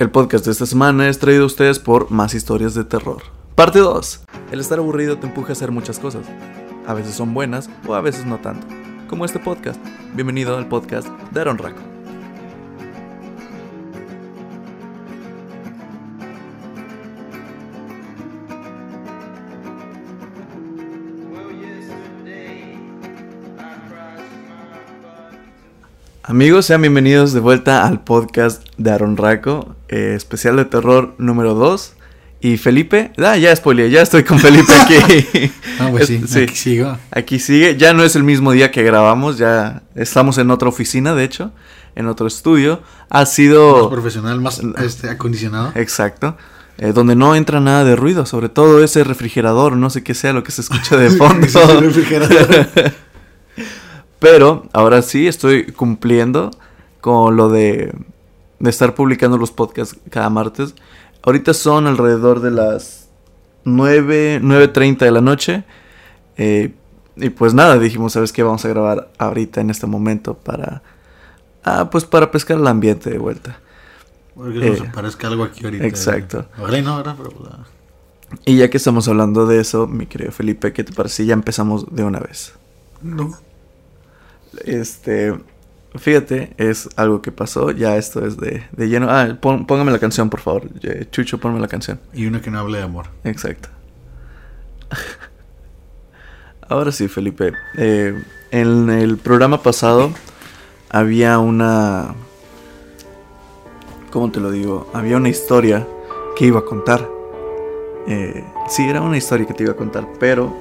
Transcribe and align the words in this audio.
El 0.00 0.10
podcast 0.10 0.46
de 0.46 0.52
esta 0.52 0.64
semana 0.64 1.10
es 1.10 1.18
traído 1.18 1.42
a 1.42 1.46
ustedes 1.46 1.78
por 1.78 2.10
Más 2.10 2.32
Historias 2.32 2.72
de 2.72 2.84
Terror. 2.84 3.22
Parte 3.54 3.80
2. 3.80 4.24
El 4.50 4.58
estar 4.58 4.78
aburrido 4.78 5.18
te 5.18 5.26
empuja 5.26 5.50
a 5.50 5.52
hacer 5.52 5.72
muchas 5.72 5.98
cosas. 5.98 6.24
A 6.86 6.94
veces 6.94 7.14
son 7.14 7.34
buenas 7.34 7.68
o 7.86 7.94
a 7.94 8.00
veces 8.00 8.24
no 8.24 8.38
tanto. 8.38 8.66
Como 9.10 9.26
este 9.26 9.38
podcast. 9.40 9.78
Bienvenido 10.14 10.56
al 10.56 10.68
podcast 10.68 11.06
de 11.32 11.40
Aaron 11.42 11.58
Raco. 11.58 11.89
Amigos, 26.30 26.66
sean 26.66 26.80
bienvenidos 26.80 27.32
de 27.32 27.40
vuelta 27.40 27.88
al 27.88 28.04
podcast 28.04 28.64
de 28.78 28.92
Aaron 28.92 29.16
Raco, 29.16 29.74
eh, 29.88 30.12
especial 30.14 30.54
de 30.54 30.64
terror 30.64 31.12
número 31.18 31.54
2. 31.54 31.94
Y 32.40 32.56
Felipe, 32.56 33.10
ah, 33.18 33.36
ya 33.36 33.54
spoileé, 33.56 33.90
ya 33.90 34.00
estoy 34.00 34.22
con 34.22 34.38
Felipe 34.38 34.72
aquí. 34.72 35.50
Ah, 35.80 35.88
pues 35.90 36.06
sí, 36.06 36.22
aquí 36.42 36.54
sigo. 36.54 36.96
Aquí 37.10 37.40
sigue, 37.40 37.76
ya 37.76 37.94
no 37.94 38.04
es 38.04 38.14
el 38.14 38.22
mismo 38.22 38.52
día 38.52 38.70
que 38.70 38.84
grabamos, 38.84 39.38
ya 39.38 39.82
estamos 39.96 40.38
en 40.38 40.52
otra 40.52 40.68
oficina, 40.68 41.16
de 41.16 41.24
hecho, 41.24 41.50
en 41.96 42.06
otro 42.06 42.28
estudio. 42.28 42.80
Ha 43.08 43.20
Más 43.20 43.32
sido... 43.32 43.90
profesional, 43.90 44.40
más 44.40 44.60
este, 44.84 45.08
acondicionado. 45.08 45.72
Exacto. 45.74 46.36
eh, 46.78 46.92
donde 46.92 47.16
no 47.16 47.34
entra 47.34 47.58
nada 47.58 47.82
de 47.82 47.96
ruido, 47.96 48.24
sobre 48.24 48.50
todo 48.50 48.84
ese 48.84 49.02
refrigerador, 49.02 49.76
no 49.76 49.90
sé 49.90 50.04
qué 50.04 50.14
sea 50.14 50.32
lo 50.32 50.44
que 50.44 50.52
se 50.52 50.60
escucha 50.60 50.96
de 50.96 51.10
fondo. 51.16 51.44
Es 51.44 51.56
el 51.56 51.80
refrigerador. 51.80 52.68
Pero 54.20 54.68
ahora 54.72 55.02
sí 55.02 55.26
estoy 55.28 55.66
cumpliendo 55.72 56.50
con 57.00 57.36
lo 57.36 57.48
de, 57.48 57.92
de 58.60 58.70
estar 58.70 58.94
publicando 58.94 59.38
los 59.38 59.50
podcasts 59.52 59.96
cada 60.10 60.30
martes. 60.30 60.74
Ahorita 61.22 61.54
son 61.54 61.86
alrededor 61.88 62.40
de 62.40 62.50
las 62.52 63.08
9, 63.64 64.40
9.30 64.42 64.98
de 64.98 65.10
la 65.10 65.22
noche. 65.22 65.64
eh, 66.38 66.74
y 67.16 67.30
pues 67.30 67.52
nada, 67.54 67.78
dijimos, 67.78 68.14
¿sabes 68.14 68.32
qué? 68.32 68.42
Vamos 68.42 68.64
a 68.64 68.68
grabar 68.68 69.10
ahorita 69.18 69.60
en 69.60 69.70
este 69.70 69.86
momento 69.86 70.34
para... 70.34 70.82
Ah, 71.64 71.90
pues 71.90 72.06
para 72.06 72.30
pescar 72.30 72.56
el 72.58 72.66
ambiente 72.66 73.10
de 73.10 73.18
vuelta. 73.18 73.60
Porque 74.34 74.62
no 74.62 74.64
Eh, 74.64 74.76
se 74.76 74.84
parezca 74.84 75.26
algo 75.28 75.44
aquí 75.44 75.64
ahorita. 75.64 75.84
exacto. 75.84 76.46
Ojalá 76.58 76.78
y 76.78 76.82
no. 76.82 77.02
Pero, 77.02 77.30
pues, 77.30 77.50
ah. 77.52 77.66
Y 78.46 78.56
ya 78.56 78.70
que 78.70 78.78
estamos 78.78 79.08
hablando 79.08 79.46
de 79.46 79.60
eso, 79.60 79.86
mi 79.86 80.06
querido 80.06 80.32
Felipe, 80.32 80.72
¿qué 80.72 80.84
te 80.84 80.92
parece? 80.94 81.16
si 81.16 81.26
Ya 81.26 81.34
empezamos 81.34 81.94
de 81.94 82.04
una 82.04 82.20
vez. 82.20 82.54
No. 83.02 83.36
Este, 84.64 85.34
fíjate, 85.96 86.52
es 86.56 86.88
algo 86.96 87.22
que 87.22 87.32
pasó, 87.32 87.70
ya 87.70 87.96
esto 87.96 88.26
es 88.26 88.36
de, 88.36 88.64
de 88.72 88.88
lleno. 88.88 89.08
Ah, 89.10 89.36
pon- 89.40 89.66
póngame 89.66 89.92
la 89.92 89.98
canción, 89.98 90.28
por 90.30 90.40
favor. 90.40 90.64
Chucho, 91.10 91.38
ponme 91.38 91.60
la 91.60 91.68
canción. 91.68 92.00
Y 92.12 92.26
uno 92.26 92.40
que 92.40 92.50
no 92.50 92.58
hable 92.58 92.78
de 92.78 92.84
amor. 92.84 93.06
Exacto. 93.24 93.68
Ahora 96.68 96.92
sí, 96.92 97.08
Felipe. 97.08 97.52
eh, 97.76 98.22
en 98.52 98.90
el 98.90 99.16
programa 99.16 99.62
pasado 99.62 100.10
había 100.88 101.38
una... 101.38 102.14
¿Cómo 104.10 104.30
te 104.32 104.40
lo 104.40 104.50
digo? 104.50 104.90
Había 104.92 105.16
una 105.16 105.28
historia 105.28 105.86
que 106.36 106.46
iba 106.46 106.60
a 106.60 106.64
contar. 106.64 107.08
Eh, 108.08 108.44
sí, 108.68 108.88
era 108.88 109.00
una 109.00 109.16
historia 109.16 109.46
que 109.46 109.54
te 109.54 109.62
iba 109.62 109.72
a 109.72 109.76
contar, 109.76 110.06
pero 110.18 110.52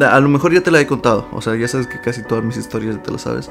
a 0.00 0.20
lo 0.20 0.28
mejor 0.28 0.52
ya 0.52 0.62
te 0.62 0.70
la 0.70 0.80
he 0.80 0.86
contado. 0.86 1.26
O 1.32 1.40
sea, 1.40 1.56
ya 1.56 1.68
sabes 1.68 1.86
que 1.86 2.00
casi 2.00 2.22
todas 2.22 2.44
mis 2.44 2.56
historias 2.56 2.96
ya 2.96 3.02
te 3.02 3.10
las 3.10 3.22
sabes. 3.22 3.50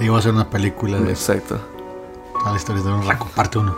Iba 0.00 0.18
a 0.18 0.22
ser 0.22 0.32
una 0.32 0.48
película 0.48 0.98
de 0.98 1.10
Exacto. 1.10 1.58
todas 2.32 2.52
las 2.52 2.62
historias 2.62 2.84
de 2.84 2.92
un 2.92 3.06
raco, 3.06 3.28
parte 3.34 3.58
uno. 3.58 3.76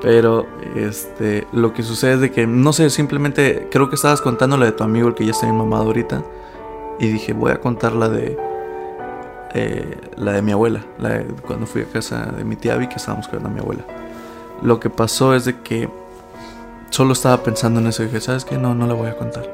Pero 0.00 0.46
este, 0.74 1.46
lo 1.52 1.72
que 1.72 1.84
sucede 1.84 2.14
es 2.14 2.20
de 2.20 2.32
que, 2.32 2.46
no 2.46 2.72
sé, 2.72 2.90
simplemente 2.90 3.68
creo 3.70 3.88
que 3.88 3.94
estabas 3.94 4.20
contando 4.20 4.56
la 4.56 4.66
de 4.66 4.72
tu 4.72 4.82
amigo, 4.82 5.06
el 5.08 5.14
que 5.14 5.24
ya 5.24 5.30
está 5.30 5.46
bien 5.46 5.56
mamado 5.56 5.84
ahorita. 5.84 6.24
Y 6.98 7.06
dije, 7.06 7.32
voy 7.32 7.52
a 7.52 7.60
contar 7.60 7.92
la 7.92 8.08
de 8.08 8.36
eh, 9.54 9.98
la 10.16 10.32
de 10.32 10.42
mi 10.42 10.52
abuela, 10.52 10.84
la 10.98 11.10
de 11.10 11.24
cuando 11.46 11.66
fui 11.66 11.82
a 11.82 11.84
casa 11.84 12.32
de 12.36 12.42
mi 12.42 12.56
tía 12.56 12.74
Abby, 12.74 12.88
que 12.88 12.96
estábamos 12.96 13.28
cuidando 13.28 13.50
a 13.50 13.52
mi 13.52 13.60
abuela. 13.60 13.84
Lo 14.62 14.80
que 14.80 14.90
pasó 14.90 15.34
es 15.34 15.44
de 15.44 15.60
que 15.60 15.88
solo 16.90 17.12
estaba 17.12 17.42
pensando 17.42 17.80
en 17.80 17.86
eso 17.86 18.02
y 18.02 18.06
dije, 18.06 18.20
¿sabes 18.20 18.44
qué? 18.44 18.56
No, 18.58 18.74
no 18.74 18.86
la 18.86 18.94
voy 18.94 19.08
a 19.08 19.16
contar. 19.16 19.48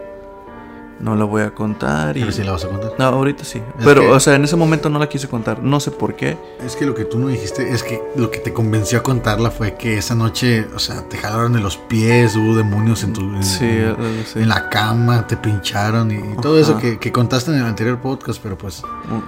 No 1.00 1.14
la 1.14 1.25
voy 1.25 1.42
a 1.42 1.54
contar 1.54 2.16
y... 2.16 2.25
Pero 2.25 2.44
la 2.44 2.53
vas 2.53 2.64
a 2.64 2.69
contar. 2.69 2.92
No, 2.98 3.04
ahorita 3.04 3.44
sí. 3.44 3.59
Es 3.78 3.84
Pero, 3.84 4.00
que- 4.00 4.09
o 4.09 4.19
sea, 4.19 4.34
en 4.34 4.42
ese 4.44 4.56
momento 4.56 4.88
no 4.91 4.98
la 4.98 5.09
quise 5.09 5.28
contar. 5.28 5.62
No 5.62 5.78
sé 5.78 5.92
por 5.92 6.16
qué. 6.16 6.36
Es 6.64 6.75
que 6.75 6.86
lo 6.86 6.94
que 6.94 7.04
tú 7.04 7.19
no 7.20 7.28
dijiste 7.28 7.70
es 7.72 7.84
que 7.84 8.03
lo 8.16 8.32
que 8.32 8.38
te 8.38 8.53
convenció 8.53 8.98
a 8.98 9.03
contarla 9.04 9.53
fue 9.53 9.76
que 9.76 9.97
esa 9.98 10.16
noche, 10.16 10.66
o 10.75 10.78
sea, 10.81 11.09
te 11.09 11.16
jalaron 11.16 11.53
de 11.53 11.60
los 11.60 11.76
pies, 11.76 12.34
hubo 12.34 12.56
demonios 12.56 13.04
en 13.04 13.12
tu 13.12 13.20
en, 13.20 13.44
Sí, 13.44 13.64
en- 13.69 14.48
la 14.48 14.69
cama, 14.70 15.26
te 15.26 15.36
pincharon 15.36 16.10
y, 16.10 16.14
y 16.16 16.36
todo 16.42 16.59
eso 16.59 16.76
que, 16.78 16.98
que 16.98 17.12
contaste 17.12 17.53
en 17.53 17.59
el 17.59 17.65
anterior 17.66 17.98
podcast, 18.00 18.41
pero 18.42 18.59
pues 18.59 18.82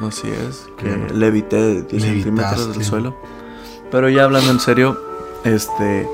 Así 0.06 0.28
es, 0.28 0.66
que 0.76 0.86
Que 0.86 1.14
levité 1.14 1.82
10 1.82 2.02
centímetros 2.02 2.74
del 2.74 2.84
suelo. 2.84 3.16
Pero 3.92 4.08
ya 4.08 4.24
hablando 4.24 4.50
en 4.50 4.58
serio, 4.60 4.98
este. 5.44 6.08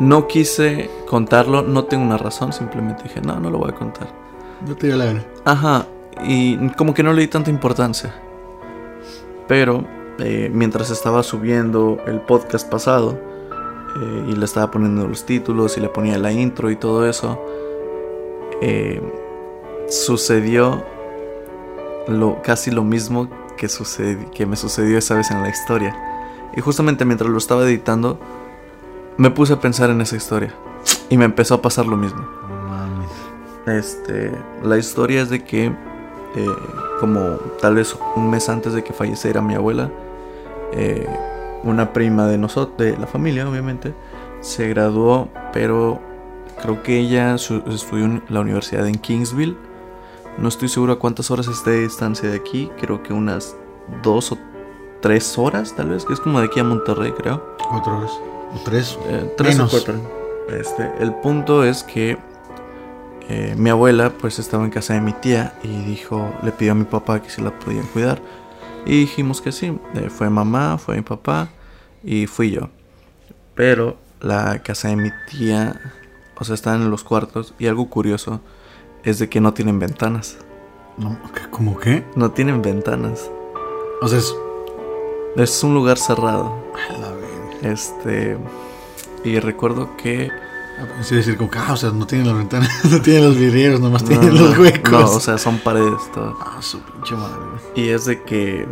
No 0.00 0.26
quise 0.26 0.90
contarlo, 1.06 1.62
no 1.62 1.84
tengo 1.84 2.02
una 2.04 2.16
razón, 2.18 2.52
simplemente 2.52 3.04
dije, 3.04 3.20
no, 3.20 3.38
no 3.38 3.48
lo 3.48 3.58
voy 3.58 3.70
a 3.70 3.74
contar. 3.74 4.23
No 4.66 4.74
te 4.76 4.86
dio 4.88 4.96
la 4.96 5.06
gana. 5.06 5.24
Ajá, 5.44 5.86
y 6.24 6.68
como 6.70 6.94
que 6.94 7.02
no 7.02 7.12
le 7.12 7.22
di 7.22 7.28
tanta 7.28 7.50
importancia. 7.50 8.14
Pero 9.48 9.84
eh, 10.18 10.50
mientras 10.52 10.90
estaba 10.90 11.22
subiendo 11.22 11.98
el 12.06 12.20
podcast 12.20 12.68
pasado 12.70 13.18
eh, 14.00 14.26
y 14.28 14.32
le 14.36 14.44
estaba 14.44 14.70
poniendo 14.70 15.06
los 15.06 15.26
títulos 15.26 15.76
y 15.76 15.80
le 15.80 15.88
ponía 15.88 16.16
la 16.18 16.32
intro 16.32 16.70
y 16.70 16.76
todo 16.76 17.06
eso, 17.08 17.38
eh, 18.62 19.02
sucedió 19.88 20.82
lo, 22.08 22.40
casi 22.42 22.70
lo 22.70 22.84
mismo 22.84 23.28
que, 23.56 23.66
sucedi- 23.66 24.30
que 24.30 24.46
me 24.46 24.56
sucedió 24.56 24.96
esa 24.98 25.14
vez 25.14 25.30
en 25.30 25.42
la 25.42 25.48
historia. 25.50 25.94
Y 26.56 26.60
justamente 26.60 27.04
mientras 27.04 27.28
lo 27.30 27.36
estaba 27.38 27.64
editando, 27.64 28.18
me 29.16 29.30
puse 29.30 29.52
a 29.52 29.60
pensar 29.60 29.90
en 29.90 30.00
esa 30.00 30.16
historia. 30.16 30.54
Y 31.10 31.16
me 31.18 31.24
empezó 31.24 31.54
a 31.54 31.62
pasar 31.62 31.86
lo 31.86 31.96
mismo. 31.96 32.26
Este, 33.66 34.30
la 34.62 34.76
historia 34.76 35.22
es 35.22 35.30
de 35.30 35.42
que, 35.42 35.66
eh, 35.66 36.56
como 37.00 37.36
tal 37.60 37.76
vez 37.76 37.96
un 38.16 38.30
mes 38.30 38.48
antes 38.48 38.72
de 38.72 38.84
que 38.84 38.92
falleciera 38.92 39.40
mi 39.40 39.54
abuela, 39.54 39.90
eh, 40.72 41.08
una 41.62 41.92
prima 41.92 42.26
de 42.26 42.36
nosotros, 42.36 42.76
de 42.78 42.96
la 42.98 43.06
familia, 43.06 43.48
obviamente, 43.48 43.94
se 44.40 44.68
graduó, 44.68 45.28
pero 45.52 45.98
creo 46.60 46.82
que 46.82 46.98
ella 46.98 47.34
estudió 47.34 48.04
en 48.04 48.22
la 48.28 48.40
universidad 48.40 48.86
en 48.86 48.96
Kingsville. 48.96 49.56
No 50.36 50.48
estoy 50.48 50.68
seguro 50.68 50.94
a 50.94 50.98
cuántas 50.98 51.30
horas 51.30 51.46
esté 51.46 51.70
de 51.70 51.82
distancia 51.82 52.28
de 52.28 52.36
aquí, 52.36 52.70
creo 52.80 53.02
que 53.02 53.12
unas 53.12 53.56
dos 54.02 54.32
o 54.32 54.38
tres 55.00 55.38
horas, 55.38 55.74
tal 55.74 55.90
vez, 55.90 56.04
que 56.04 56.12
es 56.12 56.20
como 56.20 56.40
de 56.40 56.46
aquí 56.46 56.60
a 56.60 56.64
Monterrey, 56.64 57.12
creo. 57.12 57.56
Cuatro 57.70 57.98
horas. 57.98 58.10
O 58.54 58.60
tres. 58.64 58.98
Eh, 59.06 59.34
tres 59.36 59.56
Menos. 59.56 59.72
o 59.72 59.76
cuatro. 59.76 59.94
Este, 60.50 60.92
el 61.00 61.14
punto 61.14 61.64
es 61.64 61.82
que 61.82 62.18
eh, 63.28 63.54
mi 63.56 63.70
abuela 63.70 64.10
pues 64.10 64.38
estaba 64.38 64.64
en 64.64 64.70
casa 64.70 64.94
de 64.94 65.00
mi 65.00 65.12
tía 65.12 65.54
y 65.62 65.68
dijo, 65.84 66.32
le 66.42 66.52
pidió 66.52 66.72
a 66.72 66.74
mi 66.74 66.84
papá 66.84 67.22
que 67.22 67.30
si 67.30 67.40
la 67.42 67.58
podían 67.58 67.86
cuidar. 67.86 68.20
Y 68.86 69.00
dijimos 69.00 69.40
que 69.40 69.50
sí. 69.52 69.78
Eh, 69.94 70.10
fue 70.10 70.28
mamá, 70.30 70.76
fue 70.78 70.96
mi 70.96 71.02
papá 71.02 71.48
y 72.02 72.26
fui 72.26 72.50
yo. 72.50 72.68
Pero 73.54 73.96
la 74.20 74.62
casa 74.62 74.88
de 74.88 74.96
mi 74.96 75.10
tía, 75.30 75.80
o 76.38 76.44
sea, 76.44 76.54
están 76.54 76.82
en 76.82 76.90
los 76.90 77.04
cuartos 77.04 77.54
y 77.58 77.66
algo 77.66 77.88
curioso 77.88 78.40
es 79.04 79.18
de 79.18 79.28
que 79.28 79.40
no 79.40 79.54
tienen 79.54 79.78
ventanas. 79.78 80.36
No, 80.98 81.18
¿qué- 81.34 81.48
¿Cómo 81.50 81.78
qué? 81.78 82.04
No 82.16 82.30
tienen 82.32 82.62
ventanas. 82.62 83.30
O 84.02 84.08
sea, 84.08 84.18
es. 84.18 84.34
Es 85.36 85.64
un 85.64 85.74
lugar 85.74 85.98
cerrado. 85.98 86.54
Este... 87.62 88.36
Y 89.24 89.40
recuerdo 89.40 89.96
que... 89.96 90.30
Es 91.00 91.10
decir, 91.10 91.36
como 91.36 91.50
que, 91.50 91.58
ah, 91.58 91.72
o 91.72 91.76
sea, 91.76 91.90
no 91.90 92.06
tienen 92.06 92.26
las 92.26 92.36
ventanas, 92.36 92.84
no 92.90 93.00
tienen 93.00 93.24
los 93.24 93.36
vidrieros, 93.36 93.80
nomás 93.80 94.02
No, 94.02 94.08
tienen 94.08 94.34
los 94.34 94.58
huecos. 94.58 94.90
No, 94.90 95.10
o 95.10 95.20
sea, 95.20 95.38
son 95.38 95.58
paredes 95.58 96.10
todo. 96.12 96.36
Ah, 96.40 96.58
su 96.60 96.80
pinche 96.80 97.14
madre. 97.14 97.38
Y 97.74 97.88
es 97.88 98.06
de 98.06 98.22
que 98.22 98.66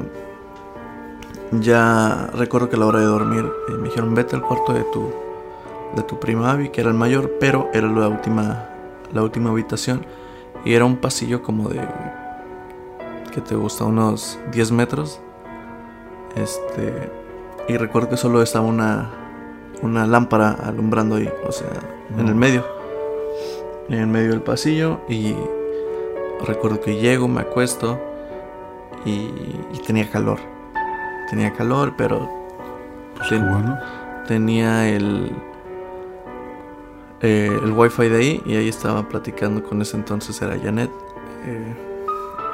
ya 1.53 2.31
recuerdo 2.35 2.69
que 2.69 2.77
a 2.77 2.79
la 2.79 2.87
hora 2.87 3.01
de 3.01 3.07
dormir 3.07 3.45
eh, 3.69 3.73
me 3.73 3.89
dijeron 3.89 4.15
vete 4.15 4.37
al 4.37 4.43
cuarto 4.43 4.73
de 4.73 4.85
tu 4.85 5.13
de 5.95 6.03
tu 6.03 6.19
prima 6.19 6.51
Abby, 6.51 6.71
que 6.71 6.81
era 6.81 6.91
el 6.91 6.97
mayor, 6.97 7.33
pero 7.39 7.69
era 7.75 7.87
la 7.87 8.09
última 8.09 8.69
la 9.13 9.23
última 9.23 9.51
habitación 9.51 10.07
y 10.65 10.73
era 10.73 10.87
un 10.87 10.97
pasillo 10.97 11.43
como 11.43 11.69
de 11.69 11.87
que 13.33 13.41
te 13.41 13.55
gusta 13.55 13.85
unos 13.85 14.39
10 14.53 14.73
metros. 14.73 15.21
Este 16.35 17.11
y 17.69 17.77
recuerdo 17.77 18.11
que 18.11 18.17
solo 18.17 18.43
estaba 18.43 18.67
una 18.67 19.22
una 19.83 20.07
lámpara 20.07 20.53
alumbrando 20.53 21.17
ahí, 21.17 21.29
o 21.47 21.53
sea, 21.53 21.69
en 22.19 22.29
el 22.29 22.35
medio. 22.35 22.65
En 23.89 23.99
el 23.99 24.07
medio 24.07 24.31
del 24.31 24.41
pasillo 24.43 25.01
y 25.09 25.35
recuerdo 26.47 26.81
que 26.81 26.97
llego, 26.97 27.29
me 27.29 27.41
acuesto 27.43 27.99
y, 29.05 29.11
y 29.73 29.83
tenía 29.87 30.09
calor. 30.11 30.39
Tenía 31.31 31.53
calor, 31.53 31.95
pero 31.97 32.29
Pues 33.17 33.29
ten- 33.29 33.49
bueno. 33.51 33.79
tenía 34.29 34.89
el 34.89 35.33
eh, 37.21 37.51
el 37.63 37.73
wifi 37.73 38.09
de 38.09 38.17
ahí 38.17 38.43
y 38.47 38.57
ahí 38.57 38.69
estaba 38.69 39.09
platicando 39.09 39.63
con 39.63 39.81
ese 39.81 39.97
entonces 39.97 40.41
era 40.43 40.59
Janet 40.59 40.91
eh, 41.47 41.75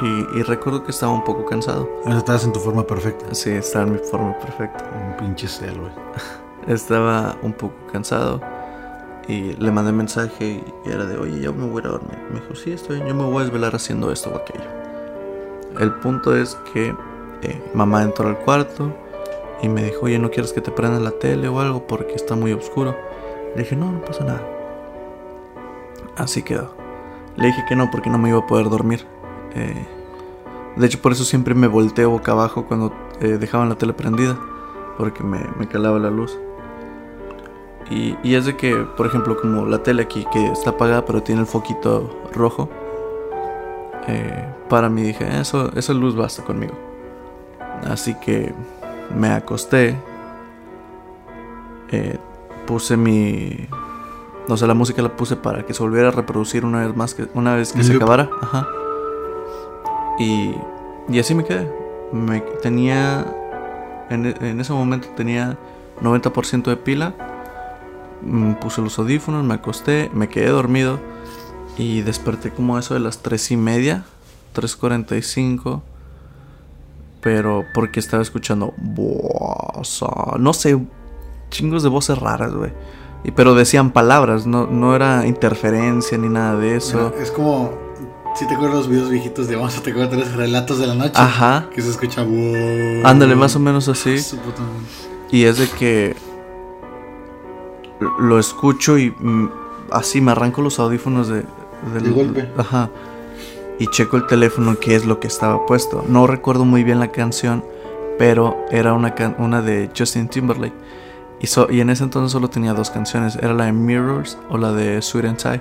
y, 0.02 0.38
y 0.38 0.42
recuerdo 0.42 0.84
que 0.84 0.90
estaba 0.92 1.12
un 1.12 1.24
poco 1.24 1.44
cansado. 1.44 1.88
Estabas 2.06 2.44
en 2.44 2.52
tu 2.52 2.60
forma 2.60 2.84
perfecta. 2.86 3.34
Sí, 3.34 3.50
estaba 3.50 3.86
en 3.86 3.92
mi 3.94 3.98
forma 3.98 4.38
perfecta. 4.38 4.84
Un 5.10 5.16
pinche 5.16 5.48
cel, 5.48 5.78
güey. 5.78 5.90
Estaba 6.68 7.36
un 7.42 7.54
poco 7.54 7.74
cansado 7.90 8.40
y 9.26 9.54
le 9.54 9.70
mandé 9.72 9.90
mensaje 9.90 10.62
y 10.84 10.88
era 10.88 11.06
de, 11.06 11.16
oye, 11.16 11.40
ya 11.40 11.50
me 11.50 11.66
voy 11.66 11.82
a 11.84 11.88
dormir. 11.88 12.18
Me 12.30 12.40
dijo, 12.40 12.54
sí, 12.54 12.72
estoy 12.72 12.96
bien, 12.96 13.08
yo 13.08 13.14
me 13.14 13.24
voy 13.24 13.40
a 13.40 13.44
desvelar 13.44 13.74
haciendo 13.74 14.12
esto 14.12 14.30
o 14.30 14.36
aquello. 14.36 14.68
El 15.78 15.94
punto 15.94 16.36
es 16.36 16.56
que 16.72 16.94
eh, 17.42 17.70
mamá 17.72 18.02
entró 18.02 18.28
al 18.28 18.38
cuarto 18.38 18.92
y 19.62 19.68
me 19.68 19.82
dijo, 19.84 20.06
oye, 20.06 20.18
¿no 20.18 20.30
quieres 20.30 20.52
que 20.52 20.60
te 20.60 20.70
prendan 20.70 21.04
la 21.04 21.12
tele 21.12 21.48
o 21.48 21.60
algo 21.60 21.86
porque 21.86 22.14
está 22.14 22.36
muy 22.36 22.52
oscuro? 22.52 22.96
Le 23.54 23.62
dije, 23.62 23.76
no, 23.76 23.90
no 23.90 24.04
pasa 24.04 24.24
nada. 24.24 24.42
Así 26.16 26.42
quedó. 26.42 26.74
Le 27.36 27.46
dije 27.46 27.64
que 27.68 27.76
no 27.76 27.90
porque 27.90 28.10
no 28.10 28.18
me 28.18 28.28
iba 28.28 28.40
a 28.40 28.46
poder 28.46 28.68
dormir. 28.68 29.06
Eh, 29.54 29.86
de 30.76 30.86
hecho, 30.86 31.00
por 31.00 31.12
eso 31.12 31.24
siempre 31.24 31.54
me 31.54 31.66
volteo 31.66 32.10
boca 32.10 32.32
abajo 32.32 32.66
cuando 32.66 32.92
eh, 33.20 33.38
dejaban 33.38 33.68
la 33.68 33.76
tele 33.76 33.92
prendida. 33.92 34.38
Porque 34.96 35.22
me, 35.22 35.40
me 35.58 35.68
calaba 35.68 35.98
la 35.98 36.10
luz. 36.10 36.36
Y, 37.90 38.16
y, 38.22 38.34
es 38.34 38.44
de 38.44 38.56
que, 38.56 38.74
por 38.76 39.06
ejemplo, 39.06 39.40
como 39.40 39.64
la 39.64 39.82
tele 39.82 40.02
aquí 40.02 40.26
que 40.30 40.46
está 40.48 40.70
apagada 40.70 41.06
pero 41.06 41.22
tiene 41.22 41.40
el 41.40 41.46
foquito 41.46 42.10
rojo. 42.34 42.68
Eh, 44.06 44.44
para 44.68 44.88
mí 44.88 45.02
dije, 45.02 45.26
eso, 45.40 45.70
esa 45.74 45.94
luz 45.94 46.14
basta 46.14 46.44
conmigo. 46.44 46.74
Así 47.86 48.14
que 48.14 48.52
me 49.14 49.28
acosté. 49.28 49.96
Eh, 51.90 52.18
puse 52.66 52.96
mi... 52.96 53.66
No 54.48 54.56
sé, 54.56 54.66
la 54.66 54.74
música 54.74 55.02
la 55.02 55.14
puse 55.14 55.36
para 55.36 55.64
que 55.64 55.74
se 55.74 55.82
volviera 55.82 56.08
a 56.08 56.10
reproducir 56.10 56.64
una 56.64 56.86
vez 56.86 56.96
más 56.96 57.14
que 57.14 57.26
una 57.34 57.54
vez 57.54 57.72
que 57.72 57.84
se 57.84 57.94
acabara. 57.94 58.30
Ajá. 58.40 58.66
Y, 60.18 60.54
y 61.08 61.18
así 61.18 61.34
me 61.34 61.44
quedé. 61.44 61.70
Me 62.12 62.40
tenía. 62.62 63.26
En, 64.08 64.24
en 64.24 64.60
ese 64.60 64.72
momento 64.72 65.08
tenía 65.16 65.58
90% 66.02 66.62
de 66.62 66.76
pila. 66.76 67.14
Mm, 68.22 68.54
puse 68.54 68.82
los 68.82 68.98
audífonos, 68.98 69.44
me 69.44 69.54
acosté, 69.54 70.10
me 70.12 70.28
quedé 70.28 70.48
dormido. 70.48 70.98
Y 71.76 72.02
desperté 72.02 72.50
como 72.50 72.78
eso 72.78 72.94
de 72.94 73.00
las 73.00 73.18
3 73.18 73.52
y 73.52 73.56
media, 73.56 74.04
3.45. 74.54 75.82
Pero 77.20 77.64
porque 77.74 78.00
estaba 78.00 78.22
escuchando. 78.22 78.74
No 78.78 80.52
sé, 80.52 80.78
chingos 81.50 81.82
de 81.82 81.88
voces 81.88 82.18
raras, 82.18 82.52
güey. 82.52 82.72
Y, 83.24 83.32
pero 83.32 83.54
decían 83.54 83.90
palabras, 83.90 84.46
no, 84.46 84.66
no 84.66 84.94
era 84.94 85.26
interferencia 85.26 86.16
ni 86.18 86.28
nada 86.28 86.56
de 86.56 86.76
eso. 86.76 87.12
Es 87.20 87.30
como 87.30 87.72
si 88.34 88.46
te 88.46 88.54
acuerdas 88.54 88.78
los 88.78 88.88
videos 88.88 89.10
viejitos 89.10 89.48
de 89.48 89.56
vamos 89.56 89.76
a 89.76 89.82
te 89.82 89.90
acuerdas 89.90 90.32
relatos 90.34 90.78
de 90.78 90.86
la 90.86 90.94
noche. 90.94 91.14
Ajá. 91.16 91.68
Que 91.74 91.82
se 91.82 91.90
escucha. 91.90 92.22
Wow, 92.22 93.04
Ándale, 93.04 93.34
más 93.34 93.56
o 93.56 93.58
menos 93.58 93.88
así. 93.88 94.16
Y 95.30 95.44
es 95.44 95.58
de 95.58 95.68
que 95.68 96.16
lo 98.00 98.38
escucho 98.38 98.98
y 98.98 99.10
mm, 99.10 99.50
así 99.90 100.20
me 100.20 100.32
arranco 100.32 100.62
los 100.62 100.78
audífonos 100.78 101.28
de, 101.28 101.44
del 101.94 102.04
de 102.04 102.10
golpe. 102.10 102.48
Ajá. 102.56 102.90
Y 103.78 103.86
checo 103.88 104.16
el 104.16 104.26
teléfono 104.26 104.76
qué 104.80 104.96
es 104.96 105.06
lo 105.06 105.20
que 105.20 105.28
estaba 105.28 105.64
puesto. 105.66 106.04
No 106.08 106.26
recuerdo 106.26 106.64
muy 106.64 106.82
bien 106.82 106.98
la 106.98 107.12
canción, 107.12 107.64
pero 108.18 108.56
era 108.70 108.92
una, 108.92 109.14
can 109.14 109.36
una 109.38 109.62
de 109.62 109.90
Justin 109.96 110.28
Timberlake. 110.28 110.74
Y, 111.40 111.46
so 111.46 111.70
y 111.70 111.80
en 111.80 111.90
ese 111.90 112.02
entonces 112.02 112.32
solo 112.32 112.50
tenía 112.50 112.74
dos 112.74 112.90
canciones. 112.90 113.36
Era 113.36 113.54
la 113.54 113.66
de 113.66 113.72
Mirrors 113.72 114.38
o 114.50 114.58
la 114.58 114.72
de 114.72 115.00
Sweet 115.00 115.26
and 115.26 115.36
Tie. 115.38 115.60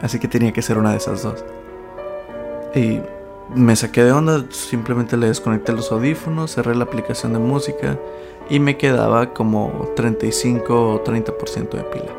Así 0.00 0.18
que 0.18 0.28
tenía 0.28 0.52
que 0.52 0.62
ser 0.62 0.78
una 0.78 0.92
de 0.92 0.96
esas 0.96 1.22
dos. 1.22 1.44
Y 2.74 3.00
me 3.54 3.76
saqué 3.76 4.04
de 4.04 4.12
onda, 4.12 4.44
simplemente 4.50 5.16
le 5.16 5.26
desconecté 5.26 5.72
los 5.72 5.92
audífonos, 5.92 6.52
cerré 6.52 6.74
la 6.74 6.84
aplicación 6.84 7.32
de 7.32 7.38
música 7.38 7.98
y 8.48 8.58
me 8.58 8.76
quedaba 8.76 9.32
como 9.32 9.88
35 9.96 10.94
o 10.94 11.04
30% 11.04 11.70
de 11.70 11.84
pila. 11.84 12.12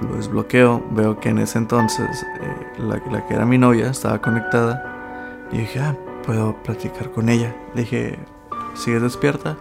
Lo 0.00 0.16
desbloqueo, 0.16 0.82
veo 0.90 1.20
que 1.20 1.28
en 1.28 1.38
ese 1.38 1.58
entonces 1.58 2.26
eh, 2.40 2.78
la, 2.78 3.00
la, 3.10 3.26
que 3.26 3.34
era 3.34 3.46
mi 3.46 3.58
novia 3.58 3.90
estaba 3.90 4.20
conectada 4.20 5.46
y 5.52 5.58
dije, 5.58 5.78
ah, 5.80 5.96
puedo 6.26 6.54
platicar 6.62 7.10
con 7.10 7.28
ella. 7.28 7.54
Le 7.74 7.82
dije, 7.82 8.18
¿sigues 8.74 9.02
despierta? 9.02 9.56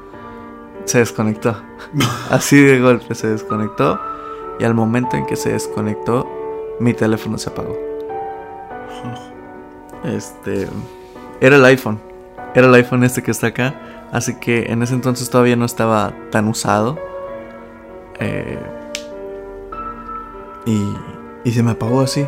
Se 0.86 1.00
desconectó. 1.00 1.56
Así 2.30 2.62
de 2.62 2.80
golpe 2.80 3.14
se 3.16 3.28
desconectó 3.28 4.00
y 4.60 4.64
al 4.64 4.74
momento 4.74 5.18
en 5.18 5.26
que 5.26 5.36
se 5.36 5.52
desconectó, 5.52 6.28
mi 6.80 6.94
teléfono 6.94 7.38
se 7.38 7.50
apagó. 7.50 7.78
Este. 10.04 10.68
Era 11.40 11.56
el 11.56 11.64
iPhone. 11.64 11.98
Era 12.54 12.68
el 12.68 12.74
iPhone 12.74 13.06
este 13.06 13.24
que 13.24 13.32
está 13.32 13.48
acá. 13.48 13.74
Así 14.14 14.36
que 14.36 14.72
en 14.72 14.84
ese 14.84 14.94
entonces 14.94 15.28
todavía 15.32 15.56
no 15.56 15.66
estaba 15.66 16.14
tan 16.30 16.48
usado. 16.48 17.00
Eh, 18.20 18.60
y, 20.68 20.94
y 21.44 21.52
se 21.52 21.64
me 21.64 21.72
apagó 21.72 22.02
así. 22.02 22.22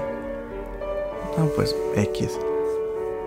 No, 1.38 1.46
pues 1.56 1.76
X. 1.96 2.40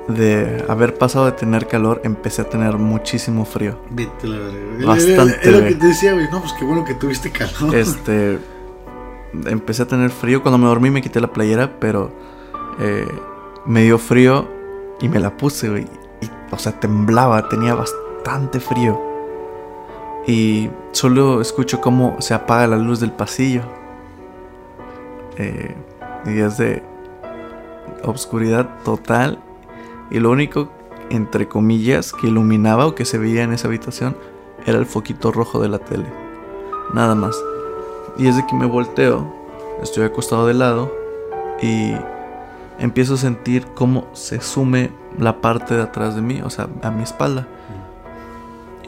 De 0.08 0.64
haber 0.68 0.98
pasado 0.98 1.26
de 1.26 1.32
tener 1.32 1.68
calor, 1.68 2.00
empecé 2.02 2.42
a 2.42 2.48
tener 2.48 2.78
muchísimo 2.78 3.44
frío. 3.44 3.78
Vete 3.90 4.26
la 4.26 4.38
verdad. 4.38 4.86
Bastante. 4.86 5.38
Es 5.40 5.52
lo 5.52 5.64
que 5.64 5.74
te 5.76 5.86
decía, 5.86 6.14
güey. 6.14 6.28
No, 6.28 6.40
pues 6.40 6.52
qué 6.58 6.64
bueno 6.64 6.84
que 6.84 6.94
tuviste 6.94 7.30
calor. 7.30 7.76
Este. 7.76 8.40
Empecé 9.44 9.84
a 9.84 9.86
tener 9.86 10.10
frío. 10.10 10.42
Cuando 10.42 10.58
me 10.58 10.66
dormí 10.66 10.90
me 10.90 11.00
quité 11.00 11.20
la 11.20 11.28
playera, 11.28 11.78
pero. 11.78 12.10
Eh, 12.80 13.06
me 13.66 13.82
dio 13.82 13.98
frío 13.98 14.48
y 15.00 15.08
me 15.08 15.20
la 15.20 15.36
puse, 15.36 15.68
güey. 15.68 15.86
Y, 16.22 16.30
o 16.50 16.58
sea, 16.58 16.72
temblaba, 16.80 17.48
tenía 17.48 17.74
bastante 17.74 18.07
frío. 18.60 19.00
Y 20.26 20.70
solo 20.92 21.40
escucho 21.40 21.80
cómo 21.80 22.16
se 22.20 22.34
apaga 22.34 22.66
la 22.66 22.76
luz 22.76 23.00
del 23.00 23.12
pasillo. 23.12 23.62
Eh, 25.36 25.74
y 26.26 26.40
es 26.40 26.58
de 26.58 26.82
obscuridad 28.04 28.68
total. 28.84 29.38
Y 30.10 30.18
lo 30.18 30.30
único, 30.30 30.68
entre 31.10 31.48
comillas, 31.48 32.12
que 32.12 32.28
iluminaba 32.28 32.86
o 32.86 32.94
que 32.94 33.04
se 33.04 33.18
veía 33.18 33.42
en 33.42 33.52
esa 33.52 33.68
habitación 33.68 34.16
era 34.66 34.78
el 34.78 34.86
foquito 34.86 35.32
rojo 35.32 35.60
de 35.60 35.68
la 35.68 35.78
tele. 35.78 36.06
Nada 36.92 37.14
más. 37.14 37.36
Y 38.18 38.26
es 38.26 38.36
de 38.36 38.46
que 38.46 38.54
me 38.54 38.66
volteo, 38.66 39.32
estoy 39.82 40.04
acostado 40.04 40.46
de 40.46 40.54
lado 40.54 40.92
y 41.62 41.92
empiezo 42.78 43.14
a 43.14 43.16
sentir 43.16 43.66
cómo 43.74 44.08
se 44.12 44.40
sume 44.40 44.90
la 45.18 45.40
parte 45.40 45.74
de 45.74 45.82
atrás 45.82 46.14
de 46.16 46.22
mí, 46.22 46.40
o 46.42 46.50
sea, 46.50 46.68
a 46.82 46.90
mi 46.90 47.02
espalda. 47.02 47.46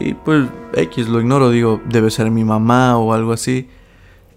Y 0.00 0.14
pues 0.14 0.48
X 0.74 1.08
lo 1.08 1.20
ignoro, 1.20 1.50
digo, 1.50 1.80
debe 1.86 2.10
ser 2.10 2.30
mi 2.30 2.42
mamá 2.42 2.98
o 2.98 3.12
algo 3.12 3.32
así. 3.32 3.68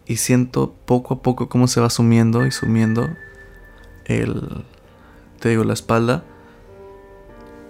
Y 0.05 0.17
siento 0.17 0.75
poco 0.85 1.15
a 1.15 1.21
poco 1.21 1.47
cómo 1.47 1.67
se 1.67 1.79
va 1.79 1.89
sumiendo 1.89 2.45
y 2.45 2.51
sumiendo 2.51 3.09
el, 4.05 4.65
te 5.39 5.49
digo, 5.49 5.63
la 5.63 5.73
espalda. 5.73 6.25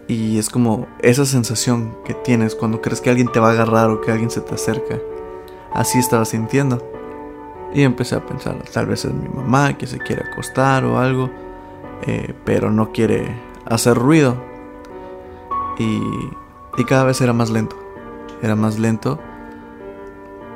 Y 0.07 0.37
es 0.37 0.49
como 0.49 0.87
esa 0.99 1.25
sensación 1.25 1.95
que 2.03 2.13
tienes 2.13 2.55
cuando 2.55 2.81
crees 2.81 2.99
que 2.99 3.09
alguien 3.09 3.31
te 3.31 3.39
va 3.39 3.49
a 3.49 3.51
agarrar 3.51 3.89
o 3.89 4.01
que 4.01 4.11
alguien 4.11 4.31
se 4.31 4.41
te 4.41 4.55
acerca. 4.55 4.99
Así 5.73 5.99
estaba 5.99 6.25
sintiendo. 6.25 6.89
Y 7.73 7.83
empecé 7.83 8.15
a 8.15 8.25
pensar, 8.25 8.57
tal 8.71 8.85
vez 8.85 9.05
es 9.05 9.13
mi 9.13 9.29
mamá 9.29 9.77
que 9.77 9.87
se 9.87 9.97
quiere 9.97 10.23
acostar 10.31 10.85
o 10.85 10.99
algo. 10.99 11.29
Eh, 12.05 12.33
pero 12.43 12.71
no 12.71 12.91
quiere 12.91 13.35
hacer 13.65 13.97
ruido. 13.97 14.35
Y, 15.79 16.01
y, 16.77 16.83
cada 16.85 17.05
vez 17.05 17.21
era 17.21 17.33
más 17.33 17.49
lento. 17.49 17.82
Era 18.43 18.55
más 18.55 18.77
lento. 18.77 19.19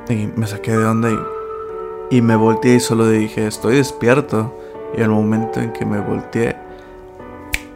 Y 0.09 0.27
me 0.35 0.45
saqué 0.45 0.71
de 0.71 0.85
onda 0.85 1.09
y, 1.09 2.17
y 2.17 2.21
me 2.21 2.35
volteé 2.35 2.75
y 2.75 2.79
solo 2.81 3.07
dije, 3.09 3.47
estoy 3.47 3.77
despierto. 3.77 4.53
Y 4.95 5.01
al 5.01 5.09
momento 5.09 5.61
en 5.61 5.71
que 5.71 5.85
me 5.85 5.99
volteé, 5.99 6.55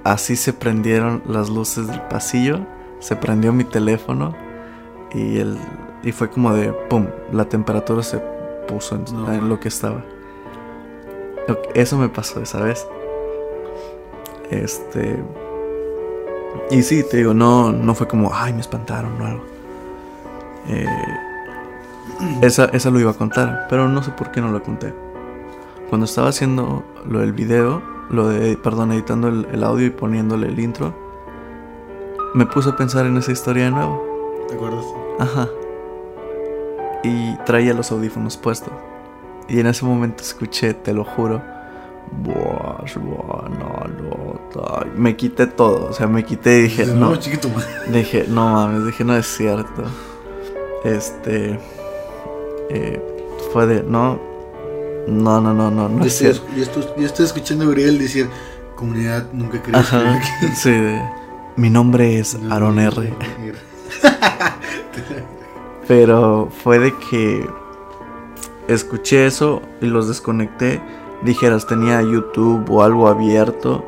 así 0.03 0.35
se 0.35 0.53
prendieron 0.53 1.23
las 1.25 1.49
luces 1.49 1.87
del 1.87 2.01
pasillo. 2.03 2.59
Se 2.99 3.15
prendió 3.15 3.53
mi 3.53 3.63
teléfono. 3.63 4.35
Y, 5.13 5.39
el, 5.39 5.57
y 6.03 6.11
fue 6.11 6.29
como 6.29 6.53
de, 6.53 6.73
¡pum! 6.89 7.07
La 7.31 7.45
temperatura 7.45 8.03
se 8.03 8.21
puso 8.67 8.95
en, 8.95 9.05
no. 9.13 9.31
en 9.31 9.47
lo 9.47 9.59
que 9.59 9.69
estaba. 9.69 10.03
Eso 11.73 11.97
me 11.97 12.09
pasó 12.09 12.41
esa 12.41 12.61
vez. 12.61 12.85
Este. 14.49 15.23
Y 16.69 16.83
sí, 16.83 17.03
te 17.09 17.17
digo, 17.17 17.33
no, 17.33 17.71
no 17.71 17.95
fue 17.95 18.07
como, 18.07 18.31
ay, 18.33 18.53
me 18.53 18.59
espantaron 18.59 19.19
o 19.21 19.25
algo. 19.25 19.50
Eh, 20.67 20.85
esa, 22.41 22.65
esa 22.65 22.89
lo 22.89 22.99
iba 22.99 23.11
a 23.11 23.15
contar, 23.15 23.67
pero 23.69 23.87
no 23.87 24.03
sé 24.03 24.11
por 24.11 24.31
qué 24.31 24.41
no 24.41 24.51
lo 24.51 24.61
conté. 24.63 24.93
Cuando 25.89 26.05
estaba 26.05 26.29
haciendo 26.29 26.83
lo 27.05 27.19
del 27.19 27.33
video, 27.33 27.81
lo 28.09 28.27
de, 28.29 28.55
perdón, 28.57 28.91
editando 28.91 29.27
el, 29.27 29.47
el 29.51 29.63
audio 29.63 29.87
y 29.87 29.89
poniéndole 29.89 30.47
el 30.47 30.59
intro, 30.59 30.93
me 32.33 32.45
puse 32.45 32.69
a 32.69 32.75
pensar 32.75 33.05
en 33.05 33.17
esa 33.17 33.31
historia 33.31 33.65
de 33.65 33.71
nuevo. 33.71 34.45
¿Te 34.47 34.55
acuerdas? 34.55 34.85
Ajá. 35.19 35.47
y 37.03 37.35
traía 37.45 37.73
los 37.73 37.91
audífonos 37.91 38.37
puestos. 38.37 38.73
Y 39.47 39.59
en 39.59 39.67
ese 39.67 39.85
momento 39.85 40.23
escuché, 40.23 40.73
te 40.73 40.93
lo 40.93 41.03
juro. 41.03 41.41
Me 44.95 45.15
quité 45.15 45.47
todo, 45.47 45.89
o 45.89 45.93
sea, 45.93 46.07
me 46.07 46.23
quité 46.23 46.59
y 46.59 46.61
dije, 46.63 46.85
no, 46.85 47.15
chiquito. 47.15 47.49
dije, 47.91 48.25
no 48.27 48.49
mames, 48.53 48.85
dije, 48.85 49.03
no 49.03 49.15
es 49.15 49.25
cierto. 49.27 49.83
Este, 50.83 51.59
eh, 52.69 53.01
fue 53.53 53.67
de, 53.67 53.83
no, 53.83 54.19
no, 55.07 55.39
no, 55.41 55.53
no, 55.53 55.69
no, 55.71 55.89
no 55.89 55.99
Yo 55.99 56.05
es 56.05 56.21
estoy, 56.21 56.55
yo 56.57 56.63
estoy- 56.63 56.87
yo 56.97 57.05
estoy 57.05 57.25
escuchando 57.25 57.65
a 57.65 57.67
Uriel 57.67 57.99
decir, 57.99 58.29
comunidad, 58.75 59.27
nunca 59.33 59.57
escribir 59.57 59.79
Ajá, 59.79 60.15
aquí. 60.15 60.27
sí, 60.55 60.71
de, 60.71 61.01
mi 61.55 61.69
nombre 61.69 62.17
es 62.19 62.37
Aaron 62.49 62.79
R. 62.79 63.13
Pero 65.87 66.49
fue 66.63 66.79
de 66.79 66.93
que 67.09 67.45
escuché 68.67 69.25
eso 69.27 69.61
y 69.81 69.87
los 69.87 70.07
desconecté. 70.07 70.81
Dijeras, 71.23 71.67
tenía 71.67 72.01
YouTube 72.01 72.69
o 72.69 72.83
algo 72.83 73.07
abierto. 73.07 73.83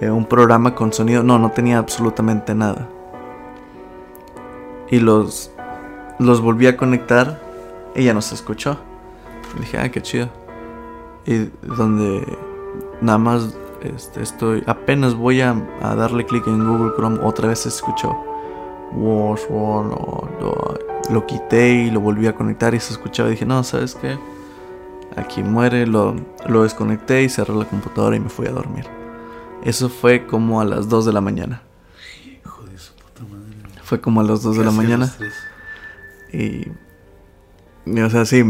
eh, 0.00 0.10
un 0.10 0.26
programa 0.26 0.74
con 0.74 0.92
sonido. 0.92 1.22
No, 1.22 1.38
no 1.38 1.50
tenía 1.52 1.78
absolutamente 1.78 2.54
nada. 2.54 2.88
Y 4.90 5.00
los, 5.00 5.50
los 6.18 6.40
volví 6.40 6.66
a 6.66 6.76
conectar 6.76 7.40
y 7.94 8.04
ya 8.04 8.14
no 8.14 8.22
se 8.22 8.34
escuchó. 8.34 8.78
Y 9.56 9.60
dije, 9.60 9.78
ah, 9.78 9.90
qué 9.90 10.02
chido. 10.02 10.28
Y 11.26 11.50
donde 11.62 12.26
nada 13.00 13.18
más 13.18 13.56
este, 13.82 14.22
estoy, 14.22 14.62
apenas 14.66 15.14
voy 15.14 15.40
a, 15.40 15.54
a 15.82 15.94
darle 15.94 16.26
clic 16.26 16.46
en 16.46 16.66
Google 16.66 16.92
Chrome, 16.96 17.18
otra 17.22 17.48
vez 17.48 17.60
se 17.60 17.68
escuchó. 17.68 18.16
Wash. 18.92 19.42
Lo 21.10 21.26
quité 21.26 21.84
y 21.84 21.90
lo 21.90 22.00
volví 22.00 22.26
a 22.26 22.34
conectar 22.34 22.74
y 22.74 22.80
se 22.80 22.92
escuchaba. 22.92 23.28
Y 23.28 23.32
dije, 23.32 23.44
no, 23.44 23.62
¿sabes 23.62 23.94
qué? 23.94 24.18
Aquí 25.16 25.42
muere, 25.42 25.86
lo, 25.86 26.16
lo 26.46 26.62
desconecté 26.62 27.22
y 27.22 27.28
cerré 27.28 27.54
la 27.54 27.66
computadora 27.66 28.16
y 28.16 28.20
me 28.20 28.28
fui 28.28 28.46
a 28.46 28.50
dormir. 28.50 28.86
Eso 29.62 29.88
fue 29.88 30.26
como 30.26 30.60
a 30.60 30.64
las 30.64 30.88
2 30.88 31.06
de 31.06 31.12
la 31.12 31.20
mañana. 31.20 31.62
Hijo 32.26 32.62
de 32.64 32.78
su 32.78 32.92
puta 32.94 33.22
madre. 33.22 33.82
Fue 33.82 34.00
como 34.00 34.20
a 34.20 34.24
las 34.24 34.42
2 34.42 34.56
de 34.56 34.64
la 34.64 34.70
mañana. 34.70 35.12
Y, 36.34 36.72
y, 37.86 38.00
o 38.00 38.10
sea, 38.10 38.24
sí, 38.24 38.42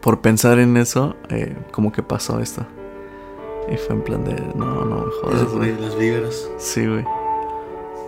por 0.00 0.20
pensar 0.20 0.58
en 0.58 0.76
eso, 0.76 1.16
eh, 1.30 1.56
como 1.72 1.92
que 1.92 2.02
pasó 2.02 2.40
esto. 2.40 2.66
Y 3.72 3.76
fue 3.76 3.96
en 3.96 4.02
plan 4.02 4.24
de, 4.24 4.34
no, 4.54 4.84
no 4.84 5.06
güey. 5.24 5.46
fue 5.46 5.76
las 5.80 5.96
víveras. 5.96 6.48
Sí, 6.58 6.86
güey. 6.86 7.04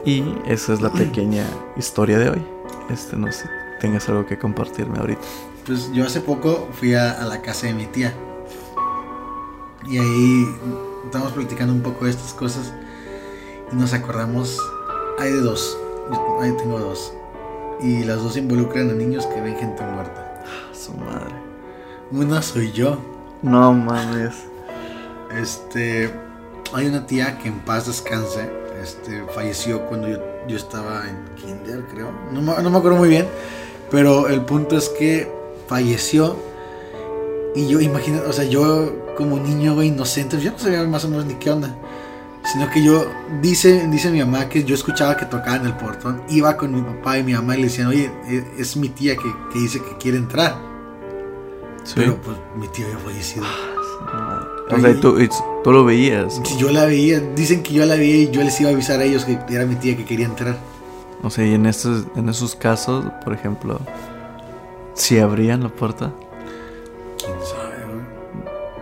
Y 0.04 0.24
esa 0.46 0.72
es 0.72 0.80
la 0.80 0.92
pequeña 0.92 1.44
historia 1.76 2.18
de 2.18 2.30
hoy. 2.30 2.42
Este, 2.90 3.16
no 3.16 3.30
sé, 3.32 3.48
tengas 3.80 4.08
algo 4.08 4.24
que 4.26 4.38
compartirme 4.38 4.98
ahorita. 4.98 5.20
Pues 5.66 5.92
yo 5.92 6.04
hace 6.04 6.20
poco 6.20 6.68
fui 6.72 6.94
a, 6.94 7.12
a 7.12 7.24
la 7.26 7.42
casa 7.42 7.66
de 7.66 7.74
mi 7.74 7.86
tía. 7.86 8.14
Y 9.86 9.98
ahí 9.98 10.46
estábamos 11.04 11.32
platicando 11.32 11.72
un 11.72 11.82
poco 11.82 12.04
de 12.04 12.12
estas 12.12 12.32
cosas. 12.34 12.72
Y 13.72 13.76
nos 13.76 13.92
acordamos. 13.92 14.58
Hay 15.18 15.32
de 15.32 15.40
dos. 15.40 15.76
Yo 16.10 16.38
ahí 16.40 16.52
tengo 16.56 16.78
dos. 16.78 17.12
Y 17.80 18.04
las 18.04 18.22
dos 18.22 18.36
involucran 18.36 18.90
a 18.90 18.92
niños 18.92 19.26
que 19.26 19.40
ven 19.40 19.56
gente 19.56 19.82
muerta. 19.84 20.42
Su 20.72 20.92
madre. 20.94 21.34
Una 22.10 22.42
soy 22.42 22.72
yo. 22.72 22.98
No 23.42 23.72
mames. 23.72 24.34
Este. 25.36 26.10
Hay 26.72 26.86
una 26.86 27.06
tía 27.06 27.38
que 27.38 27.48
en 27.48 27.60
paz 27.60 27.86
descanse. 27.86 28.50
Este. 28.82 29.22
Falleció 29.34 29.86
cuando 29.86 30.08
yo, 30.08 30.18
yo 30.48 30.56
estaba 30.56 31.04
en 31.08 31.24
kinder, 31.36 31.84
creo. 31.92 32.10
No, 32.32 32.40
me- 32.42 32.62
no 32.62 32.70
me 32.70 32.78
acuerdo 32.78 32.98
muy 32.98 33.08
bien. 33.08 33.26
Pero 33.90 34.28
el 34.28 34.42
punto 34.42 34.76
es 34.76 34.88
que 34.88 35.30
falleció. 35.66 36.36
Y 37.54 37.66
yo 37.68 37.80
imagino, 37.80 38.20
o 38.28 38.32
sea, 38.32 38.44
yo 38.44 39.14
como 39.16 39.38
niño, 39.38 39.74
güey, 39.74 39.88
inocente, 39.88 40.38
yo 40.40 40.52
no 40.52 40.58
sabía 40.58 40.82
más 40.84 41.04
o 41.04 41.08
menos 41.08 41.24
ni 41.26 41.34
qué 41.34 41.50
onda. 41.50 41.74
Sino 42.44 42.70
que 42.70 42.82
yo, 42.82 43.06
dice, 43.42 43.86
dice 43.88 44.10
mi 44.10 44.20
mamá 44.20 44.48
que 44.48 44.64
yo 44.64 44.74
escuchaba 44.74 45.16
que 45.16 45.26
tocaban 45.26 45.66
el 45.66 45.74
portón. 45.74 46.22
Iba 46.28 46.56
con 46.56 46.74
mi 46.74 46.80
papá 46.80 47.18
y 47.18 47.22
mi 47.22 47.34
mamá 47.34 47.54
y 47.56 47.58
le 47.58 47.64
decían, 47.64 47.88
oye, 47.88 48.10
e- 48.28 48.44
es 48.58 48.76
mi 48.76 48.88
tía 48.88 49.16
que, 49.16 49.30
que 49.52 49.58
dice 49.58 49.80
que 49.82 49.96
quiere 49.98 50.16
entrar. 50.16 50.56
Sí. 51.84 51.94
Pero 51.96 52.16
pues 52.16 52.36
mi 52.56 52.68
tía 52.68 52.86
había 52.86 52.98
fallecido. 52.98 53.44
Madre. 53.44 54.48
O 54.70 54.80
sea, 54.80 54.90
y 54.90 55.00
tú, 55.00 55.18
tú 55.64 55.72
lo 55.72 55.84
veías. 55.84 56.40
Yo 56.58 56.70
la 56.70 56.84
veía, 56.84 57.20
dicen 57.20 57.62
que 57.62 57.72
yo 57.74 57.84
la 57.84 57.96
veía 57.96 58.16
y 58.22 58.30
yo 58.30 58.42
les 58.42 58.58
iba 58.60 58.70
a 58.70 58.72
avisar 58.72 59.00
a 59.00 59.04
ellos 59.04 59.24
que 59.24 59.38
era 59.50 59.64
mi 59.66 59.74
tía 59.76 59.96
que 59.96 60.04
quería 60.04 60.26
entrar. 60.26 60.58
O 61.22 61.30
sea, 61.30 61.44
y 61.46 61.54
en 61.54 61.66
esos, 61.66 62.04
en 62.16 62.28
esos 62.28 62.54
casos, 62.54 63.04
por 63.24 63.32
ejemplo, 63.34 63.80
si 64.94 65.18
abrían 65.18 65.62
la 65.62 65.68
puerta. 65.68 66.12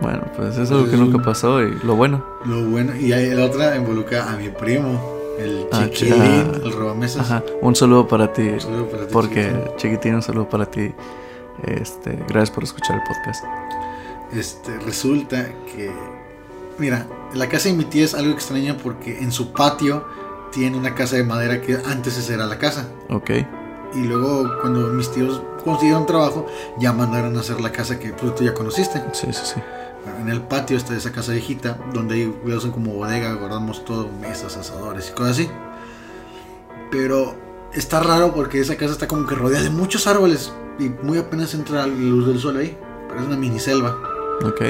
Bueno, 0.01 0.23
pues 0.35 0.49
eso 0.53 0.63
es 0.63 0.71
algo 0.71 0.89
que 0.89 0.97
nunca 0.97 1.21
pasó 1.23 1.61
y 1.61 1.73
lo 1.83 1.95
bueno. 1.95 2.23
Lo 2.45 2.63
bueno, 2.65 2.95
y 2.95 3.07
la 3.09 3.45
otra 3.45 3.75
involucra 3.75 4.31
a 4.31 4.35
mi 4.37 4.49
primo, 4.49 5.15
el 5.39 5.67
Ah, 5.71 5.85
chiquilín, 5.91 6.51
ah. 6.53 6.59
el 6.63 6.71
robamesas. 6.73 7.21
Ajá. 7.31 7.43
Un 7.61 7.75
saludo 7.75 8.07
para 8.07 8.31
ti. 8.33 8.43
Un 8.49 8.61
saludo 8.61 8.89
para 8.89 9.07
ti, 9.07 9.13
Porque, 9.13 9.43
chiquitín. 9.45 9.77
chiquitín, 9.77 10.15
un 10.15 10.21
saludo 10.21 10.49
para 10.49 10.65
ti. 10.65 10.93
Este, 11.63 12.11
gracias 12.27 12.51
por 12.51 12.63
escuchar 12.63 12.97
el 12.97 13.01
podcast. 13.03 13.43
Este, 14.33 14.77
resulta 14.79 15.47
que, 15.73 15.91
mira, 16.77 17.07
la 17.33 17.47
casa 17.49 17.69
de 17.69 17.75
mi 17.75 17.85
tía 17.85 18.05
es 18.05 18.13
algo 18.13 18.31
extraño 18.33 18.77
porque 18.83 19.17
en 19.19 19.31
su 19.31 19.51
patio 19.53 20.05
tiene 20.51 20.77
una 20.77 20.93
casa 20.95 21.15
de 21.15 21.23
madera 21.23 21.61
que 21.61 21.77
antes 21.85 22.17
esa 22.17 22.33
era 22.35 22.45
la 22.45 22.57
casa. 22.59 22.87
Ok. 23.09 23.31
Y 23.95 24.03
luego 24.03 24.59
cuando 24.61 24.87
mis 24.89 25.11
tíos 25.11 25.41
consiguieron 25.63 26.05
trabajo, 26.05 26.45
ya 26.77 26.91
mandaron 26.93 27.35
a 27.37 27.39
hacer 27.39 27.59
la 27.61 27.71
casa 27.71 27.97
que 27.99 28.09
pues, 28.09 28.35
tú 28.35 28.43
ya 28.43 28.53
conociste. 28.53 29.01
Sí, 29.13 29.27
sí, 29.31 29.41
sí. 29.43 29.61
En 30.21 30.29
el 30.29 30.41
patio 30.41 30.77
está 30.77 30.95
esa 30.95 31.11
casa 31.11 31.31
viejita, 31.31 31.77
donde 31.93 32.15
ahí 32.15 32.39
usan 32.45 32.71
como 32.71 32.93
bodega, 32.93 33.33
guardamos 33.33 33.85
todo, 33.85 34.09
mesas, 34.19 34.57
asadores 34.57 35.09
y 35.09 35.13
cosas 35.13 35.31
así. 35.31 35.49
Pero 36.91 37.35
está 37.73 37.99
raro 37.99 38.33
porque 38.33 38.59
esa 38.59 38.75
casa 38.75 38.93
está 38.93 39.07
como 39.07 39.27
que 39.27 39.35
rodeada 39.35 39.63
de 39.63 39.69
muchos 39.69 40.07
árboles 40.07 40.51
y 40.79 40.89
muy 41.05 41.17
apenas 41.17 41.53
entra 41.53 41.85
la 41.85 41.87
luz 41.87 42.27
del 42.27 42.39
sol 42.39 42.57
ahí. 42.57 42.77
Pero 43.07 43.21
es 43.21 43.27
una 43.27 43.37
mini 43.37 43.59
selva. 43.59 43.97
Ok. 44.43 44.61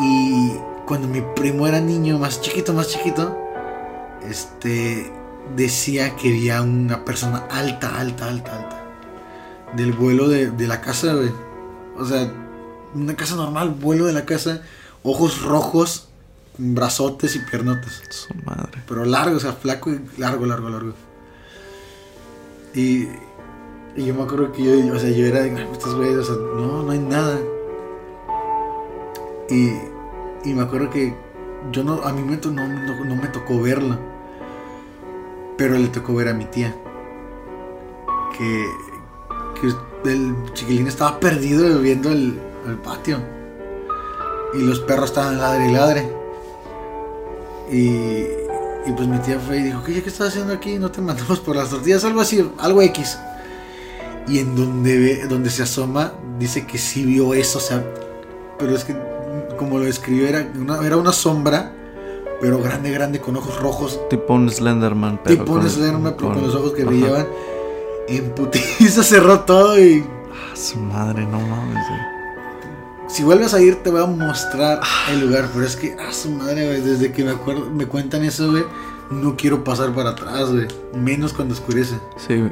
Y 0.00 0.52
cuando 0.86 1.08
mi 1.08 1.22
primo 1.36 1.66
era 1.66 1.80
niño, 1.80 2.18
más 2.18 2.40
chiquito, 2.40 2.72
más 2.72 2.88
chiquito, 2.88 3.36
este 4.22 5.12
decía 5.56 6.16
que 6.16 6.28
había 6.28 6.62
una 6.62 7.04
persona 7.04 7.46
alta, 7.50 7.98
alta, 7.98 8.28
alta, 8.28 8.56
alta. 8.56 8.84
Del 9.76 9.92
vuelo 9.92 10.28
de, 10.28 10.50
de 10.50 10.66
la 10.66 10.80
casa, 10.80 11.12
güey. 11.14 11.30
O 11.98 12.04
sea, 12.04 12.30
una 13.02 13.14
casa 13.16 13.36
normal, 13.36 13.70
vuelo 13.70 14.06
de 14.06 14.12
la 14.12 14.24
casa, 14.24 14.62
ojos 15.02 15.42
rojos, 15.42 16.08
brazotes 16.58 17.36
y 17.36 17.38
piernotes. 17.40 18.02
Su 18.10 18.34
madre. 18.44 18.82
Pero 18.86 19.04
largo, 19.04 19.36
o 19.36 19.40
sea, 19.40 19.52
flaco 19.52 19.90
y 19.90 20.00
largo, 20.18 20.44
largo, 20.46 20.68
largo. 20.70 20.92
Y, 22.74 23.08
y 23.96 24.04
yo 24.06 24.14
me 24.14 24.22
acuerdo 24.22 24.52
que 24.52 24.62
yo, 24.62 24.94
o 24.94 24.98
sea, 24.98 25.10
yo 25.10 25.26
era, 25.26 25.42
"Ay, 25.42 25.54
estos 25.72 25.94
güeyes, 25.94 26.16
o 26.18 26.24
sea, 26.24 26.34
no, 26.36 26.82
no 26.82 26.90
hay 26.90 26.98
nada. 26.98 27.38
Y, 29.50 29.70
y 30.44 30.54
me 30.54 30.62
acuerdo 30.62 30.90
que 30.90 31.14
yo 31.72 31.82
no, 31.82 32.02
a 32.02 32.12
mí 32.12 32.22
me 32.22 32.36
to- 32.36 32.50
no, 32.50 32.66
no, 32.68 33.04
no 33.04 33.16
me 33.16 33.28
tocó 33.28 33.60
verlo. 33.60 33.98
Pero 35.56 35.76
le 35.78 35.88
tocó 35.88 36.14
ver 36.14 36.28
a 36.28 36.34
mi 36.34 36.44
tía. 36.44 36.74
Que, 38.36 38.64
que 39.60 40.10
el 40.10 40.34
chiquilín 40.52 40.86
estaba 40.86 41.18
perdido 41.18 41.80
viendo 41.80 42.10
el, 42.12 42.38
el 42.66 42.76
patio. 42.76 43.18
Y 44.54 44.62
los 44.62 44.80
perros 44.80 45.10
estaban 45.10 45.38
ladre 45.38 45.68
y 45.68 45.72
ladre. 45.72 46.12
Y, 47.70 47.78
y 48.88 48.92
pues 48.96 49.06
mi 49.08 49.18
tía 49.18 49.38
fue 49.38 49.58
y 49.58 49.62
dijo, 49.64 49.82
¿qué, 49.84 50.02
qué 50.02 50.08
estás 50.08 50.28
haciendo 50.28 50.54
aquí? 50.54 50.78
No 50.78 50.90
te 50.90 51.00
mandamos 51.00 51.38
por 51.40 51.56
las 51.56 51.68
tortillas, 51.70 52.04
algo 52.04 52.20
así, 52.20 52.50
algo 52.58 52.80
X. 52.82 53.18
Y 54.26 54.38
en 54.40 54.56
donde 54.56 54.98
ve, 54.98 55.26
donde 55.28 55.50
se 55.50 55.62
asoma, 55.62 56.12
dice 56.38 56.66
que 56.66 56.78
sí 56.78 57.04
vio 57.04 57.34
eso, 57.34 57.58
o 57.58 57.62
sea, 57.62 57.84
pero 58.58 58.74
es 58.74 58.84
que 58.84 58.96
como 59.58 59.78
lo 59.78 59.84
describió, 59.84 60.26
era 60.28 60.46
una, 60.58 60.84
era 60.86 60.96
una 60.96 61.12
sombra, 61.12 61.72
pero 62.40 62.58
grande, 62.62 62.90
grande, 62.90 63.20
con 63.20 63.36
ojos 63.36 63.58
rojos, 63.60 64.00
Tipo 64.10 64.34
un 64.34 64.50
Slenderman, 64.50 65.20
pero. 65.24 65.38
tipo 65.40 65.52
un 65.54 65.68
Slenderman, 65.68 66.14
pero 66.16 66.32
con 66.34 66.42
los 66.42 66.54
ojos 66.54 66.72
que 66.72 66.82
ajá. 66.82 66.90
brillaban. 66.90 67.26
En 68.08 68.30
putiza 68.34 69.02
cerró 69.02 69.40
todo 69.40 69.78
y 69.78 70.04
Ah, 70.30 70.54
su 70.56 70.78
madre, 70.78 71.24
no 71.26 71.40
mames, 71.40 71.74
güey. 71.88 72.17
Si 73.08 73.24
vuelves 73.24 73.54
a 73.54 73.60
ir 73.60 73.76
te 73.82 73.90
voy 73.90 74.02
a 74.02 74.06
mostrar 74.06 74.80
el 75.10 75.20
lugar, 75.20 75.48
pero 75.52 75.64
es 75.64 75.76
que, 75.76 75.96
ah, 75.98 76.12
su 76.12 76.30
madre, 76.30 76.66
güey, 76.66 76.80
desde 76.80 77.10
que 77.12 77.24
me 77.24 77.30
acuerdo, 77.30 77.70
me 77.70 77.86
cuentan 77.86 78.24
eso, 78.24 78.50
güey, 78.50 78.64
no 79.10 79.36
quiero 79.36 79.64
pasar 79.64 79.94
para 79.94 80.10
atrás, 80.10 80.50
güey, 80.50 80.68
menos 80.94 81.32
cuando 81.32 81.54
oscurece. 81.54 81.98
Sí, 82.16 82.44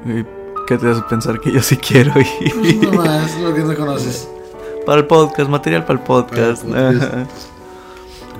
¿qué 0.66 0.78
te 0.78 0.90
hace 0.90 1.02
pensar 1.02 1.40
que 1.40 1.52
yo 1.52 1.62
sí 1.62 1.76
quiero 1.76 2.12
ir? 2.20 2.54
Pues 2.54 2.76
nomás, 2.76 3.38
lo 3.38 3.54
que 3.54 3.60
no 3.60 3.76
conoces. 3.76 4.28
para 4.84 5.00
el 5.00 5.06
podcast, 5.06 5.50
material 5.50 5.84
para 5.84 5.98
el 5.98 6.04
podcast. 6.04 6.64
Para 6.64 6.90
el 6.90 6.98
podcast. 6.98 7.30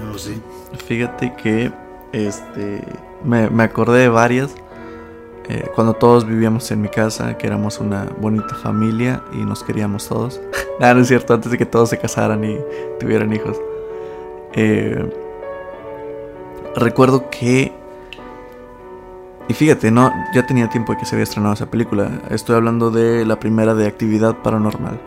No, 0.02 0.18
sí. 0.18 0.40
Fíjate 0.86 1.34
que 1.42 1.72
este 2.12 2.82
me, 3.24 3.50
me 3.50 3.64
acordé 3.64 4.00
de 4.00 4.08
varias. 4.08 4.54
Eh, 5.48 5.70
cuando 5.74 5.94
todos 5.94 6.26
vivíamos 6.26 6.70
en 6.70 6.82
mi 6.82 6.88
casa, 6.88 7.38
que 7.38 7.46
éramos 7.46 7.78
una 7.78 8.08
bonita 8.20 8.54
familia 8.54 9.22
y 9.32 9.38
nos 9.38 9.62
queríamos 9.62 10.08
todos. 10.08 10.40
Nada, 10.80 10.94
no 10.94 11.00
es 11.00 11.08
cierto, 11.08 11.34
antes 11.34 11.50
de 11.50 11.58
que 11.58 11.66
todos 11.66 11.90
se 11.90 11.98
casaran 11.98 12.44
y 12.44 12.58
tuvieran 12.98 13.32
hijos. 13.32 13.60
Eh, 14.54 15.12
recuerdo 16.74 17.30
que... 17.30 17.72
Y 19.48 19.54
fíjate, 19.54 19.92
no, 19.92 20.12
ya 20.34 20.44
tenía 20.44 20.68
tiempo 20.68 20.92
de 20.92 20.98
que 20.98 21.06
se 21.06 21.14
había 21.14 21.22
estrenado 21.22 21.54
esa 21.54 21.70
película. 21.70 22.10
Estoy 22.30 22.56
hablando 22.56 22.90
de 22.90 23.24
la 23.24 23.38
primera 23.38 23.74
de 23.74 23.86
Actividad 23.86 24.36
Paranormal. 24.42 24.98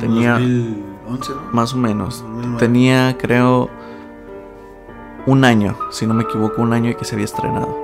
Tenía... 0.00 0.32
2011, 0.32 1.32
¿no? 1.32 1.52
Más 1.52 1.74
o 1.74 1.76
menos. 1.76 2.22
2009. 2.22 2.58
Tenía, 2.58 3.18
creo, 3.18 3.68
un 5.26 5.44
año, 5.44 5.76
si 5.90 6.06
no 6.06 6.14
me 6.14 6.24
equivoco, 6.24 6.62
un 6.62 6.72
año 6.72 6.90
y 6.90 6.94
que 6.94 7.04
se 7.04 7.14
había 7.14 7.26
estrenado. 7.26 7.76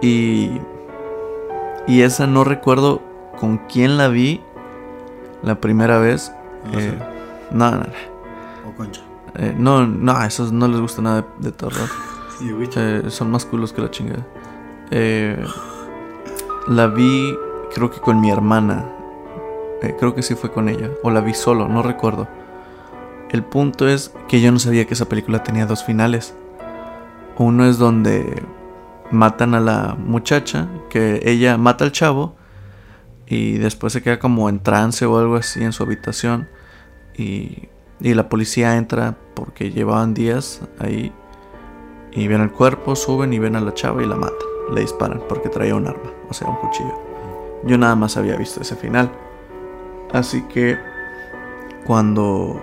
Y. 0.00 0.60
Y 1.86 2.02
esa 2.02 2.26
no 2.26 2.44
recuerdo 2.44 3.02
con 3.38 3.58
quién 3.68 3.96
la 3.96 4.08
vi 4.08 4.40
la 5.42 5.56
primera 5.60 5.98
vez. 5.98 6.32
No 6.72 6.78
sé. 6.78 6.88
Eh, 6.88 6.98
no, 7.50 7.70
no, 7.72 7.76
no, 7.78 7.84
O 8.68 8.72
Concha. 8.76 9.02
eh, 9.34 9.54
no, 9.56 9.86
no, 9.86 10.12
a 10.12 10.26
esos 10.26 10.52
no 10.52 10.68
les 10.68 10.80
gusta 10.80 11.02
nada 11.02 11.22
de, 11.38 11.50
de 11.50 11.52
terror. 11.52 11.88
Eh, 12.44 13.04
son 13.08 13.30
más 13.30 13.44
culos 13.46 13.72
que 13.72 13.82
la 13.82 13.90
chingada. 13.90 14.26
Eh, 14.90 15.40
la 16.66 16.88
vi, 16.88 17.36
creo 17.72 17.88
que 17.88 18.00
con 18.00 18.20
mi 18.20 18.32
hermana. 18.32 18.84
Creo 20.00 20.12
que 20.16 20.22
sí 20.22 20.34
fue 20.34 20.50
con 20.50 20.68
ella. 20.68 20.90
O 21.04 21.10
la 21.10 21.20
vi 21.20 21.34
solo, 21.34 21.68
no 21.68 21.82
recuerdo. 21.84 22.26
El 23.30 23.44
punto 23.44 23.86
es 23.86 24.12
que 24.26 24.40
yo 24.40 24.50
no 24.50 24.58
sabía 24.58 24.86
que 24.86 24.94
esa 24.94 25.04
película 25.04 25.44
tenía 25.44 25.66
dos 25.66 25.84
finales. 25.84 26.34
Uno 27.38 27.64
es 27.64 27.78
donde 27.78 28.42
matan 29.12 29.54
a 29.54 29.60
la 29.60 29.94
muchacha, 29.98 30.68
que 30.90 31.20
ella 31.24 31.56
mata 31.58 31.84
al 31.84 31.92
chavo 31.92 32.34
y 33.26 33.58
después 33.58 33.92
se 33.92 34.02
queda 34.02 34.18
como 34.18 34.48
en 34.48 34.60
trance 34.62 35.06
o 35.06 35.18
algo 35.18 35.36
así 35.36 35.62
en 35.62 35.72
su 35.72 35.82
habitación 35.82 36.48
y, 37.16 37.68
y 38.00 38.14
la 38.14 38.28
policía 38.28 38.76
entra 38.76 39.16
porque 39.34 39.70
llevaban 39.70 40.14
días 40.14 40.62
ahí 40.78 41.12
y 42.10 42.26
ven 42.28 42.40
el 42.42 42.50
cuerpo, 42.50 42.94
suben 42.96 43.32
y 43.32 43.38
ven 43.38 43.56
a 43.56 43.60
la 43.60 43.72
chava 43.74 44.02
y 44.02 44.06
la 44.06 44.16
matan. 44.16 44.36
Le 44.74 44.80
disparan 44.82 45.20
porque 45.28 45.48
traía 45.48 45.74
un 45.74 45.86
arma, 45.86 46.10
o 46.28 46.34
sea, 46.34 46.48
un 46.48 46.56
cuchillo. 46.56 46.94
Yo 47.64 47.78
nada 47.78 47.94
más 47.96 48.16
había 48.16 48.36
visto 48.36 48.60
ese 48.60 48.76
final. 48.76 49.10
Así 50.12 50.42
que 50.42 50.78
cuando 51.86 52.60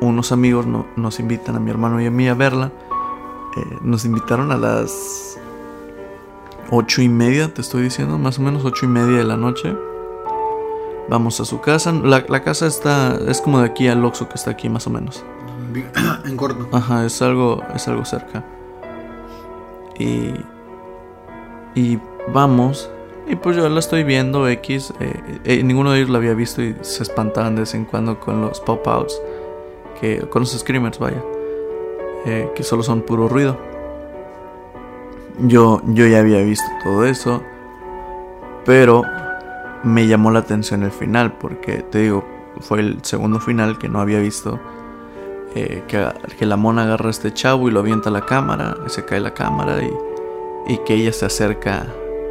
unos 0.00 0.32
amigos 0.32 0.66
no- 0.66 0.86
nos 0.96 1.20
invitan 1.20 1.56
a 1.56 1.60
mi 1.60 1.70
hermano 1.70 2.00
y 2.00 2.06
a 2.06 2.10
mí 2.10 2.26
a 2.28 2.34
verla, 2.34 2.72
eh, 3.56 3.76
nos 3.82 4.04
invitaron 4.04 4.50
a 4.50 4.56
las 4.56 5.38
ocho 6.70 7.02
y 7.02 7.08
media, 7.08 7.52
te 7.52 7.60
estoy 7.60 7.82
diciendo, 7.82 8.18
más 8.18 8.38
o 8.38 8.42
menos 8.42 8.64
ocho 8.64 8.86
y 8.86 8.88
media 8.88 9.18
de 9.18 9.24
la 9.24 9.36
noche. 9.36 9.74
Vamos 11.08 11.40
a 11.40 11.44
su 11.44 11.60
casa. 11.60 11.92
La, 11.92 12.24
la 12.28 12.42
casa 12.42 12.66
está, 12.66 13.18
es 13.28 13.40
como 13.40 13.60
de 13.60 13.66
aquí 13.66 13.88
al 13.88 14.04
Oxxo 14.04 14.28
que 14.28 14.34
está 14.34 14.52
aquí 14.52 14.68
más 14.68 14.86
o 14.86 14.90
menos. 14.90 15.24
en 16.24 16.36
corto. 16.36 16.68
Ajá, 16.72 17.04
es 17.04 17.20
algo, 17.22 17.62
es 17.74 17.88
algo 17.88 18.04
cerca. 18.04 18.44
Y, 19.98 20.32
y 21.74 21.98
vamos. 22.32 22.90
Y 23.28 23.36
pues 23.36 23.56
yo 23.56 23.68
la 23.68 23.80
estoy 23.80 24.02
viendo 24.04 24.48
X. 24.48 24.92
eh, 25.00 25.40
eh, 25.44 25.62
ninguno 25.62 25.92
de 25.92 25.98
ellos 25.98 26.10
la 26.10 26.18
había 26.18 26.34
visto 26.34 26.62
y 26.62 26.76
se 26.80 27.02
espantaban 27.02 27.54
de 27.54 27.62
vez 27.62 27.74
en 27.74 27.84
cuando 27.84 28.18
con 28.20 28.40
los 28.40 28.60
pop-outs. 28.60 29.20
Que, 30.00 30.20
con 30.28 30.40
los 30.40 30.50
screamers, 30.52 30.98
vaya. 30.98 31.22
eh, 32.24 32.50
que 32.54 32.62
solo 32.62 32.82
son 32.82 33.02
puro 33.02 33.28
ruido. 33.28 33.58
Yo, 35.42 35.82
yo 35.86 36.06
ya 36.06 36.20
había 36.20 36.42
visto 36.42 36.66
todo 36.82 37.04
eso. 37.04 37.42
Pero 38.64 39.02
me 39.82 40.06
llamó 40.06 40.30
la 40.30 40.40
atención 40.40 40.82
el 40.82 40.92
final. 40.92 41.32
Porque 41.32 41.78
te 41.82 42.00
digo, 42.00 42.24
fue 42.60 42.80
el 42.80 43.04
segundo 43.04 43.40
final 43.40 43.78
que 43.78 43.88
no 43.88 44.00
había 44.00 44.20
visto 44.20 44.60
eh, 45.54 45.82
que, 45.88 46.06
que 46.38 46.46
la 46.46 46.56
mona 46.56 46.84
agarra 46.84 47.08
a 47.08 47.10
este 47.10 47.32
chavo 47.32 47.68
y 47.68 47.72
lo 47.72 47.80
avienta 47.80 48.08
a 48.08 48.12
la 48.12 48.24
cámara, 48.24 48.76
se 48.86 49.04
cae 49.04 49.18
la 49.18 49.34
cámara 49.34 49.82
y, 49.82 49.92
y 50.72 50.78
que 50.78 50.94
ella 50.94 51.12
se 51.12 51.26
acerca 51.26 51.86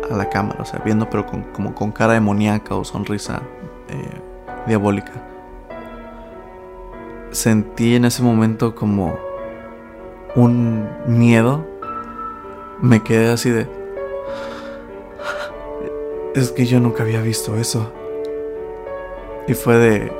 a 0.10 0.16
la 0.16 0.30
cámara, 0.30 0.62
o 0.62 0.66
sea, 0.66 0.82
viendo 0.86 1.10
pero 1.10 1.26
con, 1.26 1.44
como 1.52 1.76
con 1.76 1.92
cara 1.92 2.14
demoníaca 2.14 2.76
o 2.76 2.86
sonrisa 2.86 3.42
eh, 3.90 4.22
diabólica. 4.68 5.12
Sentí 7.32 7.96
en 7.96 8.06
ese 8.06 8.24
momento 8.24 8.74
como 8.74 9.18
un 10.36 10.88
miedo. 11.06 11.66
Me 12.82 13.04
quedé 13.04 13.30
así 13.32 13.50
de... 13.50 13.68
Es 16.36 16.52
que 16.52 16.66
yo 16.66 16.80
nunca 16.80 17.04
había 17.04 17.22
visto 17.22 17.56
eso. 17.58 17.92
Y 19.48 19.54
fue 19.54 19.76
de... 19.78 20.12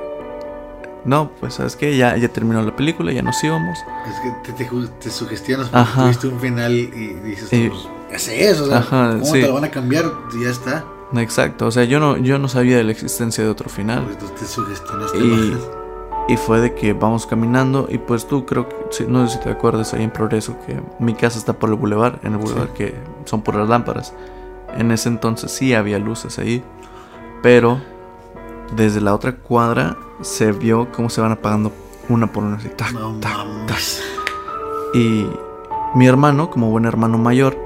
No, 1.06 1.32
pues 1.40 1.54
sabes 1.56 1.76
que 1.78 1.96
ya, 1.96 2.18
ya 2.18 2.28
terminó 2.28 2.62
la 2.62 2.76
película, 2.76 3.12
ya 3.14 3.22
nos 3.22 3.42
íbamos. 3.44 3.78
Es 4.08 4.20
que 4.20 4.52
te, 4.52 4.66
te, 4.66 4.70
te 5.00 5.10
sugestionas 5.10 5.68
porque 5.70 5.80
Ajá. 5.82 6.02
tuviste 6.04 6.28
un 6.28 6.40
final 6.40 6.74
y 6.74 6.88
dices, 7.24 7.54
Y- 7.54 7.70
pues, 7.70 7.88
es 8.12 8.28
eso, 8.28 8.66
o 8.66 8.68
sea, 8.68 8.78
Ajá, 8.80 9.12
¿cómo 9.14 9.26
sí. 9.26 9.42
te 9.42 9.48
lo 9.48 9.54
van 9.54 9.64
a 9.64 9.72
cambiar? 9.72 10.06
Y 10.38 10.44
ya 10.44 10.50
está. 10.50 10.84
Exacto, 11.16 11.68
o 11.68 11.72
sea, 11.72 11.86
yo 11.86 12.00
no, 12.00 12.18
yo 12.18 12.38
no 12.38 12.48
sabía 12.50 12.78
de 12.78 12.84
la 12.84 12.92
existencia 12.92 13.44
de 13.44 13.50
otro 13.50 13.70
final. 13.70 14.04
Pues 14.04 14.18
tú 14.20 14.26
te 14.38 14.46
sugestionaste 14.46 15.18
Y, 15.20 15.22
más. 15.22 15.60
Y 16.30 16.38
fue 16.38 16.62
de 16.62 16.76
que 16.76 16.94
vamos 16.94 17.26
caminando 17.26 17.88
y 17.90 17.98
pues 17.98 18.28
tú 18.28 18.46
creo 18.46 18.70
que, 18.70 18.76
sí, 18.92 19.06
no 19.08 19.28
sé 19.28 19.38
si 19.38 19.44
te 19.44 19.50
acuerdas 19.50 19.96
ahí 19.96 20.04
en 20.04 20.12
Progreso, 20.12 20.56
que 20.64 20.80
mi 21.00 21.16
casa 21.16 21.40
está 21.40 21.54
por 21.54 21.72
el 21.72 21.76
bulevar, 21.76 22.20
en 22.22 22.34
el 22.34 22.38
bulevar 22.38 22.72
que 22.72 22.94
son 23.26 23.42
puras 23.42 23.68
lámparas. 23.68 24.14
En 24.78 24.92
ese 24.92 25.10
entonces 25.10 25.52
sí 25.52 25.74
había 25.74 25.98
luces 25.98 26.38
ahí, 26.38 26.64
pero 27.42 27.82
desde 28.76 29.02
la 29.02 29.16
otra 29.16 29.38
cuadra 29.38 29.98
se 30.22 30.52
vio 30.52 30.92
cómo 30.92 31.10
se 31.10 31.20
van 31.20 31.32
apagando 31.32 31.72
una 32.10 32.32
por 32.32 32.44
una 32.44 32.58
así. 32.58 32.70
tac, 32.70 32.92
No 32.94 33.20
tac, 33.20 33.66
tac. 33.66 33.80
Y 34.94 35.26
mi 35.96 36.06
hermano, 36.06 36.52
como 36.52 36.70
buen 36.70 36.86
hermano 36.86 37.18
mayor, 37.18 37.58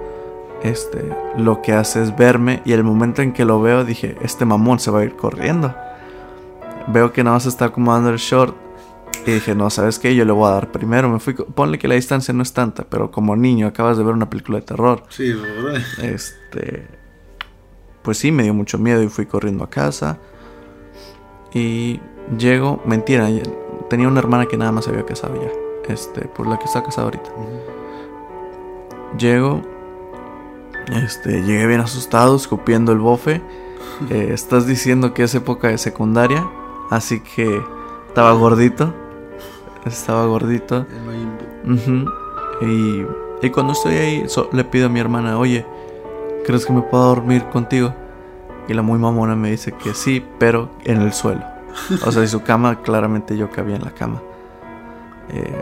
este, 0.61 1.13
lo 1.37 1.61
que 1.61 1.73
hace 1.73 2.01
es 2.01 2.15
verme 2.15 2.61
y 2.63 2.71
el 2.71 2.85
momento 2.85 3.21
en 3.21 3.33
que 3.33 3.43
lo 3.43 3.61
veo 3.61 3.83
dije, 3.83 4.15
este 4.21 4.45
mamón 4.45 4.79
se 4.79 4.89
va 4.89 5.01
a 5.01 5.03
ir 5.03 5.17
corriendo. 5.17 5.75
Veo 6.87 7.13
que 7.13 7.23
nada 7.23 7.37
más 7.37 7.45
está 7.45 7.65
acomodando 7.65 8.09
el 8.09 8.17
short 8.17 8.55
y 9.25 9.31
dije, 9.31 9.55
no, 9.55 9.69
¿sabes 9.69 9.99
qué? 9.99 10.15
Yo 10.15 10.25
le 10.25 10.33
voy 10.33 10.49
a 10.49 10.53
dar 10.53 10.71
primero. 10.71 11.09
Me 11.09 11.19
fui, 11.19 11.33
ponle 11.33 11.79
que 11.79 11.87
la 11.87 11.95
distancia 11.95 12.33
no 12.33 12.43
es 12.43 12.51
tanta, 12.53 12.83
pero 12.83 13.11
como 13.11 13.35
niño 13.35 13.67
acabas 13.67 13.97
de 13.97 14.03
ver 14.03 14.13
una 14.13 14.29
película 14.29 14.59
de 14.59 14.65
terror. 14.65 15.03
Sí, 15.09 15.31
bro. 15.31 15.75
Este, 16.01 16.87
pues 18.01 18.17
sí, 18.17 18.31
me 18.31 18.43
dio 18.43 18.53
mucho 18.53 18.77
miedo 18.77 19.01
y 19.01 19.07
fui 19.07 19.25
corriendo 19.25 19.63
a 19.63 19.69
casa. 19.69 20.19
Y 21.53 22.01
llego, 22.37 22.81
mentira, 22.85 23.29
tenía 23.89 24.07
una 24.07 24.19
hermana 24.19 24.47
que 24.47 24.57
nada 24.57 24.71
más 24.71 24.85
se 24.85 24.91
había 24.91 25.05
casado 25.05 25.39
ya, 25.41 25.93
este, 25.93 26.21
por 26.21 26.47
la 26.47 26.57
que 26.57 26.65
está 26.65 26.83
casada 26.83 27.05
ahorita. 27.05 27.29
Llego, 29.17 29.61
este, 30.91 31.43
llegué 31.43 31.67
bien 31.67 31.79
asustado, 31.79 32.35
escupiendo 32.35 32.91
el 32.91 32.99
bofe. 32.99 33.41
Eh, 34.09 34.31
estás 34.33 34.65
diciendo 34.65 35.13
que 35.13 35.23
es 35.23 35.35
época 35.35 35.67
de 35.67 35.77
secundaria, 35.77 36.49
así 36.95 37.19
que 37.21 37.61
estaba 38.07 38.31
gordito. 38.33 38.93
Estaba 39.85 40.25
gordito. 40.25 40.85
Y, 42.61 43.05
y 43.45 43.49
cuando 43.49 43.73
estoy 43.73 43.95
ahí, 43.95 44.23
so- 44.29 44.49
le 44.53 44.63
pido 44.63 44.85
a 44.85 44.89
mi 44.89 44.99
hermana, 44.99 45.37
oye, 45.37 45.65
¿crees 46.45 46.65
que 46.65 46.73
me 46.73 46.81
puedo 46.81 47.03
dormir 47.05 47.43
contigo? 47.51 47.93
Y 48.67 48.73
la 48.73 48.81
muy 48.81 48.97
mamona 48.97 49.35
me 49.35 49.51
dice 49.51 49.73
que 49.73 49.93
sí, 49.93 50.25
pero 50.39 50.69
en 50.85 51.01
el 51.01 51.11
suelo. 51.13 51.41
O 52.05 52.11
sea, 52.11 52.23
y 52.23 52.27
su 52.27 52.43
cama, 52.43 52.81
claramente 52.81 53.35
yo 53.35 53.49
cabía 53.49 53.75
en 53.75 53.83
la 53.83 53.91
cama. 53.91 54.21
Eh, 55.29 55.61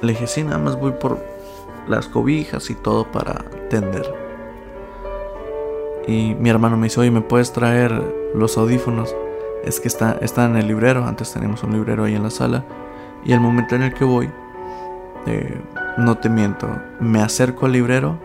le 0.00 0.12
dije, 0.12 0.26
sí, 0.26 0.42
nada 0.42 0.58
más 0.58 0.80
voy 0.80 0.92
por 0.92 1.18
las 1.86 2.08
cobijas 2.08 2.70
y 2.70 2.74
todo 2.74 3.04
para 3.04 3.44
tender. 3.70 4.12
Y 6.08 6.34
mi 6.34 6.50
hermano 6.50 6.76
me 6.76 6.86
dice, 6.86 6.98
oye, 7.00 7.10
¿me 7.12 7.20
puedes 7.20 7.52
traer 7.52 8.02
los 8.34 8.58
audífonos? 8.58 9.14
Es 9.64 9.80
que 9.80 9.88
está, 9.88 10.18
está 10.20 10.44
en 10.46 10.56
el 10.56 10.66
librero, 10.66 11.04
antes 11.06 11.32
teníamos 11.32 11.62
un 11.62 11.72
librero 11.72 12.04
ahí 12.04 12.14
en 12.14 12.22
la 12.22 12.30
sala. 12.30 12.64
Y 13.24 13.32
el 13.32 13.40
momento 13.40 13.76
en 13.76 13.82
el 13.82 13.94
que 13.94 14.04
voy, 14.04 14.30
eh, 15.26 15.60
no 15.98 16.16
te 16.18 16.28
miento, 16.28 16.68
me 17.00 17.22
acerco 17.22 17.66
al 17.66 17.72
librero 17.72 18.18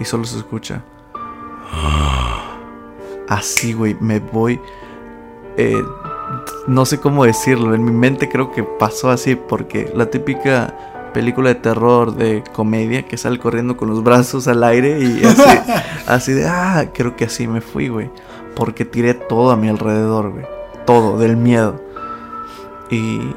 y 0.00 0.04
solo 0.04 0.24
se 0.24 0.38
escucha. 0.38 0.82
Así, 3.28 3.72
güey, 3.72 3.96
me 4.00 4.18
voy. 4.20 4.60
eh, 5.56 5.82
no 6.66 6.86
sé 6.86 6.98
cómo 6.98 7.24
decirlo, 7.24 7.74
en 7.74 7.84
mi 7.84 7.90
mente 7.92 8.28
creo 8.28 8.52
que 8.52 8.62
pasó 8.62 9.10
así, 9.10 9.34
porque 9.36 9.92
la 9.94 10.06
típica 10.06 11.10
película 11.12 11.50
de 11.50 11.56
terror, 11.56 12.14
de 12.14 12.42
comedia, 12.54 13.02
que 13.06 13.18
sale 13.18 13.38
corriendo 13.38 13.76
con 13.76 13.88
los 13.90 14.02
brazos 14.02 14.48
al 14.48 14.64
aire 14.64 14.98
y 15.00 15.22
así, 15.24 15.42
así 16.06 16.32
de, 16.32 16.46
ah, 16.46 16.86
creo 16.94 17.16
que 17.16 17.26
así 17.26 17.46
me 17.46 17.60
fui, 17.60 17.88
güey, 17.88 18.10
porque 18.56 18.84
tiré 18.86 19.12
todo 19.12 19.50
a 19.50 19.56
mi 19.56 19.68
alrededor, 19.68 20.30
güey, 20.30 20.46
todo, 20.84 21.18
del 21.18 21.36
miedo. 21.36 21.80
Y, 22.90 23.34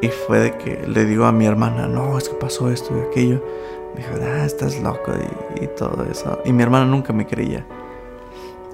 y 0.00 0.08
fue 0.08 0.38
de 0.38 0.58
que 0.58 0.86
le 0.86 1.04
digo 1.04 1.24
a 1.24 1.32
mi 1.32 1.46
hermana, 1.46 1.86
no, 1.86 2.18
es 2.18 2.28
que 2.28 2.34
pasó 2.36 2.70
esto 2.70 2.96
y 2.96 3.00
aquello. 3.00 3.42
Dijo, 3.96 4.10
ah, 4.22 4.44
estás 4.44 4.80
loco 4.80 5.12
y, 5.58 5.64
y 5.64 5.66
todo 5.68 6.04
eso. 6.10 6.40
Y 6.44 6.52
mi 6.52 6.62
hermana 6.62 6.84
nunca 6.84 7.12
me 7.12 7.26
creía. 7.26 7.64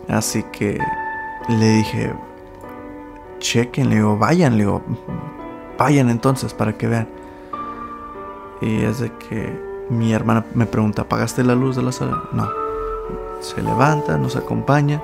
Así 0.08 0.42
que 0.52 0.78
le 1.48 1.68
dije, 1.68 2.12
chequen, 3.38 3.88
le 3.88 3.96
digo, 3.96 4.16
vayan, 4.16 4.56
le 4.56 4.64
digo, 4.64 4.82
vayan 5.78 6.10
entonces 6.10 6.54
para 6.54 6.76
que 6.76 6.86
vean. 6.86 7.08
Y 8.60 8.82
es 8.82 9.00
de 9.00 9.12
que 9.16 9.60
mi 9.90 10.12
hermana 10.12 10.44
me 10.54 10.66
pregunta, 10.66 11.02
¿apagaste 11.02 11.42
la 11.42 11.54
luz 11.54 11.76
de 11.76 11.82
la 11.82 11.92
sala? 11.92 12.22
No. 12.32 12.48
Se 13.40 13.60
levanta, 13.60 14.16
nos 14.18 14.36
acompaña. 14.36 15.02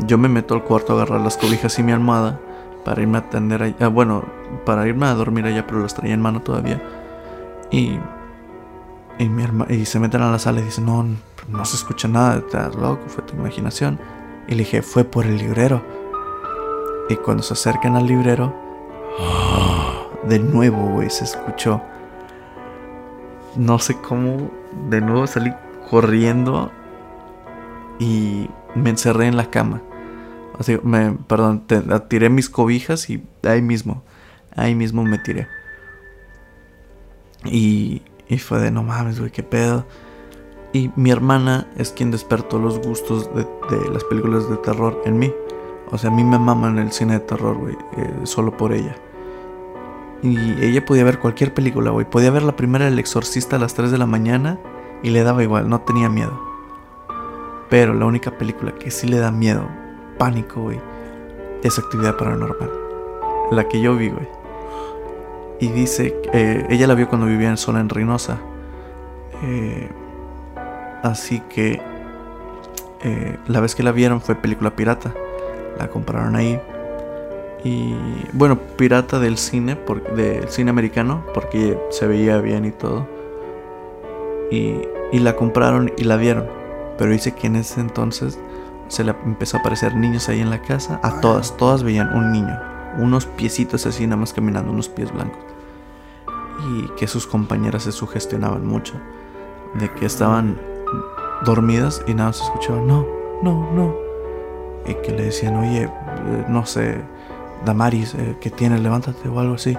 Yo 0.00 0.18
me 0.18 0.28
meto 0.28 0.54
al 0.54 0.64
cuarto 0.64 0.92
a 0.92 0.96
agarrar 0.96 1.20
las 1.20 1.36
cobijas 1.36 1.78
y 1.78 1.82
mi 1.82 1.92
almohada 1.92 2.40
para 2.84 3.02
irme 3.02 3.18
a 3.18 3.20
atender 3.22 3.62
allá. 3.62 3.76
Ah, 3.80 3.88
bueno, 3.88 4.24
para 4.64 4.86
irme 4.86 5.06
a 5.06 5.14
dormir 5.14 5.46
allá, 5.46 5.66
pero 5.66 5.80
las 5.80 5.94
traía 5.94 6.14
en 6.14 6.20
mano 6.20 6.42
todavía. 6.42 6.82
Y, 7.70 7.98
y, 9.18 9.28
mi 9.28 9.44
y 9.68 9.86
se 9.86 9.98
meten 9.98 10.22
a 10.22 10.30
la 10.30 10.38
sala 10.38 10.60
y 10.60 10.64
dicen, 10.64 10.86
no, 10.86 11.06
no 11.48 11.64
se 11.64 11.76
escucha 11.76 12.08
nada, 12.08 12.38
estás 12.38 12.74
loco, 12.74 13.02
fue 13.06 13.24
tu 13.24 13.34
imaginación. 13.34 13.98
Y 14.48 14.52
le 14.52 14.58
dije, 14.58 14.82
fue 14.82 15.04
por 15.04 15.24
el 15.26 15.38
librero. 15.38 15.82
Y 17.08 17.16
cuando 17.16 17.42
se 17.42 17.54
acercan 17.54 17.96
al 17.96 18.06
librero, 18.06 18.54
de 20.28 20.38
nuevo, 20.38 20.88
güey, 20.90 21.10
se 21.10 21.24
escuchó. 21.24 21.80
No 23.56 23.78
sé 23.78 23.96
cómo, 24.00 24.50
de 24.88 25.00
nuevo 25.00 25.26
salí 25.26 25.52
corriendo 25.88 26.72
y 27.98 28.50
me 28.74 28.90
encerré 28.90 29.26
en 29.26 29.36
la 29.36 29.50
cama. 29.50 29.82
O 30.58 30.62
sea, 30.62 30.78
me, 30.82 31.12
perdón, 31.12 31.64
tiré 32.08 32.30
mis 32.30 32.48
cobijas 32.48 33.10
y 33.10 33.24
ahí 33.42 33.62
mismo, 33.62 34.02
ahí 34.54 34.74
mismo 34.74 35.04
me 35.04 35.18
tiré. 35.18 35.48
Y, 37.44 38.02
y 38.28 38.38
fue 38.38 38.60
de 38.60 38.70
no 38.70 38.82
mames, 38.82 39.18
güey, 39.18 39.30
qué 39.30 39.42
pedo. 39.42 39.86
Y 40.72 40.90
mi 40.96 41.10
hermana 41.10 41.68
es 41.76 41.92
quien 41.92 42.10
despertó 42.10 42.58
los 42.58 42.78
gustos 42.80 43.30
de, 43.34 43.46
las 43.92 44.04
películas 44.04 44.48
de 44.48 44.56
terror 44.56 45.02
en 45.04 45.18
mí. 45.18 45.32
O 45.90 45.98
sea, 45.98 46.10
a 46.10 46.12
mí 46.12 46.24
me 46.24 46.38
maman 46.38 46.78
el 46.78 46.90
cine 46.92 47.14
de 47.14 47.20
terror, 47.20 47.56
güey, 47.56 47.76
eh, 47.96 48.12
solo 48.24 48.56
por 48.56 48.72
ella. 48.72 48.96
Y 50.22 50.36
ella 50.64 50.84
podía 50.84 51.04
ver 51.04 51.18
cualquier 51.18 51.52
película, 51.52 51.90
güey. 51.90 52.08
Podía 52.08 52.30
ver 52.30 52.42
la 52.42 52.56
primera 52.56 52.88
El 52.88 52.98
Exorcista 52.98 53.56
a 53.56 53.58
las 53.58 53.74
3 53.74 53.90
de 53.90 53.98
la 53.98 54.06
mañana 54.06 54.58
y 55.02 55.10
le 55.10 55.22
daba 55.22 55.42
igual, 55.42 55.68
no 55.68 55.82
tenía 55.82 56.08
miedo. 56.08 56.53
Pero 57.74 57.92
la 57.92 58.06
única 58.06 58.30
película 58.30 58.70
que 58.70 58.92
sí 58.92 59.08
le 59.08 59.18
da 59.18 59.32
miedo, 59.32 59.68
pánico, 60.16 60.60
güey, 60.60 60.78
es 61.64 61.76
Actividad 61.76 62.16
Paranormal. 62.16 62.70
La 63.50 63.66
que 63.66 63.80
yo 63.80 63.96
vi, 63.96 64.10
güey. 64.10 64.28
Y 65.58 65.66
dice, 65.72 66.14
eh, 66.32 66.64
ella 66.70 66.86
la 66.86 66.94
vio 66.94 67.08
cuando 67.08 67.26
vivía 67.26 67.48
en 67.48 67.56
sola 67.56 67.80
en 67.80 67.88
Reynosa. 67.88 68.38
Eh, 69.42 69.88
Así 71.02 71.40
que 71.52 71.82
eh, 73.02 73.38
la 73.48 73.58
vez 73.58 73.74
que 73.74 73.82
la 73.82 73.90
vieron 73.90 74.20
fue 74.20 74.36
película 74.36 74.76
pirata. 74.76 75.12
La 75.76 75.88
compraron 75.88 76.36
ahí. 76.36 76.60
Y 77.64 77.96
bueno, 78.34 78.56
pirata 78.76 79.18
del 79.18 79.36
cine, 79.36 79.76
del 80.14 80.48
cine 80.48 80.70
americano, 80.70 81.24
porque 81.34 81.76
se 81.90 82.06
veía 82.06 82.38
bien 82.38 82.66
y 82.66 82.70
todo. 82.70 83.08
Y, 84.52 84.78
y 85.10 85.18
la 85.18 85.34
compraron 85.34 85.92
y 85.96 86.04
la 86.04 86.14
vieron. 86.14 86.63
Pero 86.98 87.10
dice 87.10 87.32
que 87.32 87.46
en 87.46 87.56
ese 87.56 87.80
entonces 87.80 88.38
se 88.88 89.04
le 89.04 89.14
empezó 89.24 89.56
a 89.56 89.60
aparecer 89.60 89.96
niños 89.96 90.28
ahí 90.28 90.40
en 90.40 90.50
la 90.50 90.62
casa. 90.62 91.00
A 91.02 91.20
todas, 91.20 91.56
todas 91.56 91.82
veían 91.82 92.14
un 92.16 92.32
niño. 92.32 92.58
Unos 92.98 93.26
piecitos 93.26 93.86
así, 93.86 94.06
nada 94.06 94.20
más 94.20 94.32
caminando, 94.32 94.70
unos 94.70 94.88
pies 94.88 95.12
blancos. 95.12 95.42
Y 96.68 96.88
que 96.96 97.06
sus 97.06 97.26
compañeras 97.26 97.84
se 97.84 97.92
sugestionaban 97.92 98.66
mucho. 98.66 98.94
De 99.74 99.90
que 99.90 100.06
estaban 100.06 100.58
dormidas 101.44 102.02
y 102.06 102.14
nada 102.14 102.32
se 102.32 102.44
escuchaba, 102.44 102.80
no, 102.80 103.06
no, 103.42 103.70
no. 103.72 103.94
Y 104.86 104.94
que 104.94 105.12
le 105.12 105.24
decían, 105.24 105.56
oye, 105.56 105.84
eh, 105.84 106.44
no 106.48 106.66
sé, 106.66 107.00
Damaris, 107.64 108.14
eh, 108.14 108.36
¿qué 108.40 108.50
tienes? 108.50 108.80
Levántate 108.80 109.28
o 109.28 109.40
algo 109.40 109.54
así. 109.54 109.76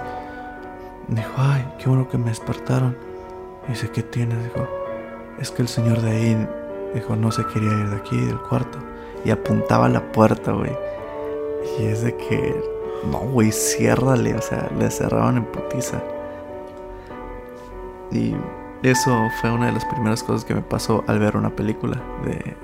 Dijo, 1.07 1.31
ay, 1.37 1.65
qué 1.77 1.87
bueno 1.87 2.09
que 2.09 2.17
me 2.17 2.29
despertaron. 2.29 2.97
dice, 3.67 3.89
¿qué 3.91 4.01
tienes? 4.01 4.43
Dijo, 4.43 4.67
es 5.39 5.51
que 5.51 5.61
el 5.61 5.67
señor 5.67 6.01
de 6.01 6.11
ahí, 6.11 6.47
dijo, 6.95 7.15
no 7.15 7.31
se 7.31 7.45
quería 7.45 7.71
ir 7.71 7.89
de 7.89 7.97
aquí, 7.97 8.17
del 8.17 8.39
cuarto. 8.39 8.79
Y 9.23 9.31
apuntaba 9.31 9.85
a 9.85 9.89
la 9.89 10.11
puerta, 10.11 10.51
güey. 10.51 10.75
Y 11.79 11.85
es 11.85 12.03
de 12.03 12.15
que, 12.15 12.55
no, 13.11 13.19
güey, 13.19 13.51
ciérrale. 13.51 14.35
O 14.35 14.41
sea, 14.41 14.69
le 14.77 14.89
cerraban 14.89 15.37
en 15.37 15.45
putiza. 15.45 16.01
Y 18.11 18.35
eso 18.83 19.27
fue 19.41 19.51
una 19.51 19.67
de 19.67 19.71
las 19.73 19.85
primeras 19.85 20.23
cosas 20.23 20.45
que 20.45 20.53
me 20.53 20.61
pasó 20.61 21.03
al 21.07 21.19
ver 21.19 21.37
una 21.37 21.49
película 21.49 22.01
de, 22.23 22.55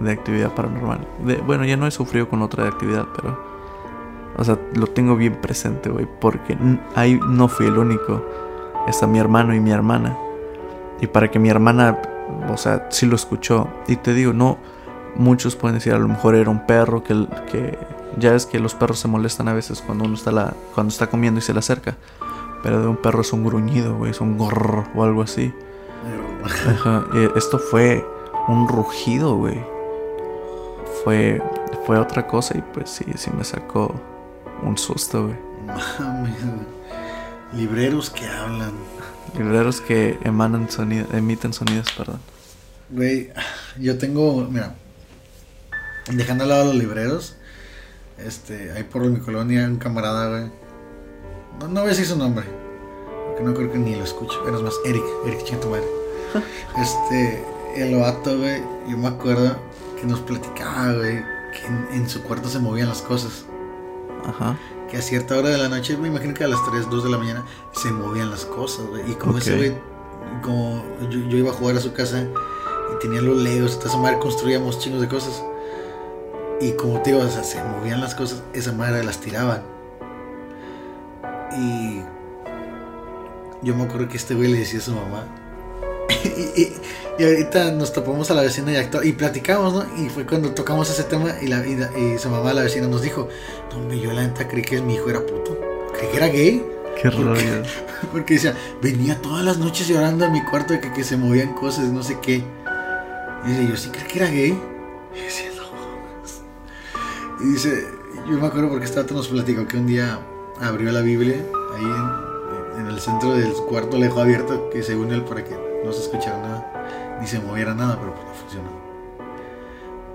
de 0.00 0.12
actividad 0.12 0.54
paranormal. 0.54 1.06
De, 1.24 1.36
bueno, 1.36 1.64
ya 1.64 1.76
no 1.76 1.86
he 1.86 1.90
sufrido 1.90 2.28
con 2.28 2.42
otra 2.42 2.66
actividad, 2.68 3.06
pero... 3.16 3.50
O 4.36 4.44
sea, 4.44 4.58
lo 4.74 4.86
tengo 4.86 5.16
bien 5.16 5.34
presente, 5.34 5.90
güey. 5.90 6.06
Porque 6.20 6.56
ahí 6.94 7.18
no 7.28 7.48
fui 7.48 7.66
el 7.66 7.76
único. 7.78 8.24
Está 8.86 9.06
mi 9.06 9.18
hermano 9.18 9.54
y 9.54 9.60
mi 9.60 9.70
hermana. 9.70 10.16
Y 11.00 11.06
para 11.06 11.30
que 11.30 11.38
mi 11.38 11.48
hermana, 11.48 11.98
o 12.48 12.56
sea, 12.56 12.86
sí 12.90 13.06
lo 13.06 13.16
escuchó. 13.16 13.68
Y 13.88 13.96
te 13.96 14.14
digo, 14.14 14.32
no, 14.32 14.58
muchos 15.16 15.56
pueden 15.56 15.76
decir, 15.76 15.92
a 15.92 15.98
lo 15.98 16.08
mejor 16.08 16.34
era 16.34 16.50
un 16.50 16.66
perro 16.66 17.02
que, 17.02 17.26
que 17.50 17.78
ya 18.18 18.34
es 18.34 18.46
que 18.46 18.58
los 18.58 18.74
perros 18.74 18.98
se 18.98 19.08
molestan 19.08 19.48
a 19.48 19.52
veces 19.52 19.82
cuando 19.84 20.04
uno 20.04 20.14
está, 20.14 20.32
la, 20.32 20.54
cuando 20.74 20.90
está 20.90 21.08
comiendo 21.08 21.38
y 21.38 21.42
se 21.42 21.52
le 21.52 21.58
acerca. 21.58 21.96
Pero 22.62 22.80
de 22.80 22.88
un 22.88 22.96
perro 22.96 23.22
es 23.22 23.32
un 23.32 23.44
gruñido, 23.44 23.96
güey, 23.96 24.10
es 24.10 24.20
un 24.20 24.36
gorro 24.36 24.86
o 24.94 25.04
algo 25.04 25.22
así. 25.22 25.52
Ajá, 26.44 27.04
esto 27.36 27.58
fue 27.58 28.06
un 28.48 28.68
rugido, 28.68 29.36
güey. 29.36 29.62
Fue, 31.04 31.42
fue 31.86 31.98
otra 31.98 32.26
cosa 32.26 32.56
y 32.56 32.62
pues 32.62 32.90
sí, 32.90 33.04
sí 33.16 33.30
me 33.36 33.44
sacó 33.44 33.94
un 34.62 34.76
susto, 34.76 35.26
güey. 35.26 35.36
Libreros 37.52 38.10
que 38.10 38.26
hablan. 38.26 38.72
Libreros 39.36 39.80
que 39.80 40.18
emanan 40.24 40.70
sonido, 40.70 41.06
emiten 41.12 41.52
sonidos, 41.52 41.92
perdón. 41.96 42.20
Güey, 42.90 43.30
yo 43.78 43.98
tengo, 43.98 44.46
mira, 44.50 44.74
dejando 46.10 46.44
al 46.44 46.50
lado 46.50 46.64
los 46.66 46.74
libreros, 46.74 47.36
este, 48.18 48.72
ahí 48.72 48.82
por 48.82 49.04
mi 49.04 49.20
colonia 49.20 49.66
un 49.66 49.76
camarada, 49.76 50.28
güey. 50.28 50.50
No, 51.60 51.68
no 51.68 51.80
voy 51.80 51.88
a 51.88 51.90
decir 51.90 52.06
su 52.06 52.16
nombre, 52.16 52.44
porque 53.26 53.42
no 53.44 53.54
creo 53.54 53.70
que 53.70 53.78
ni 53.78 53.94
lo 53.94 54.04
escuche. 54.04 54.36
Pero 54.44 54.56
es 54.56 54.62
más, 54.62 54.74
Eric, 54.84 55.04
Eric 55.26 55.64
madre 55.66 55.84
este, 56.78 57.44
el 57.76 57.96
vato, 57.96 58.36
güey, 58.38 58.62
yo 58.88 58.96
me 58.96 59.08
acuerdo 59.08 59.56
que 60.00 60.06
nos 60.06 60.20
platicaba, 60.20 60.92
güey, 60.94 61.22
que 61.52 61.96
en, 61.96 62.08
su 62.08 62.22
cuarto 62.22 62.48
se 62.48 62.58
movían 62.58 62.88
las 62.88 63.02
cosas. 63.02 63.44
Ajá. 64.24 64.56
Que 64.90 64.96
a 64.96 65.02
cierta 65.02 65.38
hora 65.38 65.50
de 65.50 65.58
la 65.58 65.68
noche, 65.68 65.96
me 65.96 66.08
imagino 66.08 66.34
que 66.34 66.42
a 66.42 66.48
las 66.48 66.58
3, 66.68 66.90
2 66.90 67.04
de 67.04 67.10
la 67.10 67.18
mañana, 67.18 67.44
se 67.72 67.92
movían 67.92 68.30
las 68.30 68.44
cosas, 68.44 68.86
güey. 68.86 69.10
Y 69.10 69.14
como 69.14 69.38
ese 69.38 69.56
güey, 69.56 69.74
como 70.42 70.82
yo, 71.08 71.36
iba 71.36 71.50
a 71.50 71.54
jugar 71.54 71.76
a 71.76 71.80
su 71.80 71.92
casa 71.92 72.22
y 72.22 72.98
tenía 73.00 73.20
los 73.20 73.36
legos, 73.36 73.78
esa 73.84 73.96
madre 73.98 74.18
construíamos 74.18 74.78
chingos 74.80 75.00
de 75.00 75.08
cosas. 75.08 75.44
Y 76.60 76.72
como 76.72 77.00
te 77.02 77.12
digo, 77.12 77.22
o 77.22 77.30
sea, 77.30 77.44
se 77.44 77.62
movían 77.62 78.00
las 78.00 78.14
cosas, 78.14 78.42
esa 78.52 78.72
madre 78.72 79.04
las 79.04 79.20
tiraban. 79.20 79.62
Y 81.56 82.00
yo 83.62 83.74
me 83.74 83.84
acuerdo 83.84 84.08
que 84.08 84.16
este 84.16 84.34
güey 84.34 84.50
le 84.50 84.58
decía 84.58 84.80
a 84.80 84.82
su 84.82 84.92
mamá, 84.92 85.24
y, 86.56 86.72
ahorita 87.24 87.72
nos 87.72 87.92
topamos 87.92 88.30
a 88.30 88.34
la 88.34 88.42
vecina 88.42 88.72
y, 88.72 89.08
y 89.08 89.12
platicamos, 89.12 89.72
¿no? 89.74 90.02
Y 90.02 90.08
fue 90.08 90.24
cuando 90.24 90.52
tocamos 90.52 90.88
ese 90.90 91.04
tema 91.04 91.34
y, 91.40 91.48
la, 91.48 91.66
y, 91.66 92.18
su 92.18 92.28
mamá, 92.28 92.52
la 92.54 92.62
vecina, 92.62 92.86
nos 92.86 93.02
dijo, 93.02 93.28
no, 93.72 93.92
yo 93.92 94.12
la 94.12 94.22
neta 94.22 94.48
creí 94.48 94.62
que 94.62 94.80
mi 94.80 94.94
hijo 94.94 95.10
era 95.10 95.20
puto, 95.20 95.58
creí 95.92 96.10
que 96.10 96.16
era 96.16 96.28
gay. 96.28 96.66
Qué 97.00 97.10
raro. 97.10 97.34
Porque, 98.12 98.34
decía, 98.34 98.56
venía 98.80 99.20
todas 99.20 99.44
las 99.44 99.58
noches 99.58 99.88
llorando 99.88 100.24
a 100.24 100.28
mi 100.28 100.42
cuarto 100.44 100.72
de 100.72 100.80
que, 100.80 100.92
que 100.92 101.04
se 101.04 101.16
movían 101.16 101.54
cosas, 101.54 101.86
no 101.86 102.02
sé 102.02 102.18
qué. 102.22 102.44
Y 103.44 103.48
dice, 103.48 103.66
yo 103.68 103.76
sí 103.76 103.90
creí 103.90 104.06
que 104.06 104.18
era 104.18 104.28
gay. 104.28 104.58
Y 105.14 105.20
decía, 105.20 105.50
no. 105.56 107.44
Y 107.44 107.52
dice, 107.52 107.86
yo 108.28 108.38
me 108.38 108.46
acuerdo 108.46 108.68
porque 108.68 108.84
esta 108.84 109.02
nos 109.02 109.28
platicó 109.28 109.66
que 109.66 109.76
un 109.76 109.86
día 109.86 110.20
abrió 110.60 110.92
la 110.92 111.00
Biblia 111.00 111.36
ahí 111.74 111.84
en, 111.84 112.80
en 112.80 112.86
el 112.86 113.00
centro 113.00 113.34
del 113.34 113.52
cuarto, 113.68 113.96
le 113.98 114.06
dejó 114.06 114.20
abierto, 114.20 114.70
que 114.70 114.82
según 114.82 115.12
él, 115.12 115.24
para 115.24 115.44
que 115.44 115.54
no 115.84 115.92
se 115.92 116.02
escuchara 116.02 116.38
nada, 116.38 116.79
ni 117.20 117.26
se 117.26 117.38
moviera 117.40 117.74
nada, 117.74 117.96
pero 117.98 118.14
pues 118.14 118.26
no 118.26 118.34
funcionó. 118.34 118.70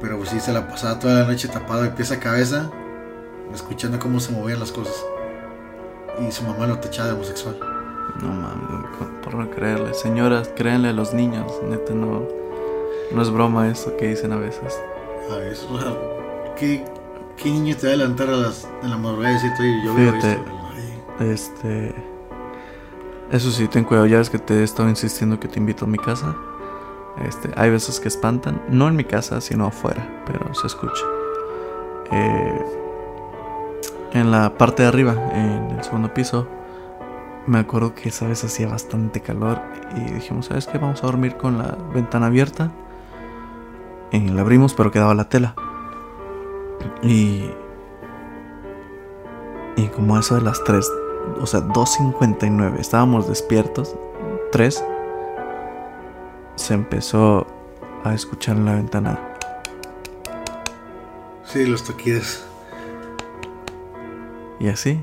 Pero 0.02 0.18
pues 0.18 0.30
sí, 0.30 0.40
se 0.40 0.52
la 0.52 0.68
pasaba 0.68 1.00
toda 1.00 1.22
la 1.22 1.28
noche 1.28 1.48
tapado 1.48 1.84
de 1.84 1.90
pies 1.90 2.12
a 2.12 2.20
cabeza, 2.20 2.70
escuchando 3.54 4.00
cómo 4.00 4.20
se 4.20 4.32
movían 4.32 4.60
las 4.60 4.72
cosas. 4.72 5.06
Y 6.20 6.32
su 6.32 6.44
mamá 6.44 6.68
lo 6.68 6.80
techaba 6.80 7.10
de 7.10 7.14
homosexual. 7.14 7.58
No 8.22 8.30
mames, 8.30 8.90
por 9.24 9.36
no 9.36 9.50
creerle. 9.50 9.94
Señoras, 9.94 10.50
créanle 10.56 10.90
a 10.90 10.94
los 10.94 11.14
niños, 11.14 11.52
neta, 11.68 11.94
no, 11.94 12.28
no 13.12 13.22
es 13.22 13.30
broma 13.30 13.68
eso 13.70 13.96
que 13.98 14.08
dicen 14.08 14.32
a 14.32 14.38
veces. 14.38 14.80
A 15.32 15.38
veces, 15.38 15.68
¿qué, 16.58 16.86
¿qué 17.38 17.50
niño 17.50 17.76
te 17.76 17.88
va 17.88 17.94
a 17.94 17.96
adelantar 17.96 18.30
a 18.30 18.38
las, 18.38 18.68
en 18.84 18.90
la 18.90 18.98
madrugada 18.98 19.32
y 19.32 19.34
decirte, 19.34 19.82
yo 19.84 19.96
veo 19.96 20.16
esto? 20.16 20.46
Este 21.20 21.96
eso 23.32 23.50
sí, 23.50 23.68
ten 23.68 23.84
cuidado, 23.84 24.06
ya 24.06 24.20
ves 24.20 24.30
que 24.30 24.38
te 24.38 24.60
he 24.60 24.64
estado 24.64 24.88
insistiendo 24.88 25.40
que 25.40 25.48
te 25.48 25.60
invito 25.60 25.86
a 25.86 25.88
mi 25.88 25.98
casa. 25.98 26.36
Este, 27.24 27.52
hay 27.56 27.70
veces 27.70 28.00
que 28.00 28.08
espantan, 28.08 28.62
no 28.70 28.88
en 28.88 28.96
mi 28.96 29.06
casa, 29.06 29.40
sino 29.42 29.68
afuera, 29.68 30.24
pero 30.26 30.54
se 30.54 30.68
escucha. 30.68 31.04
eh, 32.12 32.66
en 34.14 34.32
la 34.32 34.58
parte 34.58 34.84
de 34.84 34.90
arriba, 34.90 35.14
en 35.34 35.72
el 35.78 35.84
segundo 35.84 36.14
piso, 36.14 36.48
me 37.48 37.60
acuerdo 37.60 37.94
que 37.94 38.10
esa 38.10 38.28
vez 38.28 38.44
hacía 38.44 38.68
bastante 38.70 39.22
calor 39.22 39.60
y 39.96 40.12
dijimos, 40.14 40.46
¿sabes 40.48 40.68
qué? 40.68 40.78
Vamos 40.78 41.04
a 41.04 41.08
dormir 41.08 41.36
con 41.36 41.58
la 41.58 41.78
ventana 41.94 42.28
abierta. 42.28 42.72
Y 44.12 44.30
la 44.30 44.42
abrimos, 44.42 44.74
pero 44.74 44.92
quedaba 44.92 45.14
la 45.14 45.28
tela. 45.28 45.54
Y. 47.04 47.50
Y 49.76 49.88
como 49.88 50.18
eso 50.18 50.36
de 50.36 50.42
las 50.42 50.64
3, 50.64 50.90
o 51.42 51.46
sea, 51.46 51.60
2.59, 51.60 52.80
estábamos 52.80 53.28
despiertos. 53.28 53.96
3. 54.54 54.84
Se 56.56 56.74
empezó 56.74 57.46
a 58.04 58.14
escuchar 58.14 58.58
en 58.58 58.66
la 58.66 58.76
ventana. 58.76 59.20
Sí, 61.44 61.66
los 61.66 61.84
toquidos. 61.84 62.46
Y 64.60 64.70
así, 64.70 65.00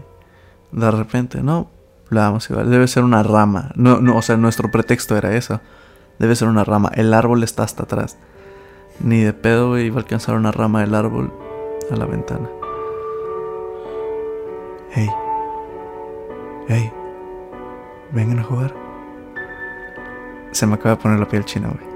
de 0.73 0.91
repente, 0.91 1.43
no, 1.43 1.69
la 2.11 2.23
vamos 2.23 2.49
igual. 2.51 2.71
Debe 2.71 2.89
ser 2.89 3.05
una 3.05 3.23
rama. 3.23 3.71
No, 3.75 4.01
no, 4.01 4.17
o 4.17 4.23
sea, 4.23 4.37
nuestro 4.37 4.71
pretexto 4.71 5.17
era 5.17 5.35
eso. 5.35 5.61
Debe 6.19 6.37
ser 6.37 6.49
una 6.49 6.65
rama. 6.65 6.91
El 6.95 7.13
árbol 7.15 7.43
está 7.43 7.63
hasta 7.63 7.85
atrás. 7.85 8.19
Ni 9.01 9.21
de 9.21 9.33
pedo, 9.33 9.79
iba 9.79 9.97
a 9.97 10.01
alcanzar 10.01 10.37
una 10.37 10.53
rama 10.53 10.81
del 10.81 10.95
árbol 10.95 11.33
a 11.91 11.97
la 11.97 12.07
ventana. 12.07 12.49
Hey. 14.93 15.09
Hey. 16.69 16.93
Vengan 18.13 18.39
a 18.41 18.45
jugar. 18.45 18.82
Se 20.53 20.67
me 20.67 20.75
acaba 20.75 20.97
de 20.97 21.03
poner 21.03 21.19
la 21.19 21.29
piel 21.29 21.45
china, 21.45 21.69
güey. 21.69 21.93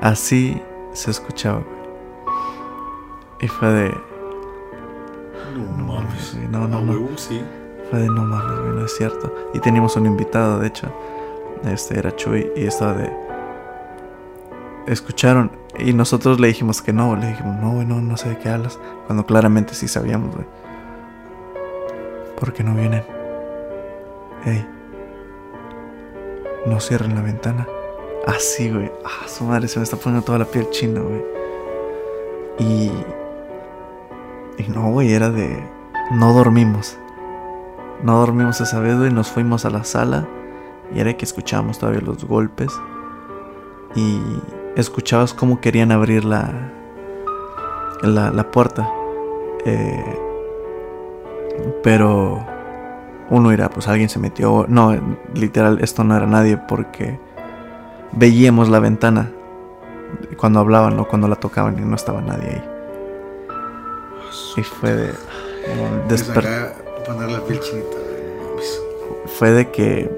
Así 0.00 0.60
se 0.92 1.10
escuchaba, 1.10 1.60
güey. 1.60 1.82
Y 3.40 3.48
fue 3.48 3.68
de. 3.68 3.94
No, 5.54 5.84
mames. 5.84 6.34
güey, 6.34 6.48
no, 6.48 6.66
no, 6.66 6.80
no. 6.80 6.92
huevo, 6.92 7.08
sí. 7.16 7.42
Fue 7.90 8.00
de 8.00 8.06
no 8.06 8.24
mames, 8.24 8.58
güey, 8.60 8.72
no 8.72 8.84
es 8.84 8.96
cierto. 8.96 9.34
Y 9.54 9.60
teníamos 9.60 9.96
un 9.96 10.06
invitado, 10.06 10.58
de 10.58 10.68
hecho. 10.68 10.92
Este 11.64 11.98
era 11.98 12.14
Chuy 12.16 12.50
y 12.56 12.64
estaba 12.64 12.94
de. 12.94 13.12
Escucharon 14.86 15.52
y 15.78 15.92
nosotros 15.92 16.40
le 16.40 16.48
dijimos 16.48 16.82
que 16.82 16.92
no. 16.92 17.14
Le 17.16 17.28
dijimos, 17.28 17.56
no, 17.60 17.72
güey, 17.72 17.86
no, 17.86 18.00
no 18.00 18.16
sé 18.16 18.30
de 18.30 18.38
qué 18.38 18.48
hablas. 18.48 18.78
Cuando 19.06 19.26
claramente 19.26 19.74
sí 19.74 19.88
sabíamos, 19.88 20.34
güey. 20.34 20.46
¿Por 22.38 22.52
qué 22.52 22.64
no 22.64 22.74
vienen? 22.74 23.04
Ey. 24.44 24.66
No 26.66 26.80
cierren 26.80 27.14
la 27.14 27.22
ventana. 27.22 27.66
Así, 28.26 28.70
güey. 28.70 28.90
Ah, 29.04 29.26
su 29.26 29.44
madre, 29.44 29.68
se 29.68 29.78
me 29.78 29.84
está 29.84 29.96
poniendo 29.96 30.24
toda 30.24 30.38
la 30.38 30.44
piel 30.44 30.70
china, 30.70 31.00
güey. 31.00 31.22
Y. 32.58 32.92
Y 34.58 34.68
no, 34.68 34.90
güey, 34.92 35.12
era 35.12 35.30
de. 35.30 35.62
No 36.12 36.32
dormimos. 36.32 36.98
No 38.02 38.18
dormimos 38.18 38.60
esa 38.60 38.78
vez, 38.80 38.96
güey. 38.96 39.12
Nos 39.12 39.30
fuimos 39.30 39.64
a 39.64 39.70
la 39.70 39.84
sala. 39.84 40.28
Y 40.94 41.00
era 41.00 41.16
que 41.16 41.24
escuchábamos 41.24 41.78
todavía 41.78 42.00
los 42.00 42.24
golpes. 42.24 42.70
Y 43.94 44.20
escuchabas 44.76 45.34
cómo 45.34 45.60
querían 45.60 45.90
abrir 45.90 46.24
la. 46.24 46.72
La, 48.02 48.30
la 48.30 48.50
puerta. 48.50 48.88
Eh, 49.64 50.18
pero. 51.82 52.46
Uno 53.30 53.50
dirá, 53.50 53.70
pues 53.70 53.88
alguien 53.88 54.08
se 54.08 54.18
metió. 54.18 54.66
No, 54.68 54.94
literal, 55.34 55.78
esto 55.80 56.04
no 56.04 56.16
era 56.16 56.26
nadie 56.26 56.56
porque 56.56 57.18
veíamos 58.12 58.68
la 58.68 58.78
ventana 58.78 59.30
cuando 60.36 60.60
hablaban 60.60 60.98
o 60.98 61.06
cuando 61.08 61.28
la 61.28 61.36
tocaban 61.36 61.78
y 61.78 61.82
no 61.82 61.96
estaba 61.96 62.20
nadie 62.20 62.48
ahí. 62.50 62.64
Y 64.56 64.62
fue 64.62 64.92
de. 64.92 65.12
Fue 69.38 69.50
de 69.50 69.70
que 69.70 70.10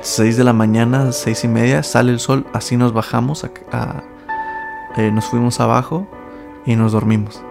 6 0.00 0.36
de 0.36 0.44
la 0.44 0.52
mañana, 0.52 1.12
seis 1.12 1.44
y 1.44 1.48
media, 1.48 1.82
sale 1.82 2.12
el 2.12 2.20
sol, 2.20 2.46
así 2.52 2.76
nos 2.76 2.92
bajamos, 2.92 3.44
a, 3.44 3.50
a- 3.72 4.02
eh, 4.96 5.10
nos 5.12 5.26
fuimos 5.26 5.60
abajo 5.60 6.06
y 6.64 6.76
nos 6.76 6.92
dormimos. 6.92 7.42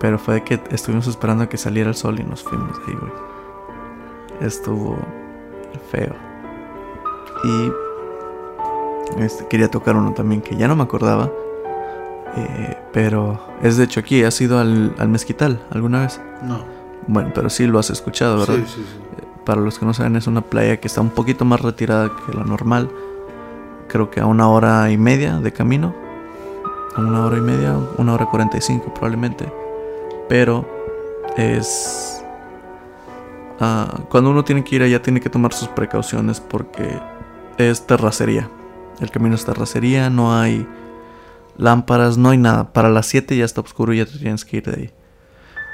Pero 0.00 0.18
fue 0.18 0.34
de 0.34 0.44
que 0.44 0.60
estuvimos 0.70 1.06
esperando 1.06 1.44
a 1.44 1.48
que 1.48 1.56
saliera 1.58 1.90
el 1.90 1.94
sol 1.96 2.18
y 2.18 2.24
nos 2.24 2.42
fuimos 2.42 2.76
ahí, 2.86 2.94
güey. 2.94 3.12
Estuvo 4.40 4.96
feo. 5.90 6.14
Y 7.44 7.72
este, 9.18 9.46
quería 9.48 9.70
tocar 9.70 9.96
uno 9.96 10.12
también 10.12 10.40
que 10.40 10.56
ya 10.56 10.68
no 10.68 10.76
me 10.76 10.82
acordaba. 10.82 11.30
eh, 12.36 12.78
pero 12.92 13.40
es 13.62 13.76
de 13.76 13.84
hecho 13.84 14.00
aquí, 14.00 14.24
¿has 14.24 14.40
ido 14.40 14.58
al, 14.58 14.94
al 14.98 15.08
mezquital 15.08 15.62
alguna 15.70 16.02
vez? 16.02 16.20
No. 16.42 16.64
Bueno, 17.06 17.30
pero 17.34 17.50
sí 17.50 17.66
lo 17.66 17.78
has 17.78 17.90
escuchado, 17.90 18.38
¿verdad? 18.38 18.54
Sí, 18.56 18.64
sí, 18.66 18.86
sí. 18.86 19.24
Para 19.44 19.60
los 19.60 19.78
que 19.78 19.86
no 19.86 19.92
saben, 19.92 20.16
es 20.16 20.26
una 20.26 20.40
playa 20.40 20.78
que 20.78 20.86
está 20.86 21.00
un 21.00 21.10
poquito 21.10 21.44
más 21.44 21.60
retirada 21.60 22.10
que 22.10 22.36
la 22.36 22.44
normal. 22.44 22.88
Creo 23.88 24.08
que 24.08 24.20
a 24.20 24.26
una 24.26 24.48
hora 24.48 24.90
y 24.90 24.96
media 24.96 25.38
de 25.38 25.52
camino. 25.52 25.94
A 26.94 27.00
una 27.00 27.26
hora 27.26 27.38
y 27.38 27.40
media, 27.40 27.76
una 27.98 28.14
hora 28.14 28.26
cuarenta 28.26 28.56
y 28.56 28.60
cinco 28.60 28.94
probablemente. 28.94 29.52
Pero 30.28 30.64
es... 31.36 32.22
ah, 33.60 34.00
cuando 34.08 34.30
uno 34.30 34.44
tiene 34.44 34.62
que 34.62 34.76
ir 34.76 34.82
allá 34.82 35.02
tiene 35.02 35.20
que 35.20 35.28
tomar 35.28 35.52
sus 35.52 35.68
precauciones 35.68 36.40
porque 36.40 37.00
es 37.58 37.84
terracería. 37.86 38.48
El 39.00 39.10
camino 39.10 39.34
es 39.34 39.44
terracería, 39.44 40.10
no 40.10 40.38
hay 40.38 40.66
lámparas, 41.56 42.18
no 42.18 42.30
hay 42.30 42.38
nada. 42.38 42.72
Para 42.72 42.88
las 42.88 43.06
7 43.06 43.36
ya 43.36 43.44
está 43.44 43.60
oscuro 43.60 43.92
y 43.92 43.98
ya 43.98 44.06
te 44.06 44.18
tienes 44.18 44.44
que 44.44 44.58
ir 44.58 44.64
de 44.64 44.72
ahí. 44.72 44.90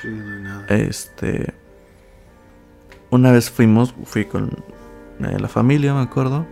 Sí, 0.02 0.09
no 0.09 0.35
hay 0.35 0.40
nada. 0.42 0.66
Este. 0.68 1.54
Una 3.11 3.33
vez 3.33 3.50
fuimos, 3.50 3.94
fui 4.04 4.26
con 4.26 4.50
eh, 5.20 5.38
la 5.38 5.48
familia, 5.48 5.94
me 5.94 6.02
acuerdo. 6.02 6.46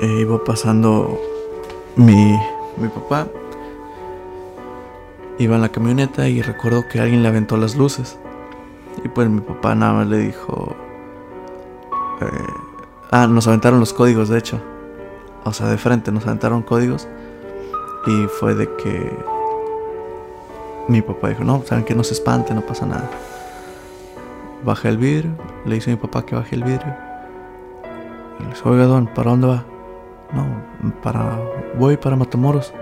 E 0.00 0.06
iba 0.20 0.42
pasando 0.44 1.18
mi, 1.96 2.36
mi 2.76 2.88
papá. 2.88 3.28
Iba 5.38 5.56
en 5.56 5.62
la 5.62 5.70
camioneta 5.70 6.28
y 6.28 6.40
recuerdo 6.42 6.84
que 6.88 7.00
alguien 7.00 7.22
le 7.22 7.28
aventó 7.28 7.56
las 7.56 7.76
luces. 7.76 8.18
Y 9.04 9.08
pues 9.08 9.28
mi 9.28 9.40
papá 9.40 9.74
nada 9.74 9.92
más 9.94 10.06
le 10.06 10.18
dijo. 10.18 10.76
eh, 12.20 12.26
ah, 13.10 13.26
nos 13.26 13.46
aventaron 13.46 13.80
los 13.80 13.92
códigos, 13.92 14.28
de 14.28 14.38
hecho. 14.38 14.60
O 15.44 15.52
sea, 15.52 15.68
de 15.68 15.78
frente 15.78 16.10
nos 16.12 16.26
aventaron 16.26 16.62
códigos. 16.62 17.08
Y 18.06 18.26
fue 18.26 18.54
de 18.54 18.68
que 18.76 19.16
mi 20.88 21.02
papá 21.02 21.28
dijo, 21.28 21.44
no, 21.44 21.62
saben 21.64 21.84
que 21.84 21.94
no 21.94 22.04
se 22.04 22.14
espante, 22.14 22.54
no 22.54 22.60
pasa 22.62 22.86
nada. 22.86 23.10
Baja 24.64 24.88
el 24.88 24.98
vidrio, 24.98 25.32
le 25.64 25.76
dice 25.76 25.90
a 25.90 25.94
mi 25.94 26.00
papá 26.00 26.24
que 26.24 26.36
baje 26.36 26.54
el 26.54 26.64
vidrio. 26.64 26.94
Y 28.38 28.42
le 28.44 28.48
dice, 28.50 28.62
oiga, 28.64 28.84
don, 28.84 29.06
¿para 29.06 29.30
dónde 29.30 29.46
va? 29.48 29.64
No, 30.32 30.92
para, 31.02 31.38
voy 31.78 31.96
para 31.96 32.16
Matamoros. 32.16 32.72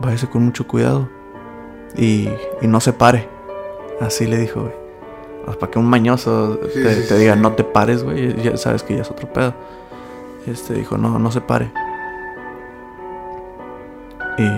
Váyase 0.00 0.28
con 0.28 0.44
mucho 0.44 0.66
cuidado. 0.66 1.08
Y, 1.96 2.28
y 2.60 2.66
no 2.66 2.80
se 2.80 2.92
pare. 2.92 3.28
Así 4.00 4.26
le 4.26 4.38
dijo, 4.38 4.62
güey. 4.62 4.81
Para 5.44 5.70
que 5.70 5.78
un 5.78 5.86
mañoso 5.86 6.58
Sí, 6.72 6.82
te, 6.82 6.94
sí, 6.94 7.00
te 7.08 7.14
sí, 7.14 7.14
diga, 7.14 7.36
no 7.36 7.52
te 7.52 7.64
pares, 7.64 8.04
güey, 8.04 8.40
ya 8.42 8.56
sabes 8.56 8.82
que 8.82 8.96
ya 8.96 9.02
es 9.02 9.10
otro 9.10 9.32
pedo. 9.32 9.54
Este 10.46 10.74
dijo, 10.74 10.96
no, 10.96 11.18
no 11.18 11.30
se 11.30 11.40
pare. 11.40 11.72
Y, 14.38 14.48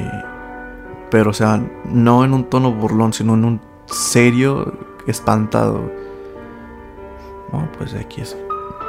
pero, 1.11 1.31
o 1.31 1.33
sea, 1.35 1.62
no 1.85 2.25
en 2.25 2.33
un 2.33 2.44
tono 2.44 2.73
burlón, 2.73 3.12
sino 3.12 3.35
en 3.35 3.44
un 3.44 3.61
serio 3.87 4.73
espantado. 5.07 5.90
No, 7.53 7.68
pues 7.79 7.94
aquí 7.94 8.20
es. 8.20 8.37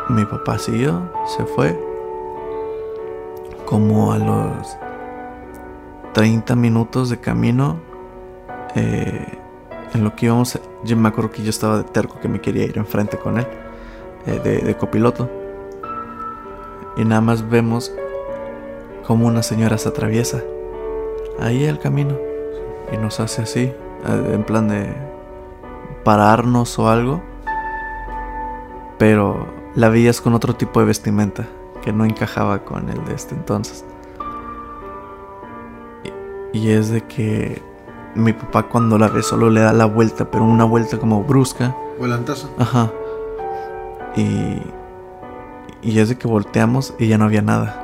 Mi 0.10 0.26
papá 0.26 0.58
siguió, 0.58 1.12
se 1.26 1.46
fue. 1.46 1.80
Como 3.66 4.14
a 4.14 4.20
los 4.20 4.78
30 6.14 6.56
minutos 6.56 7.10
de 7.10 7.20
camino, 7.20 7.78
eh, 8.76 9.40
en 9.96 10.04
lo 10.04 10.16
que 10.16 10.28
íbamos, 10.28 10.60
yo 10.84 10.98
me 10.98 11.08
acuerdo 11.08 11.32
que 11.32 11.42
yo 11.42 11.50
estaba 11.50 11.78
de 11.78 11.84
terco 11.86 12.20
que 12.20 12.28
me 12.28 12.42
quería 12.42 12.66
ir 12.66 12.78
enfrente 12.78 13.18
con 13.18 13.40
él, 13.40 13.48
eh, 14.28 14.62
de, 14.64 14.76
copiloto. 14.76 15.30
Y 16.98 17.06
nada 17.06 17.22
más 17.22 17.50
vemos 17.50 17.92
como 19.08 19.28
una 19.28 19.44
señora 19.44 19.78
se 19.78 19.90
atraviesa 19.90 20.42
ahí 21.40 21.64
el 21.66 21.80
camino 21.80 22.18
y 22.92 22.98
nos 22.98 23.20
hace 23.20 23.42
así, 23.42 23.62
eh, 23.62 24.32
en 24.34 24.44
plan 24.44 24.68
de 24.68 24.94
pararnos 26.04 26.78
o 26.78 26.90
algo. 26.90 27.22
Pero 28.98 29.48
la 29.76 29.90
veías 29.90 30.22
con 30.22 30.34
otro 30.34 30.56
tipo 30.56 30.80
de 30.80 30.86
vestimenta 30.86 31.48
que 31.82 31.92
no 31.92 32.06
encajaba 32.06 32.64
con 32.64 32.90
el 32.90 33.04
de 33.06 33.14
este 33.14 33.36
entonces. 33.36 33.86
Y 36.54 36.70
es 36.70 36.90
de 36.90 37.02
que 37.02 37.62
mi 38.16 38.34
papá 38.34 38.64
cuando 38.64 38.98
la 38.98 39.10
ve 39.10 39.22
solo 39.22 39.50
le 39.50 39.62
da 39.62 39.74
la 39.74 39.86
vuelta, 39.86 40.32
pero 40.32 40.44
una 40.46 40.64
vuelta 40.64 40.98
como 40.98 41.24
brusca. 41.24 41.76
Volantazo. 42.00 42.50
Ajá. 42.58 42.92
Y, 44.16 44.62
y 45.82 46.00
es 46.00 46.10
de 46.10 46.18
que 46.18 46.28
volteamos 46.28 46.94
y 46.98 47.08
ya 47.08 47.18
no 47.18 47.26
había 47.26 47.42
nada. 47.42 47.82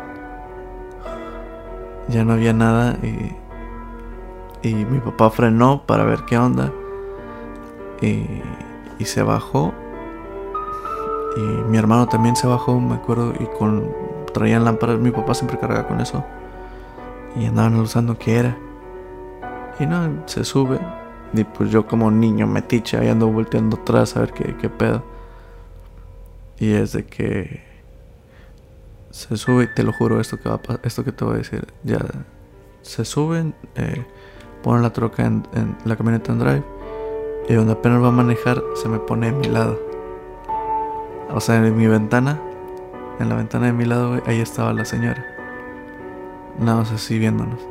Ya 2.08 2.24
no 2.24 2.34
había 2.34 2.54
nada 2.54 2.98
y, 3.04 3.36
Y 4.68 4.74
mi 4.74 5.00
papá 5.00 5.30
frenó 5.30 5.84
para 5.86 6.04
ver 6.06 6.24
qué 6.26 6.38
onda. 6.38 6.72
Y, 8.02 8.26
y 9.00 9.06
se 9.06 9.22
bajó. 9.24 9.74
Y 11.36 11.40
mi 11.40 11.78
hermano 11.78 12.08
también 12.08 12.36
se 12.36 12.48
bajó, 12.48 12.80
me 12.80 12.96
acuerdo. 12.96 13.34
Y 13.40 13.46
con 13.58 13.90
traían 14.34 14.64
lámparas. 14.64 14.98
Mi 14.98 15.12
papá 15.12 15.34
siempre 15.34 15.60
cargaba 15.60 15.88
con 15.88 16.00
eso. 16.00 16.24
Y 17.36 17.46
andaban 17.46 17.76
usando 17.76 18.18
qué 18.18 18.38
era. 18.38 18.58
Y 19.80 19.86
no, 19.86 20.24
se 20.28 20.44
sube. 20.44 20.80
Y 21.34 21.44
pues 21.44 21.72
yo 21.72 21.88
como 21.88 22.12
niño 22.12 22.46
metiche 22.48 22.98
ahí 22.98 23.08
ando 23.08 23.28
volteando 23.28 23.78
atrás 23.78 24.18
a 24.18 24.22
ver 24.22 24.34
qué, 24.34 24.56
qué 24.58 24.70
pedo. 24.70 25.04
Y 26.60 26.74
es 26.74 26.92
de 26.92 27.06
que 27.06 27.72
se 29.12 29.36
sube, 29.38 29.68
te 29.68 29.84
lo 29.84 29.92
juro, 29.92 30.20
esto 30.20 30.38
que, 30.38 30.50
va 30.50 30.56
a 30.56 30.80
esto 30.84 31.04
que 31.04 31.12
te 31.12 31.26
voy 31.26 31.36
a 31.36 31.38
decir. 31.38 31.66
Ya 31.84 32.00
se 32.82 33.06
suben, 33.06 33.54
eh, 33.76 34.06
ponen 34.64 34.82
la 34.84 34.92
troca 34.92 35.26
en, 35.26 35.44
la 35.86 35.96
camioneta 35.96 36.32
en 36.32 36.40
drive. 36.40 36.64
Y 37.50 37.54
donde 37.54 37.74
apenas 37.74 38.02
va 38.02 38.08
a 38.08 38.12
manejar, 38.12 38.62
se 38.76 38.88
me 38.88 39.00
pone 39.00 39.30
a 39.30 39.32
mi 39.32 39.48
lado. 39.48 39.80
O 41.34 41.40
sea, 41.40 41.58
en 41.58 41.76
mi 41.76 41.88
ventana, 41.88 42.40
en 43.20 43.30
la 43.30 43.36
ventana 43.36 43.68
de 43.68 43.74
mi 43.74 43.86
lado, 43.86 44.22
ahí 44.26 44.40
estaba 44.40 44.74
la 44.74 44.86
señora. 44.86 45.26
Nada 46.60 46.80
más 46.80 46.92
así 46.92 47.18
viéndonos. 47.20 47.71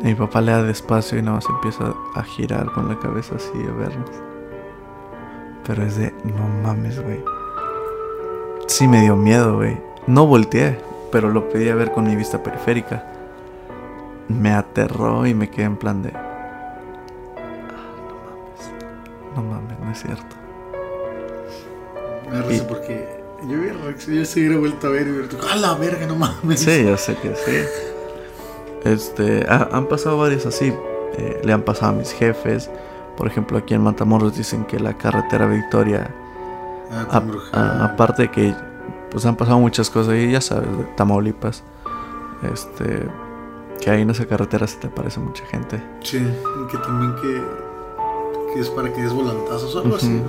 Y 0.00 0.04
mi 0.04 0.14
papá 0.14 0.40
le 0.40 0.52
da 0.52 0.62
despacio 0.62 1.18
y 1.18 1.22
nada 1.22 1.36
más 1.36 1.46
empieza 1.48 1.92
a 2.14 2.22
girar 2.22 2.66
con 2.72 2.88
la 2.88 2.98
cabeza 2.98 3.34
así 3.36 3.50
a 3.68 3.72
vernos. 3.72 4.10
Pero 5.66 5.82
es 5.82 5.96
de, 5.96 6.14
no 6.24 6.46
mames, 6.62 7.00
güey. 7.02 7.22
Sí 8.68 8.86
me 8.86 9.00
dio 9.02 9.16
miedo, 9.16 9.56
güey. 9.56 9.76
No 10.06 10.26
volteé, 10.26 10.78
pero 11.10 11.30
lo 11.30 11.48
pedí 11.48 11.68
a 11.68 11.74
ver 11.74 11.90
con 11.92 12.04
mi 12.06 12.14
vista 12.16 12.42
periférica. 12.42 13.04
Me 14.28 14.52
aterró 14.52 15.26
y 15.26 15.34
me 15.34 15.50
quedé 15.50 15.64
en 15.64 15.76
plan 15.76 16.02
de... 16.02 16.10
"Ah, 16.14 16.30
no 19.34 19.42
mames, 19.42 19.76
no 19.76 19.76
mames, 19.76 19.78
no 19.80 19.90
es 19.90 20.00
cierto. 20.00 20.36
Me 22.30 22.56
Y- 22.56 22.60
porque 22.60 23.08
yo 23.48 23.56
yo 24.12 24.24
se 24.24 24.40
hubiera 24.40 24.58
vuelto 24.58 24.86
a 24.86 24.90
ver 24.90 25.06
y 25.06 25.10
hubiera 25.10 25.28
dicho, 25.28 25.40
¡ah, 25.50 25.56
la 25.56 25.74
verga, 25.74 26.06
no 26.06 26.16
mames! 26.16 26.60
Sí, 26.60 26.84
yo 26.84 26.96
sé 26.96 27.14
que 27.16 27.34
sí. 27.34 27.52
Este, 28.84 29.46
ha- 29.48 29.68
han 29.72 29.86
pasado 29.86 30.18
varios 30.18 30.46
así. 30.46 30.72
eh, 31.16 31.40
le 31.42 31.52
han 31.52 31.62
pasado 31.62 31.92
a 31.92 31.94
mis 31.94 32.12
jefes. 32.12 32.70
Por 33.16 33.26
ejemplo, 33.26 33.58
aquí 33.58 33.74
en 33.74 33.82
Matamoros 33.82 34.36
dicen 34.36 34.64
que 34.66 34.78
la 34.78 34.92
carretera 34.96 35.46
Victoria, 35.46 36.14
Ah, 36.90 37.22
a- 37.52 37.58
a- 37.58 37.84
aparte 37.86 38.22
de 38.22 38.30
que 38.30 38.54
pues 39.10 39.24
han 39.26 39.34
pasado 39.36 39.58
muchas 39.58 39.90
cosas 39.90 40.14
y 40.14 40.30
ya 40.32 40.40
sabes, 40.40 40.68
de 40.78 40.84
Tamaulipas, 40.96 41.62
este, 42.52 43.08
que 43.80 43.90
ahí 43.90 44.02
en 44.02 44.10
esa 44.10 44.26
carretera 44.26 44.66
se 44.66 44.76
te 44.78 44.86
aparece 44.88 45.18
mucha 45.20 45.44
gente. 45.46 45.82
Sí, 46.02 46.18
y 46.18 46.66
que 46.70 46.78
también 46.78 47.14
que, 47.16 47.42
que 48.54 48.60
es 48.60 48.68
para 48.70 48.92
que 48.92 49.02
des 49.02 49.12
volantazos 49.12 49.74
o 49.74 49.80
algo 49.80 49.96
así. 49.96 50.22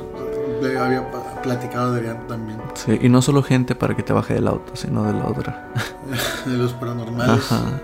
Le 0.62 0.78
había 0.78 1.10
platicado 1.44 1.94
de 1.94 2.02
también, 2.28 2.60
Sí, 2.74 2.98
y 3.02 3.08
no 3.10 3.22
solo 3.22 3.44
gente 3.44 3.76
para 3.76 3.96
que 3.96 4.04
te 4.04 4.12
baje 4.12 4.34
del 4.34 4.48
auto, 4.48 4.76
sino 4.76 5.04
de 5.04 5.14
la 5.14 5.26
otra. 5.28 5.70
de 6.46 6.58
los 6.58 6.74
paranormales. 6.74 7.52
Ajá. 7.52 7.80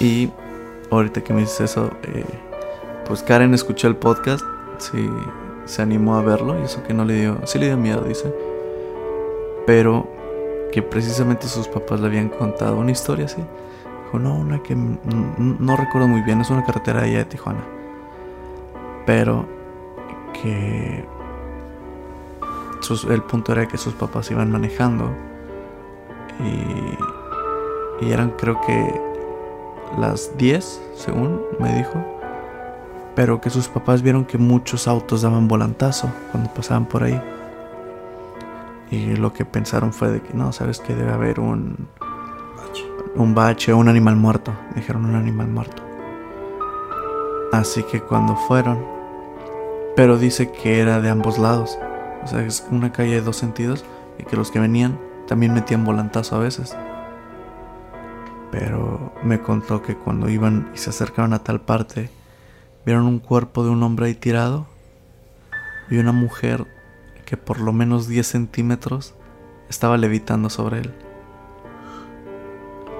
Y 0.00 0.30
ahorita 0.90 1.22
que 1.22 1.32
me 1.32 1.40
dices 1.40 1.60
eso, 1.62 1.90
eh, 2.04 2.24
pues 3.06 3.22
Karen 3.22 3.54
escuchó 3.54 3.88
el 3.88 3.96
podcast, 3.96 4.44
sí, 4.78 5.10
se 5.64 5.82
animó 5.82 6.16
a 6.16 6.22
verlo 6.22 6.58
y 6.60 6.64
eso 6.64 6.82
que 6.82 6.94
no 6.94 7.04
le 7.04 7.14
dio, 7.14 7.38
sí 7.44 7.58
le 7.58 7.66
dio 7.66 7.76
miedo, 7.76 8.02
dice. 8.02 8.32
Pero 9.66 10.08
que 10.72 10.82
precisamente 10.82 11.48
sus 11.48 11.66
papás 11.68 12.00
le 12.00 12.06
habían 12.08 12.28
contado 12.28 12.76
una 12.76 12.90
historia 12.92 13.24
así. 13.26 13.42
Dijo, 14.04 14.18
no, 14.18 14.34
una 14.34 14.62
que 14.62 14.76
no 14.76 15.76
recuerdo 15.76 16.06
muy 16.08 16.20
bien, 16.22 16.40
es 16.40 16.50
una 16.50 16.64
carretera 16.64 17.02
allá 17.02 17.18
de 17.18 17.24
Tijuana. 17.24 17.60
Pero 19.06 19.46
que 20.42 21.04
sus- 22.80 23.04
el 23.04 23.22
punto 23.22 23.52
era 23.52 23.66
que 23.66 23.78
sus 23.78 23.94
papás 23.94 24.30
iban 24.30 24.50
manejando 24.50 25.10
y, 28.00 28.04
y 28.04 28.12
eran 28.12 28.30
creo 28.30 28.60
que 28.66 29.00
las 29.98 30.36
10, 30.36 30.82
según 30.94 31.40
me 31.58 31.74
dijo. 31.74 32.04
Pero 33.14 33.40
que 33.40 33.50
sus 33.50 33.68
papás 33.68 34.02
vieron 34.02 34.24
que 34.24 34.38
muchos 34.38 34.86
autos 34.88 35.22
daban 35.22 35.48
volantazo 35.48 36.10
cuando 36.30 36.52
pasaban 36.52 36.86
por 36.86 37.02
ahí. 37.02 37.20
Y 38.90 39.16
lo 39.16 39.32
que 39.32 39.44
pensaron 39.44 39.92
fue 39.92 40.10
de 40.10 40.20
que 40.20 40.34
no, 40.34 40.52
sabes 40.52 40.80
que 40.80 40.94
debe 40.94 41.12
haber 41.12 41.40
un, 41.40 41.88
un 43.14 43.34
bache 43.34 43.72
o 43.72 43.78
un 43.78 43.88
animal 43.88 44.16
muerto. 44.16 44.52
Dijeron 44.74 45.06
un 45.06 45.14
animal 45.14 45.48
muerto. 45.48 45.82
Así 47.52 47.82
que 47.84 48.00
cuando 48.00 48.36
fueron, 48.36 48.84
pero 49.96 50.18
dice 50.18 50.52
que 50.52 50.80
era 50.80 51.00
de 51.00 51.08
ambos 51.08 51.38
lados. 51.38 51.78
O 52.22 52.26
sea, 52.26 52.42
es 52.42 52.66
una 52.70 52.92
calle 52.92 53.14
de 53.14 53.22
dos 53.22 53.36
sentidos 53.36 53.84
y 54.18 54.24
que 54.24 54.36
los 54.36 54.50
que 54.50 54.58
venían 54.58 54.98
también 55.26 55.54
metían 55.54 55.84
volantazo 55.84 56.36
a 56.36 56.40
veces. 56.40 56.76
Pero 58.58 59.12
me 59.22 59.42
contó 59.42 59.82
que 59.82 59.94
cuando 59.96 60.30
iban 60.30 60.70
y 60.74 60.78
se 60.78 60.88
acercaron 60.88 61.34
a 61.34 61.44
tal 61.44 61.60
parte, 61.60 62.08
vieron 62.86 63.04
un 63.04 63.18
cuerpo 63.18 63.62
de 63.62 63.68
un 63.68 63.82
hombre 63.82 64.06
ahí 64.06 64.14
tirado 64.14 64.66
y 65.90 65.98
una 65.98 66.12
mujer 66.12 66.66
que 67.26 67.36
por 67.36 67.60
lo 67.60 67.74
menos 67.74 68.08
10 68.08 68.26
centímetros 68.26 69.14
estaba 69.68 69.98
levitando 69.98 70.48
sobre 70.48 70.78
él. 70.78 70.94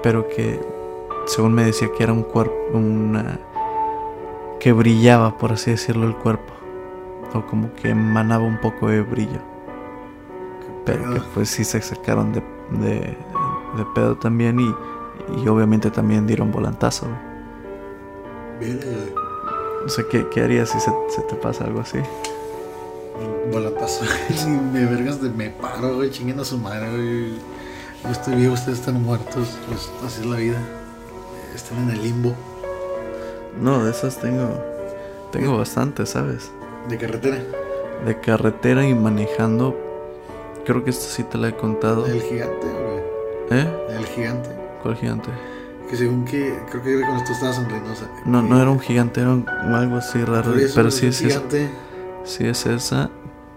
Pero 0.03 0.27
que, 0.29 0.59
según 1.25 1.53
me 1.53 1.63
decía, 1.63 1.89
que 1.97 2.03
era 2.03 2.13
un 2.13 2.21
cuerpo, 2.21 2.53
una... 2.73 3.39
que 4.59 4.73
brillaba, 4.73 5.39
por 5.39 5.53
así 5.53 5.71
decirlo, 5.71 6.05
el 6.05 6.15
cuerpo. 6.15 6.53
O 7.33 7.47
como 7.47 7.73
que 7.73 7.89
emanaba 7.89 8.43
un 8.43 8.61
poco 8.61 8.89
de 8.89 9.01
brillo. 9.01 9.41
Pero 10.85 11.15
que 11.15 11.19
pues 11.33 11.49
sí 11.49 11.63
se 11.63 11.81
sacaron 11.81 12.31
de, 12.31 12.43
de, 12.79 13.17
de 13.75 13.85
pedo 13.95 14.17
también 14.17 14.59
y, 14.59 14.71
y 15.35 15.47
obviamente 15.47 15.91
también 15.91 16.25
dieron 16.27 16.51
volantazo. 16.51 17.07
güey. 17.07 18.73
Verga, 18.73 18.87
O 19.85 19.89
sea, 19.89 20.05
¿qué, 20.09 20.27
qué 20.29 20.41
harías 20.41 20.69
si 20.69 20.79
se, 20.79 20.91
se 21.09 21.21
te 21.23 21.35
pasa 21.35 21.65
algo 21.65 21.81
así? 21.81 21.99
Volatazo. 23.51 24.05
Si 24.35 24.47
me 24.73 24.85
vergas 24.85 25.21
de 25.21 25.29
me 25.29 25.49
paro, 25.49 25.95
güey, 25.95 26.09
chinguen 26.11 26.39
a 26.39 26.43
su 26.43 26.57
madre, 26.57 26.89
güey. 26.89 27.33
Yo 28.03 28.11
estoy 28.11 28.35
vivo, 28.35 28.53
ustedes 28.53 28.79
están 28.79 29.01
muertos. 29.01 29.57
Pues 29.67 29.89
así 30.05 30.21
es 30.21 30.25
la 30.27 30.37
vida. 30.37 30.59
Están 31.55 31.79
en 31.79 31.89
el 31.89 32.03
limbo 32.03 32.35
No, 33.59 33.83
de 33.83 33.89
esas 33.89 34.17
tengo, 34.19 34.49
tengo 35.31 35.57
bastante, 35.57 36.05
¿sabes? 36.05 36.51
de 36.87 36.97
carretera. 36.97 37.37
De 38.05 38.19
carretera 38.19 38.85
y 38.87 38.93
manejando. 38.93 39.75
Creo 40.65 40.83
que 40.83 40.91
esta 40.91 41.05
sí 41.05 41.23
te 41.23 41.37
la 41.37 41.49
he 41.49 41.55
contado. 41.55 42.05
El 42.05 42.21
gigante, 42.21 42.67
güey. 42.67 43.59
¿Eh? 43.61 43.67
El 43.97 44.05
gigante. 44.05 44.49
¿Cuál 44.87 44.95
gigante? 44.99 45.29
Que 45.89 45.97
según 45.97 46.23
que, 46.23 46.57
creo 46.71 46.81
que 46.81 47.01
cuando 47.01 47.25
tú 47.25 47.33
estabas 47.33 47.57
en 47.57 47.69
Reynosa. 47.69 48.05
No, 48.25 48.41
no 48.41 48.61
era 48.61 48.71
un 48.71 48.79
gigante, 48.79 49.19
era 49.19 49.31
un- 49.31 49.45
algo 49.49 49.97
así 49.97 50.23
raro. 50.23 50.55
Eso, 50.55 50.75
Pero 50.75 50.87
es 50.87 50.95
sí 50.95 51.07
es 51.07 51.19
gigante. 51.19 51.69
Sí 52.23 52.45
es 52.47 52.65
esa. 52.65 53.09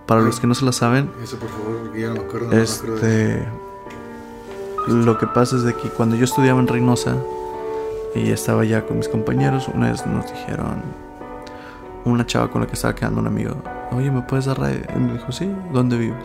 Para 0.06 0.22
los 0.22 0.40
que 0.40 0.48
no 0.48 0.56
se 0.56 0.64
la 0.64 0.72
saben, 0.72 1.08
Eso, 1.22 1.38
por 1.38 1.48
favor, 1.50 1.76
porque 1.84 2.00
ya 2.00 2.08
no 2.08 2.14
me 2.14 2.20
acuerdo. 2.22 2.46
no 2.48 2.56
me 2.56 2.62
acuerdo 2.62 2.96
de- 2.96 3.34
Este. 3.34 3.48
Lo 4.88 5.18
que 5.18 5.28
pasa 5.28 5.54
es 5.54 5.62
de 5.62 5.72
que 5.76 5.88
cuando 5.90 6.16
yo 6.16 6.24
estudiaba 6.24 6.58
en 6.58 6.66
Reynosa 6.66 7.14
y 8.16 8.32
estaba 8.32 8.64
ya 8.64 8.84
con 8.84 8.96
mis 8.98 9.08
compañeros, 9.08 9.68
una 9.72 9.92
vez 9.92 10.04
nos 10.04 10.26
dijeron, 10.32 10.82
una 12.04 12.26
chava 12.26 12.50
con 12.50 12.60
la 12.62 12.66
que 12.66 12.72
estaba 12.74 12.96
quedando 12.96 13.20
un 13.20 13.28
amigo, 13.28 13.54
oye, 13.92 14.10
¿me 14.10 14.22
puedes 14.22 14.46
dar 14.46 14.58
ride? 14.58 14.84
Y 14.96 14.98
me 14.98 15.12
dijo, 15.12 15.30
sí, 15.30 15.48
¿dónde 15.72 15.96
vives? 15.96 16.24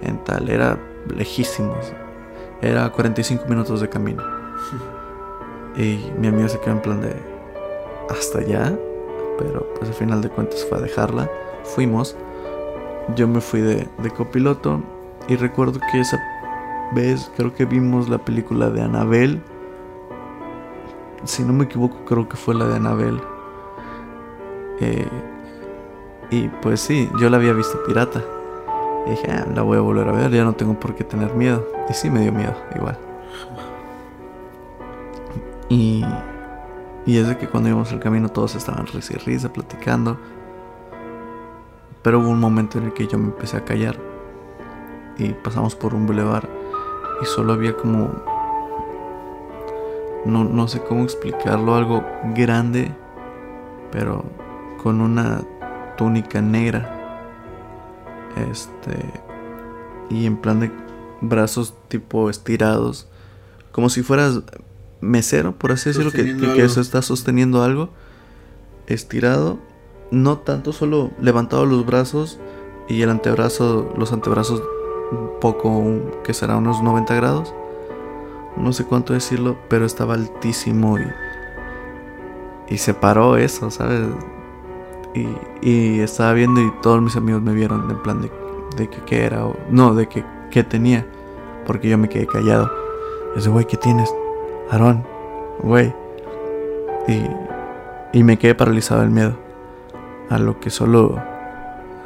En 0.00 0.24
tal, 0.24 0.48
era 0.48 0.78
lejísimos, 1.14 1.92
era 2.62 2.88
45 2.90 3.44
minutos 3.46 3.82
de 3.82 3.90
camino. 3.90 4.37
Y 5.76 6.10
mi 6.18 6.26
amigo 6.26 6.48
se 6.48 6.58
quedó 6.58 6.72
en 6.72 6.82
plan 6.82 7.00
de, 7.00 7.14
hasta 8.10 8.40
allá, 8.40 8.76
pero 9.38 9.64
pues 9.74 9.90
al 9.90 9.94
final 9.94 10.22
de 10.22 10.28
cuentas 10.28 10.66
fue 10.68 10.78
a 10.78 10.80
dejarla, 10.80 11.30
fuimos, 11.62 12.16
yo 13.14 13.28
me 13.28 13.40
fui 13.40 13.60
de, 13.60 13.88
copiloto 14.16 14.82
y 15.28 15.36
recuerdo 15.36 15.80
que 15.92 16.00
esa 16.00 16.18
vez 16.92 17.30
creo 17.36 17.54
que 17.54 17.64
vimos 17.64 18.08
la 18.08 18.18
película 18.18 18.70
de 18.70 18.82
Annabelle. 18.82 19.40
Si 21.24 21.42
no 21.42 21.52
me 21.52 21.64
equivoco, 21.64 22.04
creo 22.04 22.28
que 22.28 22.36
fue 22.36 22.54
la 22.54 22.66
de 22.66 22.76
Annabelle. 22.76 23.20
Eh, 24.80 25.08
y 26.30 26.48
pues 26.48 26.80
sí, 26.80 27.08
yo 27.20 27.30
la 27.30 27.36
había 27.36 27.52
visto 27.52 27.82
pirata. 27.84 28.22
Y 29.06 29.10
dije, 29.10 29.30
"Ah, 29.30 29.46
la 29.54 29.62
voy 29.62 29.78
a 29.78 29.80
volver 29.80 30.08
a 30.08 30.12
ver, 30.12 30.30
ya 30.30 30.44
no 30.44 30.54
tengo 30.54 30.78
por 30.78 30.94
qué 30.94 31.04
tener 31.04 31.34
miedo. 31.34 31.66
Y 31.88 31.94
sí 31.94 32.10
me 32.10 32.20
dio 32.20 32.32
miedo, 32.32 32.54
igual. 32.74 32.98
Y, 35.68 36.04
y 37.06 37.18
es 37.18 37.28
de 37.28 37.36
que 37.36 37.48
cuando 37.48 37.68
íbamos 37.68 37.92
al 37.92 38.00
camino 38.00 38.28
todos 38.28 38.54
estaban 38.54 38.86
risa 38.86 39.14
y 39.14 39.16
risa, 39.16 39.52
platicando. 39.52 40.18
Pero 42.02 42.20
hubo 42.20 42.28
un 42.28 42.40
momento 42.40 42.78
en 42.78 42.84
el 42.84 42.92
que 42.94 43.06
yo 43.06 43.18
me 43.18 43.26
empecé 43.26 43.56
a 43.56 43.64
callar. 43.64 43.96
Y 45.18 45.30
pasamos 45.30 45.74
por 45.74 45.94
un 45.94 46.06
bulevar. 46.06 46.48
Y 47.22 47.26
solo 47.26 47.52
había 47.52 47.76
como... 47.76 48.10
No, 50.24 50.44
no 50.44 50.68
sé 50.68 50.80
cómo 50.82 51.04
explicarlo. 51.04 51.74
Algo 51.74 52.04
grande. 52.34 52.94
pero 53.90 54.24
con 54.82 55.00
una 55.00 55.42
túnica 55.96 56.40
negra. 56.40 56.94
Este. 58.50 59.12
Y 60.08 60.24
en 60.26 60.36
plan 60.36 60.60
de 60.60 60.70
brazos 61.20 61.74
tipo 61.88 62.30
estirados. 62.30 63.08
Como 63.72 63.90
si 63.90 64.02
fueras 64.02 64.40
mesero, 65.00 65.58
por 65.58 65.72
así 65.72 65.90
decirlo, 65.90 66.10
que, 66.10 66.36
que, 66.36 66.68
se 66.68 66.80
está 66.80 67.02
sosteniendo 67.02 67.62
algo. 67.62 67.90
Estirado. 68.86 69.58
No 70.10 70.38
tanto, 70.38 70.72
solo 70.72 71.10
levantado 71.20 71.66
los 71.66 71.84
brazos 71.84 72.38
y 72.88 73.02
el 73.02 73.10
antebrazo, 73.10 73.92
los 73.98 74.12
antebrazos 74.12 74.62
un 75.12 75.38
poco, 75.40 76.22
que 76.24 76.32
será 76.32 76.56
unos 76.56 76.82
90 76.82 77.14
grados. 77.14 77.54
No 78.56 78.72
sé 78.72 78.84
cuánto 78.84 79.12
decirlo, 79.12 79.58
pero 79.68 79.84
estaba 79.84 80.14
altísimo 80.14 80.98
y, 80.98 81.06
y 82.74 82.78
se 82.78 82.94
paró 82.94 83.36
eso, 83.36 83.70
¿sabes? 83.70 84.00
Y, 85.14 85.28
y 85.60 86.00
estaba 86.00 86.32
viendo 86.32 86.60
y 86.60 86.72
todos 86.82 87.02
mis 87.02 87.16
amigos 87.16 87.42
me 87.42 87.52
vieron 87.52 87.90
en 87.90 88.02
plan 88.02 88.22
de, 88.22 88.30
de 88.76 88.88
que 88.88 88.98
qué 89.02 89.24
era, 89.24 89.46
o, 89.46 89.56
no, 89.70 89.94
de 89.94 90.08
que 90.08 90.24
qué 90.50 90.64
tenía, 90.64 91.06
porque 91.66 91.88
yo 91.88 91.98
me 91.98 92.08
quedé 92.08 92.26
callado. 92.26 92.70
Ese 93.36 93.50
güey, 93.50 93.66
¿qué 93.66 93.76
tienes? 93.76 94.12
Aarón, 94.70 95.04
güey. 95.62 95.92
Y, 97.06 97.22
y 98.12 98.22
me 98.22 98.38
quedé 98.38 98.54
paralizado 98.54 99.00
del 99.00 99.10
miedo. 99.10 99.36
A 100.30 100.38
lo 100.38 100.60
que 100.60 100.68
solo, 100.68 101.22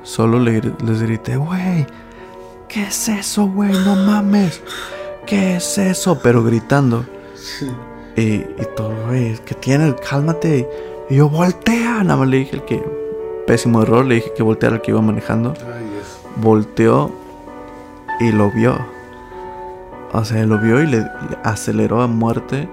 solo 0.05 0.39
le 0.39 0.61
les 0.85 1.03
grité, 1.03 1.37
güey, 1.37 1.87
¿qué 2.69 2.85
es 2.85 3.09
eso, 3.09 3.49
güey? 3.49 3.73
No 3.85 3.97
mames. 3.97 4.63
¿Qué 5.27 5.57
es 5.57 5.79
eso? 5.79 6.21
Pero 6.23 6.45
gritando. 6.45 7.05
Y, 8.17 8.23
y 8.23 8.67
todo, 8.77 8.95
güey, 9.07 9.39
¿qué 9.45 9.55
tienes? 9.55 9.95
Cálmate. 10.09 10.69
Y 11.11 11.17
yo, 11.17 11.29
voltea. 11.29 12.05
Nada 12.05 12.17
más 12.17 12.29
le 12.29 12.39
dije 12.39 12.57
el 12.57 12.65
que, 12.65 12.83
pésimo 13.47 13.83
error, 13.83 14.05
le 14.05 14.17
dije 14.17 14.33
que 14.37 14.43
volteara 14.43 14.77
el 14.77 14.83
que 14.83 14.93
iba 14.93 15.01
manejando. 15.01 15.55
Ay, 15.59 15.85
Dios. 15.85 16.21
Volteó 16.37 17.11
y 18.21 18.31
lo 18.31 18.51
vio. 18.51 18.79
O 20.13 20.25
sea, 20.25 20.45
lo 20.45 20.59
vio 20.59 20.83
y 20.83 20.87
le, 20.87 20.99
le 20.99 21.09
aceleró 21.43 22.03
a 22.03 22.07
muerte. 22.07 22.69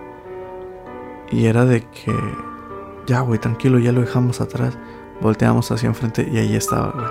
Y 1.32 1.46
era 1.46 1.66
de 1.66 1.82
que, 1.82 2.14
ya, 3.08 3.22
güey, 3.22 3.40
tranquilo, 3.40 3.80
ya 3.80 3.92
lo 3.92 4.02
dejamos 4.02 4.42
atrás. 4.42 4.78
Volteamos 5.22 5.72
hacia 5.72 5.88
enfrente 5.88 6.28
y 6.30 6.38
ahí 6.38 6.56
estaba, 6.56 6.92
güey. 6.92 7.08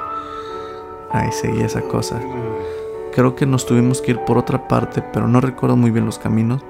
Ahí 1.11 1.33
seguía 1.33 1.67
esa 1.67 1.83
cosa. 1.83 2.21
Creo 3.15 3.35
que 3.35 3.47
nos 3.47 3.65
tuvimos 3.67 4.03
que 4.03 4.13
ir 4.13 4.21
por 4.21 4.37
otra 4.39 4.69
parte, 4.69 5.03
pero 5.13 5.29
no 5.29 5.41
recuerdo 5.41 5.77
muy 5.77 5.91
bien 5.91 6.05
los 6.05 6.19
caminos. 6.19 6.63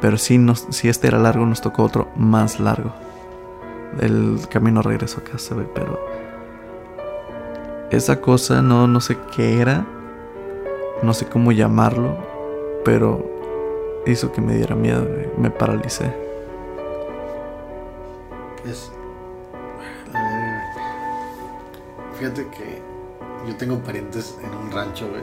Pero 0.00 0.18
sí, 0.18 0.38
nos, 0.38 0.66
si 0.70 0.88
este 0.88 1.08
era 1.08 1.18
largo, 1.18 1.46
nos 1.46 1.60
tocó 1.60 1.82
otro 1.84 2.08
más 2.16 2.60
largo. 2.60 2.92
El 4.00 4.38
camino 4.50 4.82
regreso 4.82 5.20
a 5.20 5.24
casa, 5.24 5.54
güey, 5.54 5.66
pero... 5.74 5.98
Esa 7.90 8.20
cosa 8.20 8.62
no, 8.62 8.86
no 8.86 9.00
sé 9.00 9.16
qué 9.34 9.60
era. 9.60 9.86
No 11.02 11.12
sé 11.12 11.26
cómo 11.26 11.50
llamarlo. 11.52 12.29
Pero 12.84 13.24
hizo 14.06 14.32
que 14.32 14.40
me 14.40 14.54
diera 14.54 14.74
miedo. 14.74 15.06
Me 15.36 15.50
paralicé. 15.50 16.12
Es. 18.64 18.90
verga. 20.12 20.64
Fíjate 22.18 22.46
que 22.48 22.82
yo 23.46 23.56
tengo 23.56 23.78
parientes 23.78 24.36
en 24.42 24.54
un 24.54 24.70
rancho, 24.70 25.08
güey. 25.08 25.22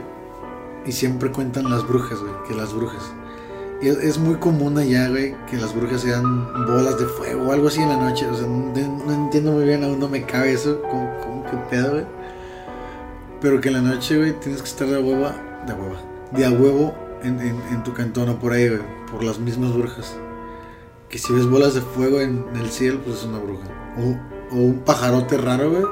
Y 0.86 0.92
siempre 0.92 1.32
cuentan 1.32 1.70
las 1.70 1.88
brujas, 1.88 2.20
güey. 2.20 2.34
Que 2.48 2.56
las 2.56 2.74
brujas. 2.74 3.12
Es, 3.82 4.18
muy 4.18 4.36
común 4.38 4.76
allá, 4.80 5.08
güey, 5.10 5.36
que 5.46 5.56
las 5.56 5.76
brujas 5.76 6.02
sean 6.02 6.66
bolas 6.66 6.98
de 6.98 7.06
fuego 7.06 7.48
o 7.48 7.52
algo 7.52 7.68
así 7.68 7.80
en 7.80 7.90
la 7.90 7.98
noche. 7.98 8.26
O 8.26 8.36
sea, 8.36 8.48
no, 8.48 9.14
entiendo 9.14 9.52
muy 9.52 9.66
bien, 9.66 9.84
aún 9.84 10.00
no 10.00 10.10
me 10.10 10.24
cabe 10.24 10.54
eso. 10.54 10.82
¿Cómo, 10.82 11.16
cómo 11.22 11.44
qué 11.44 11.58
pedo, 11.70 11.92
güey? 11.92 12.06
Pero 13.40 13.62
que 13.62 13.68
en 13.68 13.76
la 13.76 13.82
noche, 13.82 14.18
güey, 14.18 14.34
tienes 14.40 14.64
que 14.64 14.68
estar 14.68 14.88
de 14.88 14.98
hueva. 14.98 15.36
De 15.68 15.74
hueva. 15.74 15.98
De 16.32 16.46
a 16.46 16.52
huevo 16.52 17.07
en, 17.24 17.84
tu 17.84 17.94
cantón 17.94 18.30
o 18.30 18.40
por 18.40 18.54
ahí, 18.54 18.68
güey. 18.70 18.82
Por 19.12 19.24
las 19.24 19.40
mismas 19.40 19.74
brujas. 19.74 20.16
Que 21.10 21.18
si 21.18 21.34
ves 21.34 21.46
bolas 21.46 21.74
de 21.74 21.82
fuego 21.82 22.20
en, 22.20 22.46
el 22.56 22.70
cielo, 22.70 23.00
pues 23.04 23.20
es 23.20 23.24
una 23.26 23.40
bruja. 23.40 23.68
O, 23.98 24.56
o 24.56 24.60
un 24.60 24.80
pajarote 24.80 25.38
raro, 25.38 25.72
güey. 25.72 25.84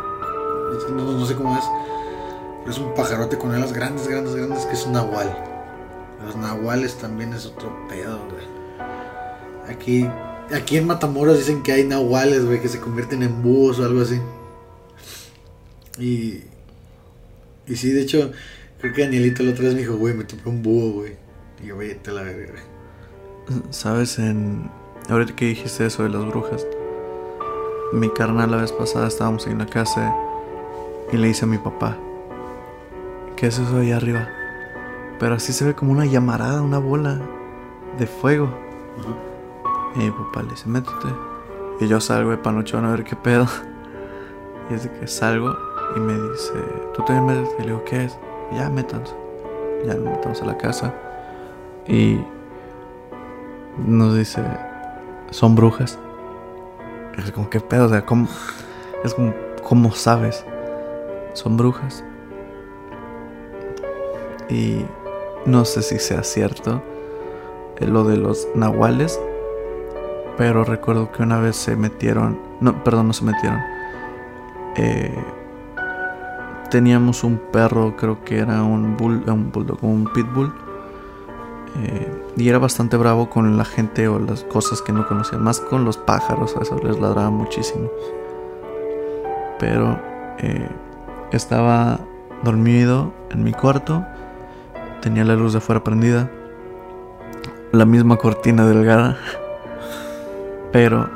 No, 0.92 1.14
no 1.14 1.26
sé 1.26 1.36
cómo 1.36 1.58
es. 1.58 1.64
Pero 2.60 2.72
es 2.72 2.78
un 2.80 2.94
pajarote 2.94 3.38
con 3.38 3.54
alas 3.54 3.74
grandes, 3.74 4.08
grandes, 4.08 4.36
grandes, 4.36 4.66
que 4.66 4.74
es 4.74 4.86
un 4.86 4.94
nahual. 4.94 5.36
Los 6.26 6.36
nahuales 6.36 6.96
también 6.96 7.34
es 7.34 7.46
otro 7.46 7.88
pedo, 7.88 8.20
güey. 8.30 8.46
Aquí, 9.70 10.08
aquí 10.54 10.78
en 10.78 10.88
Matamoros 10.88 11.38
dicen 11.38 11.64
que 11.64 11.72
hay 11.72 11.84
nahuales, 11.84 12.46
güey, 12.46 12.62
que 12.62 12.70
se 12.70 12.80
convierten 12.80 13.24
en 13.24 13.42
búhos 13.42 13.80
o 13.80 13.86
algo 13.86 14.02
así. 14.02 14.20
Y. 16.00 16.44
Y 17.68 17.76
sí, 17.78 17.92
de 17.92 18.02
hecho, 18.02 18.32
creo 18.80 18.94
que 18.94 19.02
Danielito 19.04 19.44
la 19.44 19.52
otra 19.52 19.66
vez 19.66 19.74
me 19.74 19.82
dijo, 19.82 19.96
güey, 19.98 20.14
me 20.14 20.24
topé 20.24 20.50
un 20.50 20.62
búho, 20.62 20.94
güey. 20.94 21.16
Y 21.64 21.68
yo, 21.68 21.76
güey, 21.76 21.96
te 21.96 22.12
la 22.12 22.22
verga, 22.22 22.52
güey. 22.52 22.76
¿Sabes? 23.70 24.20
En... 24.20 24.70
Ahorita 25.10 25.36
que 25.36 25.46
dijiste 25.46 25.86
eso 25.86 26.04
de 26.04 26.10
las 26.10 26.26
brujas. 26.26 26.66
Mi 27.94 28.10
carnal 28.10 28.52
la 28.52 28.58
vez 28.58 28.72
pasada 28.72 29.08
estábamos 29.08 29.46
en 29.48 29.60
la 29.60 29.68
casa 29.68 30.16
y 31.12 31.18
le 31.18 31.28
dice 31.28 31.46
a 31.46 31.48
mi 31.48 31.58
papá. 31.58 31.98
¿Qué 33.36 33.48
es 33.48 33.60
eso 33.60 33.78
ahí 33.78 33.92
arriba? 33.92 34.28
Pero 35.20 35.36
así 35.36 35.54
se 35.54 35.66
ve 35.66 35.76
como 35.76 35.92
una 35.92 36.06
llamarada, 36.06 36.62
una 36.62 36.80
bola 36.80 37.22
de 38.00 38.08
fuego. 38.08 38.50
Y 39.96 40.00
mi 40.00 40.12
papá 40.12 40.42
le 40.44 40.50
dice, 40.50 40.68
métete. 40.68 41.08
Y 41.80 41.88
yo 41.88 42.02
salgo 42.02 42.32
de 42.32 42.38
panochón 42.38 42.86
a 42.86 42.92
ver 42.92 43.04
qué 43.04 43.16
pedo. 43.16 43.48
Y 44.68 44.74
es 44.74 44.82
de 44.82 44.92
que 45.00 45.08
salgo 45.08 45.56
y 45.96 46.00
me 46.00 46.14
dice, 46.14 46.54
¿tú 46.96 47.04
también 47.06 47.28
métete? 47.28 47.56
Y 47.60 47.62
le 47.62 47.68
digo, 47.68 47.84
¿qué 47.86 48.06
es? 48.06 48.18
Ya, 48.52 48.70
métanse. 48.70 49.14
Ya 49.86 49.96
nos 49.96 50.06
metamos 50.06 50.42
a 50.42 50.46
la 50.46 50.58
casa. 50.58 50.94
Y 51.88 52.20
nos 53.78 54.16
dice, 54.16 54.42
son 55.32 55.56
brujas. 55.56 56.00
Es 57.18 57.32
como, 57.32 57.50
¿qué 57.50 57.60
pedo? 57.60 57.86
O 57.86 57.90
sea, 57.90 58.06
¿cómo? 58.06 58.28
Es 59.04 59.14
como, 59.14 59.34
¿cómo 59.64 59.92
sabes? 59.92 60.46
Son 61.34 61.58
brujas. 61.58 62.04
Y 64.50 64.86
no 65.46 65.66
sé 65.66 65.82
si 65.82 66.00
sea 66.00 66.24
cierto 66.24 66.82
eh, 67.80 67.88
lo 67.88 68.04
de 68.04 68.18
los 68.18 68.48
nahuales. 68.56 69.20
Pero 70.38 70.64
recuerdo 70.64 71.12
que 71.12 71.24
una 71.24 71.40
vez 71.40 71.56
se 71.56 71.76
metieron. 71.76 72.40
No, 72.60 72.84
perdón, 72.84 73.08
no 73.08 73.14
se 73.14 73.26
metieron. 73.26 73.60
Eh, 74.76 75.14
teníamos 76.76 77.24
un 77.24 77.38
perro, 77.38 77.96
creo 77.96 78.26
que 78.26 78.40
era 78.40 78.62
un 78.62 78.98
bull, 78.98 79.24
un 79.28 79.50
bulldog, 79.50 79.82
un 79.82 80.04
pitbull. 80.14 80.52
eh, 81.82 82.12
y 82.36 82.50
era 82.50 82.58
bastante 82.60 82.98
bravo 82.98 83.30
con 83.30 83.56
la 83.56 83.64
gente 83.64 84.10
o 84.10 84.20
las 84.20 84.44
cosas 84.44 84.82
que 84.82 84.92
no 84.92 85.08
conocía. 85.08 85.40
Más 85.40 85.62
con 85.62 85.86
los 85.86 85.98
pájaros, 85.98 86.54
a 86.58 86.64
eso 86.64 86.78
les 86.84 87.00
ladraba 87.00 87.30
muchísimo. 87.30 87.90
Pero 89.58 89.98
eh, 90.40 90.68
estaba 91.32 92.02
dormido 92.44 93.14
en 93.30 93.46
mi 93.46 93.54
cuarto. 93.54 94.04
Tenía 95.02 95.24
la 95.24 95.38
luz 95.38 95.54
de 95.54 95.60
afuera 95.60 95.82
prendida. 95.82 96.30
La 97.72 97.86
misma 97.86 98.18
cortina 98.18 98.66
delgada. 98.66 99.16
Pero 100.74 101.10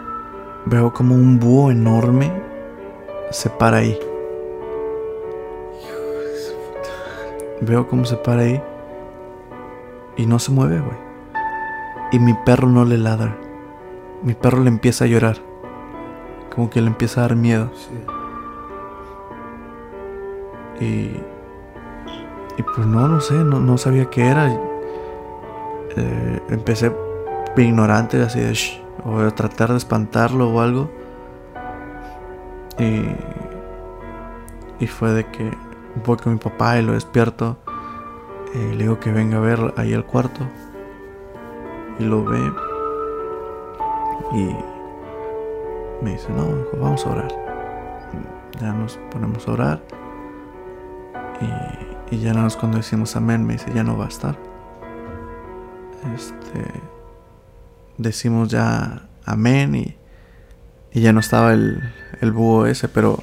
veo 0.68 0.94
como 0.94 1.16
un 1.16 1.38
búho 1.38 1.70
enorme 1.70 2.32
se 3.30 3.50
para 3.50 3.80
ahí. 3.80 4.00
Veo 7.62 7.88
cómo 7.88 8.06
se 8.06 8.16
para 8.16 8.42
ahí. 8.42 8.62
Y 10.18 10.26
no 10.26 10.40
se 10.40 10.52
mueve, 10.52 10.80
güey. 10.80 10.98
Y 12.12 12.20
mi 12.20 12.34
perro 12.46 12.68
no 12.68 12.86
le 12.86 12.98
ladra. 12.98 13.38
Mi 14.24 14.34
perro 14.34 14.62
le 14.62 14.70
empieza 14.70 15.06
a 15.06 15.08
llorar. 15.08 15.38
Como 16.54 16.70
que 16.70 16.82
le 16.82 16.88
empieza 16.88 17.22
a 17.22 17.28
dar 17.28 17.36
miedo. 17.36 17.72
Sí. 20.80 20.86
Y. 20.86 21.24
Y 22.58 22.64
pues 22.64 22.86
no, 22.86 23.08
no 23.08 23.22
sé, 23.22 23.36
no, 23.36 23.60
no 23.60 23.78
sabía 23.78 24.10
qué 24.10 24.28
era. 24.28 24.52
Eh, 25.96 26.42
empecé 26.50 26.92
ignorante, 27.58 28.22
así 28.22 28.40
de 28.40 28.54
shh, 28.54 28.82
o 29.06 29.20
de 29.20 29.32
tratar 29.32 29.72
de 29.72 29.78
espantarlo 29.78 30.50
o 30.50 30.62
algo. 30.62 30.90
Y. 32.78 33.04
Y 34.84 34.88
fue 34.88 35.12
de 35.12 35.26
que 35.26 35.52
voy 36.06 36.18
con 36.18 36.34
mi 36.34 36.40
papá 36.40 36.78
y 36.78 36.84
lo 36.84 36.94
despierto. 36.94 37.58
Y 38.54 38.58
le 38.58 38.84
digo 38.84 39.00
que 39.00 39.12
venga 39.12 39.38
a 39.38 39.42
ver 39.42 39.74
ahí 39.78 39.94
al 39.94 40.06
cuarto. 40.06 40.48
Y 42.00 42.04
lo 42.04 42.24
ve. 42.26 42.52
Y 44.34 44.56
me 46.04 46.12
dice, 46.12 46.30
no, 46.30 46.48
vamos 46.80 47.06
a 47.06 47.10
orar. 47.10 47.32
Ya 48.62 48.74
nos 48.74 48.98
ponemos 49.12 49.48
a 49.48 49.52
orar. 49.52 49.82
Y, 52.12 52.16
y 52.16 52.20
ya 52.20 52.32
nada 52.32 52.44
más 52.44 52.56
cuando 52.56 52.78
decimos 52.78 53.16
amén, 53.16 53.46
me 53.46 53.54
dice, 53.54 53.72
ya 53.74 53.84
no 53.84 53.98
va 53.98 54.06
a 54.06 54.10
estar. 54.10 54.38
Este. 56.16 56.66
Decimos 57.98 58.50
ya 58.50 59.08
amén 59.26 59.76
y, 59.76 59.98
y 60.92 61.02
ya 61.02 61.14
no 61.14 61.20
estaba 61.20 61.54
el, 61.54 61.82
el 62.22 62.32
búho 62.32 62.66
ese, 62.66 62.88
pero, 62.88 63.20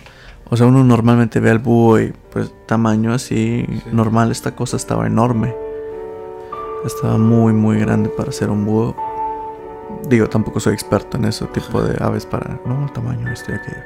o 0.48 0.56
sea, 0.56 0.66
uno 0.66 0.84
normalmente 0.84 1.40
ve 1.40 1.50
al 1.50 1.58
búho 1.58 1.98
y 1.98 2.12
pues 2.32 2.52
tamaño 2.66 3.12
así 3.12 3.66
normal, 3.90 4.30
esta 4.30 4.54
cosa 4.54 4.76
estaba 4.76 5.06
enorme. 5.06 5.54
Estaba 6.84 7.18
muy, 7.18 7.52
muy 7.52 7.80
grande 7.80 8.08
para 8.10 8.30
ser 8.30 8.50
un 8.50 8.64
búho. 8.64 8.94
Digo, 10.08 10.28
tampoco 10.28 10.60
soy 10.60 10.74
experto 10.74 11.16
en 11.16 11.24
ese 11.24 11.46
tipo 11.46 11.82
de 11.82 11.96
aves 12.02 12.26
para, 12.26 12.60
no, 12.64 12.84
el 12.84 12.92
tamaño, 12.92 13.28
esto 13.32 13.50
y 13.50 13.54
aquello. 13.56 13.82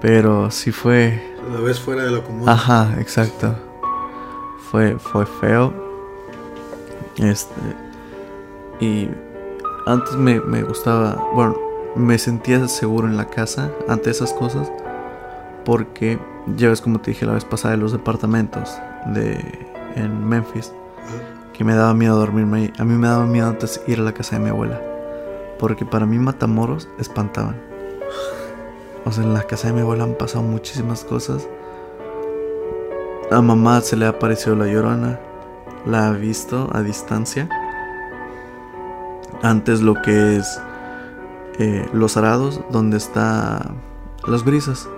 Pero 0.00 0.50
sí 0.50 0.72
fue... 0.72 1.36
La 1.52 1.60
ves 1.60 1.78
fuera 1.78 2.02
de 2.04 2.10
lo 2.12 2.24
común. 2.24 2.48
Ajá, 2.48 2.94
exacto. 2.98 3.54
Fue, 4.70 4.98
fue 4.98 5.26
feo. 5.26 5.72
Este... 7.16 7.60
Y 8.80 9.10
antes 9.86 10.14
me, 10.16 10.40
me 10.40 10.62
gustaba, 10.62 11.22
bueno, 11.34 11.56
me 11.94 12.18
sentía 12.18 12.66
seguro 12.68 13.06
en 13.06 13.18
la 13.18 13.28
casa 13.28 13.70
ante 13.86 14.10
esas 14.10 14.32
cosas 14.32 14.72
porque 15.64 16.18
ya 16.56 16.68
ves 16.68 16.80
como 16.80 17.00
te 17.00 17.12
dije 17.12 17.26
la 17.26 17.32
vez 17.32 17.44
pasada 17.44 17.74
de 17.74 17.80
los 17.80 17.92
departamentos 17.92 18.76
de 19.06 19.38
en 19.94 20.26
Memphis 20.26 20.72
que 21.52 21.64
me 21.64 21.74
daba 21.74 21.92
miedo 21.94 22.16
dormirme 22.16 22.58
ahí. 22.58 22.72
A 22.78 22.84
mí 22.84 22.94
me 22.94 23.08
daba 23.08 23.26
miedo 23.26 23.48
antes 23.48 23.82
ir 23.86 24.00
a 24.00 24.02
la 24.02 24.12
casa 24.12 24.36
de 24.36 24.44
mi 24.44 24.50
abuela 24.50 24.80
porque 25.62 25.86
para 25.86 26.06
mí 26.06 26.18
Matamoros 26.18 26.88
espantaban. 26.98 27.54
O 29.04 29.12
sea, 29.12 29.22
en 29.22 29.32
la 29.32 29.44
casa 29.44 29.68
de 29.68 29.74
mi 29.74 29.82
abuela 29.82 30.02
han 30.02 30.14
pasado 30.14 30.42
muchísimas 30.42 31.04
cosas. 31.04 31.48
A 33.30 33.40
mamá 33.40 33.80
se 33.80 33.96
le 33.96 34.06
ha 34.06 34.08
aparecido 34.08 34.56
la 34.56 34.66
llorona, 34.66 35.20
la 35.86 36.08
ha 36.08 36.10
visto 36.14 36.68
a 36.72 36.82
distancia. 36.82 37.48
Antes 39.42 39.82
lo 39.82 39.94
que 40.02 40.38
es 40.38 40.60
eh, 41.60 41.88
Los 41.92 42.16
Arados, 42.16 42.60
donde 42.72 42.96
está 42.96 43.70
Las 44.26 44.44
Brisas. 44.44 44.88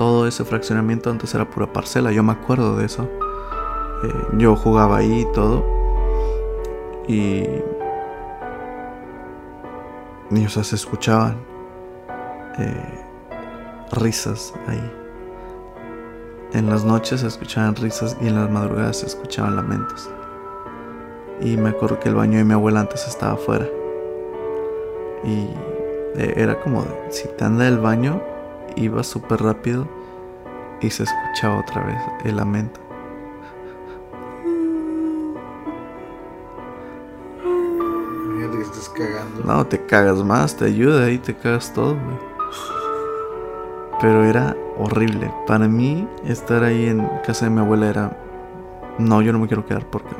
Todo 0.00 0.26
ese 0.26 0.46
fraccionamiento 0.46 1.10
antes 1.10 1.34
era 1.34 1.44
pura 1.50 1.70
parcela, 1.70 2.10
yo 2.10 2.22
me 2.22 2.32
acuerdo 2.32 2.74
de 2.74 2.86
eso. 2.86 3.06
Eh, 4.02 4.14
yo 4.38 4.56
jugaba 4.56 4.96
ahí 4.96 5.26
y 5.28 5.32
todo. 5.34 5.62
Y. 7.06 7.44
Y 10.30 10.46
o 10.46 10.48
sea, 10.48 10.64
se 10.64 10.76
escuchaban 10.76 11.36
eh, 12.56 13.04
risas 13.92 14.54
ahí. 14.68 14.90
En 16.54 16.70
las 16.70 16.82
noches 16.82 17.20
se 17.20 17.26
escuchaban 17.26 17.76
risas 17.76 18.16
y 18.22 18.28
en 18.28 18.36
las 18.36 18.50
madrugadas 18.50 19.00
se 19.00 19.06
escuchaban 19.06 19.54
lamentos. 19.54 20.08
Y 21.42 21.58
me 21.58 21.68
acuerdo 21.68 22.00
que 22.00 22.08
el 22.08 22.14
baño 22.14 22.38
de 22.38 22.44
mi 22.44 22.54
abuela 22.54 22.80
antes 22.80 23.06
estaba 23.06 23.34
afuera. 23.34 23.68
Y 25.24 25.50
eh, 26.16 26.32
era 26.38 26.58
como 26.58 26.86
si 27.10 27.28
te 27.36 27.44
anda 27.44 27.68
el 27.68 27.76
baño, 27.76 28.29
iba 28.84 29.02
súper 29.02 29.42
rápido 29.42 29.86
y 30.80 30.90
se 30.90 31.04
escuchaba 31.04 31.60
otra 31.60 31.84
vez 31.84 31.98
el 32.24 32.36
lamento. 32.36 32.80
te 38.50 38.62
estás 38.62 38.88
cagando. 38.88 39.44
No, 39.44 39.66
te 39.66 39.84
cagas 39.84 40.22
más, 40.24 40.56
te 40.56 40.66
ayuda 40.66 41.10
y 41.10 41.18
te 41.18 41.34
cagas 41.34 41.72
todo, 41.72 41.96
Pero 44.00 44.24
era 44.24 44.56
horrible. 44.78 45.32
Para 45.46 45.68
mí, 45.68 46.08
estar 46.24 46.64
ahí 46.64 46.86
en 46.86 47.06
casa 47.24 47.46
de 47.46 47.50
mi 47.50 47.60
abuela 47.60 47.88
era. 47.88 48.16
No, 48.98 49.22
yo 49.22 49.32
no 49.32 49.38
me 49.38 49.46
quiero 49.46 49.64
quedar 49.66 49.86
porque 49.86 50.14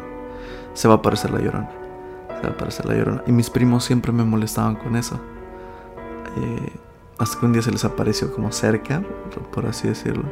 se 0.74 0.88
va 0.88 0.94
a 0.94 0.96
aparecer 0.98 1.30
la 1.30 1.40
llorona. 1.40 1.70
Se 2.28 2.42
va 2.42 2.48
a 2.48 2.52
aparecer 2.52 2.86
la 2.86 2.94
llorona. 2.94 3.22
Y 3.26 3.32
mis 3.32 3.50
primos 3.50 3.84
siempre 3.84 4.12
me 4.12 4.24
molestaban 4.24 4.76
con 4.76 4.96
eso. 4.96 5.20
Eh, 6.36 6.72
hasta 7.20 7.38
que 7.38 7.46
un 7.46 7.52
día 7.52 7.60
se 7.60 7.70
les 7.70 7.84
apareció 7.84 8.32
como 8.32 8.50
cerca, 8.50 9.02
por 9.52 9.66
así 9.66 9.88
decirlo. 9.88 10.24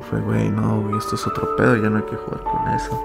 Y 0.00 0.04
fue, 0.10 0.20
güey, 0.20 0.50
no, 0.50 0.82
güey, 0.82 0.98
esto 0.98 1.14
es 1.14 1.26
otro 1.26 1.54
pedo, 1.56 1.76
ya 1.76 1.88
no 1.88 1.98
hay 1.98 2.02
que 2.02 2.16
jugar 2.16 2.42
con 2.42 2.68
eso. 2.74 3.04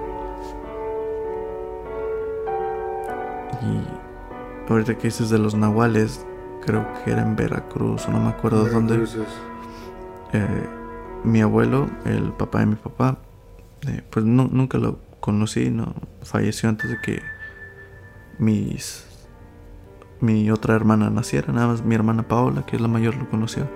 Y 3.62 4.72
ahorita 4.72 4.98
que 4.98 5.04
dices 5.04 5.30
de 5.30 5.38
los 5.38 5.54
nahuales, 5.54 6.26
creo 6.66 6.88
que 7.04 7.12
era 7.12 7.22
en 7.22 7.36
Veracruz, 7.36 8.08
o 8.08 8.12
no 8.12 8.20
me 8.20 8.30
acuerdo 8.30 8.66
dónde. 8.66 9.06
Eh, 10.34 10.70
mi 11.24 11.42
abuelo, 11.42 11.88
el 12.06 12.32
papá 12.32 12.62
de 12.62 12.66
mi 12.66 12.76
papá, 12.76 13.20
eh, 13.88 14.02
pues 14.10 14.26
nunca 14.26 14.80
lo 14.80 14.98
conocí, 15.20 15.70
no 15.70 15.94
falleció 16.24 16.68
antes 16.68 16.90
de 16.90 17.00
que 17.02 17.22
mis 18.40 19.09
mi 20.22 20.52
otra 20.52 20.76
hermana 20.76 21.10
naciera, 21.10 21.54
nada 21.54 21.68
más 21.68 21.84
mi 21.84 21.96
hermana 21.96 22.24
Paola, 22.24 22.66
que 22.66 22.76
es 22.76 22.82
la 22.82 22.88
mayor, 22.88 23.16
lo 23.16 23.30
conoció. 23.30 23.68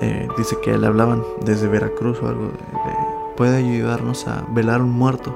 Eh, 0.00 0.28
dice 0.36 0.56
que 0.62 0.76
le 0.76 0.86
hablaban 0.86 1.22
desde 1.44 1.68
Veracruz 1.68 2.20
o 2.22 2.28
algo 2.28 2.46
de, 2.46 2.52
puede 3.36 3.56
ayudarnos 3.56 4.26
a 4.26 4.44
velar 4.50 4.82
un 4.82 4.90
muerto. 4.90 5.34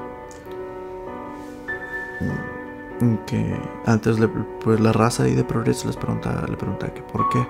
Mm, 2.99 3.15
que 3.27 3.55
antes 3.85 4.17
pues 4.63 4.79
la 4.79 4.91
raza 4.91 5.23
ahí 5.23 5.35
de 5.35 5.43
progreso 5.43 5.87
les 5.87 5.95
preguntaba, 5.95 6.47
le 6.47 6.57
preguntaba 6.57 6.93
que 6.93 7.01
por 7.01 7.29
qué. 7.29 7.45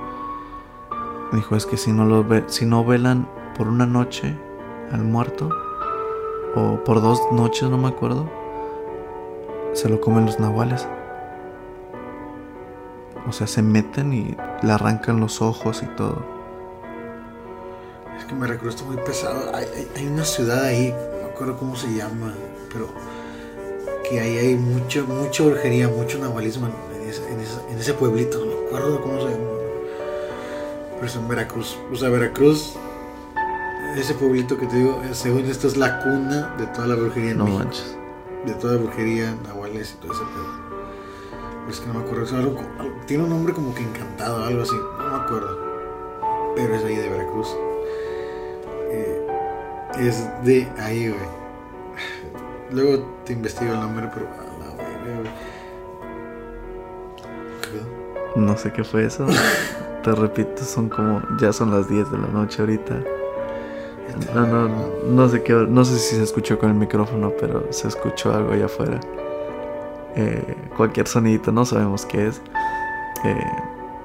Dijo 1.34 1.56
es 1.56 1.66
que 1.66 1.78
si 1.78 1.92
no 1.92 2.06
lo 2.06 2.24
ve, 2.24 2.44
si 2.48 2.66
no 2.66 2.86
velan 2.86 3.28
por 3.58 3.68
una 3.68 3.86
noche 3.86 4.38
al 4.92 5.04
muerto 5.04 5.50
o 6.56 6.84
por 6.84 7.02
dos 7.02 7.20
noches 7.32 7.70
no 7.70 7.78
me 7.78 7.88
acuerdo, 7.88 8.30
se 9.74 9.90
lo 9.90 10.00
comen 10.02 10.26
los 10.26 10.40
nahuales. 10.40 10.88
O 13.28 13.34
sea, 13.34 13.46
se 13.46 13.62
meten 13.62 14.14
y 14.14 14.38
le 14.64 14.72
arrancan 14.72 15.20
los 15.20 15.42
ojos 15.42 15.84
y 15.84 15.88
todo. 15.98 16.26
Es 18.18 18.26
que 18.26 18.34
me 18.34 18.48
recuerdo 18.48 18.86
muy 18.86 18.98
pesado. 18.98 19.54
Hay, 19.54 20.08
una 20.08 20.24
ciudad 20.24 20.64
ahí, 20.64 20.94
no 21.22 21.28
acuerdo 21.28 21.58
cómo 21.58 21.76
se 21.76 21.94
llama, 21.94 22.34
pero 22.72 22.90
que 24.10 24.20
ahí 24.20 24.38
hay 24.38 24.56
mucha, 24.56 25.04
mucha 25.04 25.44
brujería, 25.44 25.90
mucho 25.90 26.18
nahualismo 26.20 26.68
en 26.68 27.80
ese, 27.80 27.94
pueblito. 27.94 28.40
No 28.40 28.62
me 28.62 28.68
acuerdo 28.68 29.02
cómo 29.02 29.18
se 29.20 29.30
llama. 29.30 29.46
Pero 30.96 31.06
es 31.06 31.16
en 31.16 31.28
Veracruz. 31.28 31.78
O 31.92 31.96
sea, 31.96 32.10
Veracruz, 32.10 32.76
ese 33.96 34.14
pueblito 34.14 34.58
que 34.58 34.68
te 34.68 34.78
digo, 34.78 35.02
eh, 35.04 35.14
según 35.14 35.46
esto 35.46 35.68
es 35.68 35.76
la 35.76 36.00
cuna 36.00 36.56
de 36.58 36.66
toda 36.68 36.88
la 36.88 36.96
brujería 36.96 37.32
en 37.32 37.38
no 37.40 37.46
Manches. 37.46 37.96
De 38.46 38.54
toda 38.54 38.74
la 38.74 38.80
brujería, 38.80 39.36
nahuales 39.44 39.96
y 39.98 40.02
todo 40.02 40.14
ese 40.14 40.24
pedo. 40.24 40.67
Es 41.70 41.80
que 41.82 41.88
no 41.88 41.96
me 41.96 42.00
acuerdo. 42.00 42.26
tiene 43.06 43.24
un 43.24 43.30
nombre 43.30 43.54
como 43.54 43.74
que 43.76 43.84
encantado, 43.84 44.44
algo 44.44 44.62
así. 44.62 44.76
No 44.76 45.10
me 45.10 45.16
acuerdo. 45.16 45.58
Pero 46.56 46.76
es 46.76 46.84
ahí 46.84 46.96
de 46.96 47.10
Veracruz. 47.10 47.56
Eh, 48.90 49.28
es 50.00 50.28
de 50.44 50.68
ahí, 50.78 51.10
güey. 51.10 51.30
Luego 52.72 53.06
te 53.26 53.34
investigo 53.34 53.74
el 53.74 53.80
nombre, 53.80 54.10
pero 54.14 54.28
No 58.36 58.56
sé 58.56 58.72
qué 58.72 58.84
fue 58.84 59.06
eso. 59.06 59.26
te 60.04 60.12
repito, 60.12 60.64
son 60.64 60.90
como. 60.90 61.22
Ya 61.40 61.52
son 61.52 61.72
las 61.72 61.90
10 61.90 62.12
de 62.12 62.18
la 62.18 62.28
noche 62.28 62.62
ahorita. 62.62 63.04
No, 64.34 64.48
no, 64.48 64.90
no 65.06 65.30
sé 65.30 65.44
qué. 65.44 65.54
No 65.54 65.84
sé 65.84 65.98
si 65.98 66.16
se 66.16 66.24
escuchó 66.24 66.58
con 66.58 66.70
el 66.70 66.76
micrófono, 66.76 67.34
pero 67.40 67.72
se 67.72 67.88
escuchó 67.88 68.34
algo 68.34 68.54
allá 68.54 68.66
afuera. 68.66 69.00
Eh, 70.16 70.56
cualquier 70.76 71.08
sonidito, 71.08 71.52
no 71.52 71.66
sabemos 71.66 72.06
qué 72.06 72.28
es. 72.28 72.42
Eh, 73.24 73.52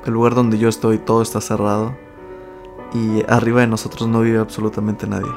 el 0.05 0.13
lugar 0.13 0.35
donde 0.35 0.59
yo 0.59 0.69
estoy, 0.69 0.99
todo 0.99 1.23
está 1.23 1.41
cerrado. 1.41 1.95
Y 2.93 3.23
arriba 3.29 3.61
de 3.61 3.67
nosotros 3.67 4.09
no 4.09 4.21
vive 4.21 4.39
absolutamente 4.39 5.07
nadie. 5.07 5.31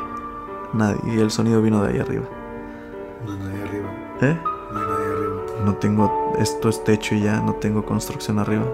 Nadie. 0.73 0.99
Y 1.05 1.19
el 1.19 1.31
sonido 1.31 1.61
vino 1.61 1.81
de 1.83 1.93
ahí 1.93 1.99
arriba. 1.99 2.25
No 3.25 3.31
hay 3.31 3.39
nadie 3.39 3.63
arriba. 3.63 3.89
¿Eh? 4.21 4.39
No 4.73 4.79
hay 4.79 4.85
nadie 4.85 5.05
arriba. 5.05 5.41
No 5.63 5.75
tengo. 5.75 6.33
Esto 6.39 6.69
es 6.69 6.83
techo 6.83 7.15
y 7.15 7.21
ya, 7.21 7.39
no 7.39 7.53
tengo 7.55 7.85
construcción 7.85 8.39
arriba. 8.39 8.65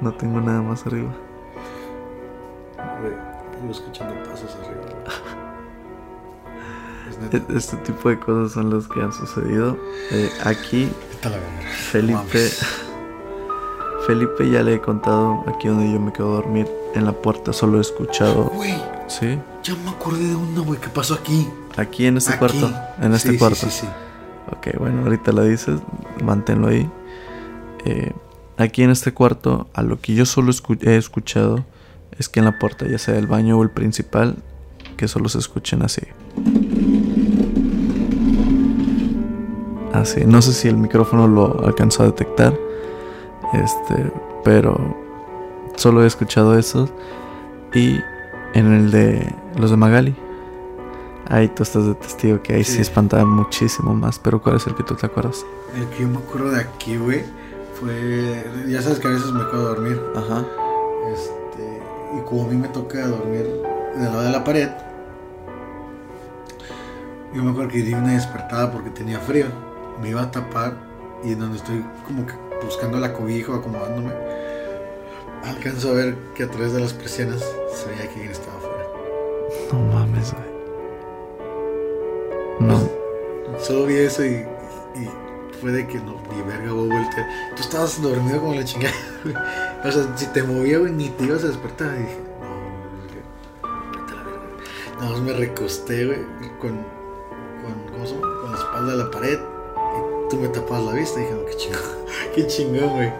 No 0.00 0.12
tengo 0.12 0.40
nada 0.40 0.60
más 0.62 0.86
arriba. 0.86 1.10
escuchando 3.70 4.14
pasos 4.28 4.56
arriba. 4.64 4.89
Este 7.54 7.76
tipo 7.78 8.08
de 8.08 8.18
cosas 8.18 8.52
son 8.52 8.74
las 8.74 8.88
que 8.88 9.00
han 9.00 9.12
sucedido. 9.12 9.76
Eh, 10.10 10.30
aquí, 10.44 10.90
Felipe. 11.90 12.50
Felipe 14.06 14.50
ya 14.50 14.62
le 14.62 14.74
he 14.74 14.80
contado 14.80 15.44
aquí 15.46 15.68
donde 15.68 15.92
yo 15.92 16.00
me 16.00 16.12
quedo 16.12 16.32
a 16.32 16.34
dormir. 16.36 16.68
En 16.94 17.04
la 17.04 17.12
puerta 17.12 17.52
solo 17.52 17.78
he 17.78 17.80
escuchado. 17.80 18.44
Güey. 18.54 18.74
Sí. 19.06 19.38
Ya 19.62 19.76
me 19.84 19.90
acordé 19.90 20.28
de 20.28 20.34
una, 20.34 20.60
güey. 20.60 20.80
¿Qué 20.80 20.88
pasó 20.88 21.14
aquí? 21.14 21.46
Aquí 21.76 22.06
en 22.06 22.16
este 22.16 22.36
cuarto. 22.36 22.72
En 23.00 23.12
este 23.12 23.38
cuarto. 23.38 23.56
Sí, 23.56 23.70
sí, 23.70 23.80
sí. 23.80 23.88
Ok, 24.50 24.78
bueno, 24.78 25.02
ahorita 25.02 25.32
la 25.32 25.44
dices. 25.44 25.80
Manténlo 26.24 26.68
ahí. 26.68 26.90
Eh, 27.84 28.12
aquí 28.56 28.82
en 28.82 28.90
este 28.90 29.12
cuarto, 29.12 29.68
a 29.74 29.82
lo 29.82 30.00
que 30.00 30.14
yo 30.14 30.26
solo 30.26 30.50
he 30.82 30.96
escuchado 30.96 31.64
es 32.18 32.28
que 32.28 32.40
en 32.40 32.46
la 32.46 32.58
puerta, 32.58 32.86
ya 32.86 32.98
sea 32.98 33.16
el 33.16 33.26
baño 33.26 33.58
o 33.58 33.62
el 33.62 33.70
principal, 33.70 34.36
que 34.96 35.08
solo 35.08 35.28
se 35.28 35.38
escuchen 35.38 35.82
así. 35.82 36.02
Así, 40.00 40.24
no 40.24 40.40
sé 40.42 40.52
si 40.52 40.68
el 40.68 40.76
micrófono 40.76 41.26
lo 41.28 41.64
alcanzó 41.66 42.02
a 42.02 42.06
detectar. 42.06 42.54
Este, 43.52 44.10
pero 44.44 44.96
solo 45.76 46.02
he 46.02 46.06
escuchado 46.06 46.58
esos. 46.58 46.90
Y 47.74 47.98
en 48.54 48.72
el 48.72 48.90
de 48.90 49.32
los 49.56 49.70
de 49.70 49.76
Magali. 49.76 50.16
Ahí 51.28 51.46
tú 51.48 51.62
estás 51.62 51.86
de 51.86 51.94
testigo 51.94 52.42
que 52.42 52.54
ahí 52.54 52.64
sí, 52.64 52.76
Sí. 52.76 52.80
espantaban 52.80 53.28
muchísimo 53.28 53.94
más. 53.94 54.18
Pero 54.18 54.42
¿cuál 54.42 54.56
es 54.56 54.66
el 54.66 54.74
que 54.74 54.82
tú 54.82 54.94
te 54.96 55.06
acuerdas? 55.06 55.44
El 55.76 55.86
que 55.90 56.02
yo 56.02 56.08
me 56.08 56.18
acuerdo 56.18 56.50
de 56.50 56.60
aquí, 56.60 56.96
güey, 56.96 57.22
fue. 57.78 58.44
Ya 58.68 58.82
sabes 58.82 58.98
que 58.98 59.06
a 59.06 59.10
veces 59.12 59.30
me 59.30 59.42
acuerdo 59.42 59.68
dormir. 59.68 60.00
Ajá. 60.16 60.44
Este, 61.12 61.82
y 62.18 62.20
como 62.28 62.44
a 62.44 62.48
mí 62.48 62.56
me 62.56 62.66
toca 62.68 63.06
dormir 63.06 63.46
del 63.94 64.04
lado 64.04 64.22
de 64.22 64.30
la 64.30 64.42
pared, 64.42 64.70
yo 67.32 67.44
me 67.44 67.50
acuerdo 67.52 67.70
que 67.70 67.78
di 67.82 67.94
una 67.94 68.14
despertada 68.14 68.72
porque 68.72 68.90
tenía 68.90 69.20
frío. 69.20 69.46
Me 70.00 70.10
iba 70.10 70.22
a 70.22 70.30
tapar 70.30 70.74
y 71.22 71.32
en 71.32 71.40
donde 71.40 71.58
estoy 71.58 71.84
como 72.06 72.26
que 72.26 72.32
buscando 72.64 72.98
la 72.98 73.12
cobija 73.12 73.52
o 73.52 73.56
acomodándome, 73.56 74.12
alcanzo 75.44 75.90
a 75.90 75.94
ver 75.94 76.16
que 76.34 76.44
a 76.44 76.50
través 76.50 76.72
de 76.72 76.80
las 76.80 76.92
persianas 76.92 77.44
se 77.74 77.88
veía 77.88 78.02
que 78.02 78.14
alguien 78.14 78.30
estaba 78.30 78.56
afuera. 78.56 78.84
No 79.72 79.78
mames, 79.80 80.32
güey. 80.32 80.50
No. 82.60 82.90
Solo 83.58 83.86
vi 83.86 83.96
eso 83.96 84.24
y, 84.24 84.46
y 84.94 85.08
fue 85.60 85.72
de 85.72 85.86
que 85.86 85.98
no, 85.98 86.16
ni 86.32 86.42
verga, 86.42 86.72
güey, 86.72 86.88
volteé. 86.88 87.26
Tú 87.56 87.62
estabas 87.62 88.00
dormido 88.00 88.40
como 88.40 88.54
la 88.54 88.64
chingada, 88.64 88.94
güey. 89.24 89.34
O 89.82 89.90
sea, 89.90 90.14
si 90.14 90.26
te 90.26 90.42
movía, 90.42 90.78
güey, 90.78 90.92
ni 90.92 91.08
te 91.08 91.24
ibas 91.24 91.42
a 91.42 91.48
despertar. 91.48 91.94
Y 91.96 92.02
dije, 92.02 92.18
no, 92.42 93.96
vete 93.96 94.12
a 94.12 94.16
la 94.16 94.22
verga. 94.24 94.40
Nada 94.98 95.10
más 95.12 95.20
me 95.20 95.32
recosté, 95.32 96.04
güey, 96.04 96.18
con, 96.58 96.84
con, 97.62 97.90
¿cómo 97.90 98.06
se 98.06 98.14
llama? 98.14 98.28
Con 98.42 98.52
la 98.52 98.58
espalda 98.58 98.92
a 98.92 98.96
la 98.96 99.10
pared. 99.10 99.38
Tú 100.30 100.36
me 100.36 100.48
tapabas 100.48 100.84
la 100.84 100.92
vista. 100.92 101.20
Y 101.20 101.24
dije, 101.24 101.34
qué 101.46 101.56
chingón, 101.56 101.80
qué 102.34 102.46
chingón, 102.46 102.90
güey. 102.90 103.12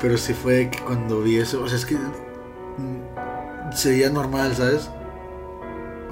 Pero 0.00 0.18
sí 0.18 0.34
fue 0.34 0.70
que 0.70 0.78
cuando 0.80 1.22
vi 1.22 1.38
eso, 1.38 1.62
o 1.62 1.68
sea, 1.68 1.78
es 1.78 1.86
que 1.86 1.94
mm, 1.96 3.72
se 3.72 3.90
veía 3.90 4.10
normal, 4.10 4.54
¿sabes? 4.54 4.90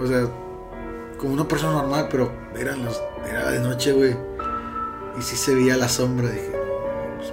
O 0.00 0.06
sea, 0.06 0.26
como 1.18 1.34
una 1.34 1.46
persona 1.46 1.74
normal, 1.74 2.08
pero 2.10 2.32
era, 2.58 2.76
las, 2.76 3.02
era 3.28 3.50
de 3.50 3.60
noche, 3.60 3.92
güey. 3.92 4.16
Y 5.18 5.22
sí 5.22 5.36
se 5.36 5.54
veía 5.54 5.76
la 5.76 5.88
sombra. 5.88 6.28
Dije, 6.28 6.50
pues. 7.16 7.32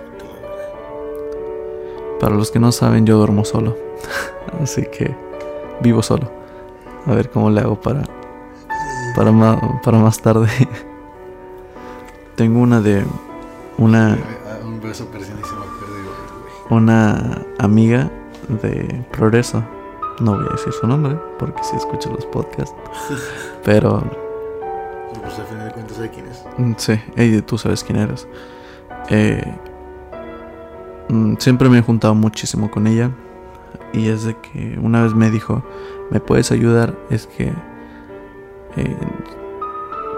Para 2.20 2.36
los 2.36 2.52
que 2.52 2.60
no 2.60 2.72
saben, 2.72 3.06
yo 3.06 3.18
duermo 3.18 3.46
solo. 3.46 3.76
Así 4.62 4.84
que 4.84 5.16
vivo 5.82 6.04
solo. 6.04 6.30
A 7.08 7.14
ver 7.16 7.30
cómo 7.30 7.50
le 7.50 7.62
hago 7.62 7.80
para, 7.82 8.04
para, 9.16 9.32
más, 9.32 9.60
para 9.84 9.98
más 9.98 10.22
tarde. 10.22 10.50
Tengo 12.36 12.60
una 12.60 12.82
de 12.82 13.06
una, 13.78 14.18
Un 14.66 14.80
beso 14.82 15.08
y 15.18 15.24
se 15.24 15.34
me 15.34 15.38
digo, 15.42 15.48
güey. 16.70 16.82
una 16.82 17.42
amiga 17.60 18.10
de 18.62 19.06
Progreso. 19.12 19.64
No 20.20 20.36
voy 20.36 20.46
a 20.48 20.52
decir 20.52 20.72
su 20.74 20.88
nombre 20.88 21.18
porque 21.40 21.64
si 21.64 21.76
escucho 21.76 22.12
los 22.12 22.26
podcasts. 22.28 22.76
Pero 23.64 24.04
pues 25.22 25.40
al 25.40 25.46
final 25.46 25.68
de 25.68 25.74
cuentas, 25.74 25.98
¿sabe 25.98 26.10
quién 26.10 26.28
es? 26.28 26.44
Mm, 26.58 26.74
Sí, 26.78 27.00
ey, 27.16 27.42
tú 27.42 27.58
sabes 27.58 27.84
quién 27.84 28.00
eres. 28.00 28.28
Eh, 29.10 29.44
mm, 31.10 31.36
siempre 31.38 31.70
me 31.70 31.80
he 31.80 31.82
juntado 31.82 32.16
muchísimo 32.16 32.70
con 32.72 32.88
ella. 32.88 33.12
Y 33.94 34.08
es 34.10 34.24
de 34.24 34.36
que 34.38 34.80
una 34.82 35.04
vez 35.04 35.14
me 35.14 35.30
dijo, 35.30 35.64
¿me 36.12 36.20
puedes 36.20 36.52
ayudar? 36.52 36.96
Es 37.10 37.28
que 37.28 37.52
eh, 38.78 38.98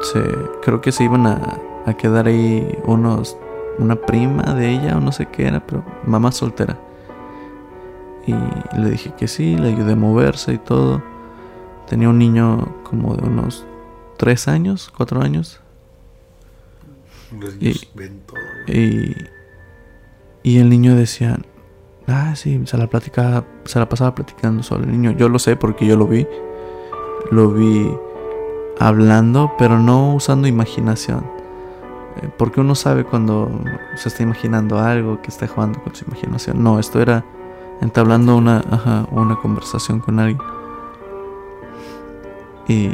se, 0.01 0.21
creo 0.61 0.79
que 0.81 0.91
se 0.91 1.03
iban 1.05 1.25
a, 1.25 1.57
a 1.85 1.93
quedar 1.93 2.27
ahí 2.27 2.77
unos, 2.85 3.37
una 3.77 3.95
prima 3.95 4.53
de 4.53 4.71
ella 4.71 4.97
o 4.97 5.01
no 5.01 5.11
sé 5.11 5.27
qué 5.27 5.47
era, 5.47 5.65
pero 5.65 5.83
mamá 6.05 6.31
soltera. 6.31 6.79
Y 8.25 8.33
le 8.79 8.89
dije 8.89 9.13
que 9.17 9.27
sí, 9.27 9.55
le 9.55 9.69
ayudé 9.69 9.93
a 9.93 9.95
moverse 9.95 10.53
y 10.53 10.57
todo. 10.57 11.03
Tenía 11.87 12.09
un 12.09 12.17
niño 12.17 12.73
como 12.83 13.15
de 13.15 13.27
unos 13.27 13.65
3 14.17 14.47
años, 14.47 14.91
4 14.95 15.21
años. 15.21 15.59
Los 17.37 17.57
niños 17.57 17.91
ven 17.95 18.21
todo. 18.25 18.39
Y, 18.67 19.15
y 20.43 20.59
el 20.59 20.69
niño 20.69 20.95
decía, 20.95 21.37
ah, 22.07 22.33
sí, 22.35 22.61
se 22.65 22.77
la 22.77 22.87
platicaba, 22.87 23.45
se 23.65 23.79
la 23.79 23.89
pasaba 23.89 24.15
platicando 24.15 24.63
solo 24.63 24.85
el 24.85 24.91
niño. 24.91 25.11
Yo 25.11 25.27
lo 25.27 25.39
sé 25.39 25.57
porque 25.57 25.85
yo 25.85 25.97
lo 25.97 26.07
vi. 26.07 26.25
Lo 27.31 27.49
vi 27.49 27.89
hablando, 28.79 29.51
pero 29.57 29.79
no 29.79 30.13
usando 30.15 30.47
imaginación. 30.47 31.32
Eh, 32.21 32.29
Porque 32.37 32.61
uno 32.61 32.75
sabe 32.75 33.03
cuando 33.03 33.49
se 33.95 34.09
está 34.09 34.23
imaginando 34.23 34.79
algo, 34.79 35.21
que 35.21 35.29
está 35.29 35.47
jugando 35.47 35.81
con 35.83 35.95
su 35.95 36.05
imaginación. 36.05 36.63
No, 36.63 36.79
esto 36.79 37.01
era 37.01 37.23
entablando 37.81 38.37
una, 38.37 38.63
ajá, 38.71 39.07
una 39.11 39.35
conversación 39.37 39.99
con 39.99 40.19
alguien. 40.19 40.41
Y, 42.67 42.87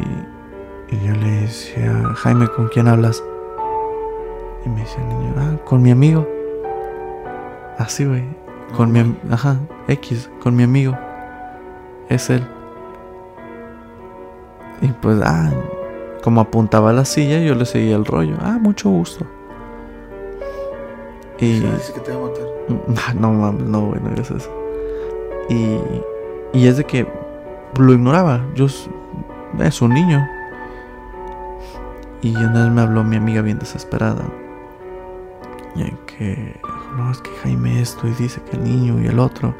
y 0.89 1.05
yo 1.05 1.13
le 1.15 1.41
decía, 1.41 2.03
Jaime, 2.15 2.47
¿con 2.47 2.67
quién 2.69 2.87
hablas? 2.87 3.23
Y 4.65 4.69
me 4.69 4.81
decía 4.81 5.01
el 5.01 5.09
niño, 5.09 5.33
ah, 5.37 5.65
con 5.65 5.81
mi 5.81 5.91
amigo. 5.91 6.27
Así, 7.77 8.05
güey. 8.05 8.23
Con 8.75 8.91
mi, 8.91 9.17
ajá, 9.31 9.57
X, 9.87 10.29
con 10.41 10.55
mi 10.55 10.63
amigo. 10.63 10.97
Es 12.09 12.29
él. 12.29 12.45
Y 14.81 14.87
pues, 14.87 15.21
ah, 15.23 15.51
como 16.23 16.41
apuntaba 16.41 16.89
a 16.89 16.93
la 16.93 17.05
silla, 17.05 17.39
yo 17.39 17.55
le 17.55 17.65
seguía 17.65 17.95
el 17.95 18.05
rollo. 18.05 18.35
Ah, 18.39 18.57
mucho 18.59 18.89
gusto. 18.89 19.25
Y, 21.39 21.59
Sí, 21.59 21.59
dice 21.61 21.93
que 21.93 21.99
te 22.01 22.11
va 22.11 22.17
a 22.17 22.29
matar. 22.29 23.15
No 23.19 23.33
mames, 23.33 23.63
no, 23.63 23.87
güey, 23.87 24.01
no 24.01 24.09
digas 24.09 24.31
eso. 24.31 24.51
Y, 25.49 25.79
y 26.53 26.67
es 26.67 26.77
de 26.77 26.83
que 26.83 27.07
lo 27.79 27.93
ignoraba. 27.93 28.45
Yo 28.55 28.65
es 28.65 29.81
un 29.81 29.93
niño. 29.93 30.27
Y 32.21 32.35
una 32.35 32.65
vez 32.65 32.71
me 32.71 32.81
habló 32.81 33.03
mi 33.03 33.15
amiga 33.15 33.41
bien 33.41 33.59
desesperada. 33.59 34.23
Y 35.75 35.83
que 36.05 36.59
no, 36.97 37.11
es 37.11 37.19
que 37.19 37.29
Jaime 37.43 37.81
esto 37.81 38.07
y 38.07 38.11
dice 38.11 38.41
que 38.41 38.57
el 38.57 38.63
niño 38.63 39.01
y 39.01 39.07
el 39.07 39.19
otro. 39.19 39.55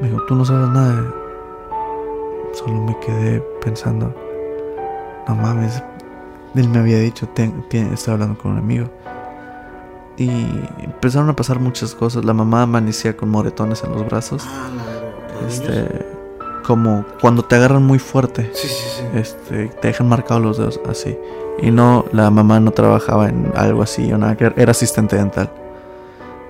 Me 0.00 0.08
dijo, 0.08 0.22
tú 0.26 0.34
no 0.34 0.44
sabes 0.44 0.68
nada. 0.70 1.14
Solo 2.52 2.82
me 2.82 2.98
quedé 3.00 3.40
pensando, 3.62 4.14
no 5.28 5.34
mames. 5.34 5.82
Él 6.54 6.68
me 6.68 6.78
había 6.78 6.98
dicho, 6.98 7.28
"Ten- 7.28 7.64
ten- 7.68 7.92
estoy 7.92 8.14
hablando 8.14 8.38
con 8.38 8.52
un 8.52 8.58
amigo. 8.58 8.88
Y 10.16 10.30
empezaron 10.78 11.28
a 11.28 11.34
pasar 11.36 11.58
muchas 11.58 11.94
cosas. 11.94 12.24
La 12.24 12.32
mamá 12.32 12.62
amanecía 12.62 13.16
con 13.16 13.28
moretones 13.30 13.82
en 13.82 13.90
los 13.92 14.06
brazos. 14.06 14.44
Ah. 14.46 14.68
Este, 15.48 16.06
como 16.64 17.04
cuando 17.20 17.42
te 17.44 17.56
agarran 17.56 17.82
muy 17.82 17.98
fuerte, 17.98 18.50
Sí, 18.54 18.68
sí, 18.68 18.74
sí. 18.98 19.18
este, 19.18 19.66
te 19.68 19.88
dejan 19.88 20.08
marcados 20.08 20.42
los 20.42 20.58
dedos 20.58 20.80
así. 20.88 21.18
Y 21.60 21.70
no, 21.72 22.04
la 22.12 22.30
mamá 22.30 22.60
no 22.60 22.70
trabajaba 22.70 23.28
en 23.28 23.50
algo 23.56 23.82
así 23.82 24.12
o 24.12 24.18
nada, 24.18 24.36
que 24.36 24.52
era 24.56 24.70
asistente 24.70 25.16
dental. 25.16 25.50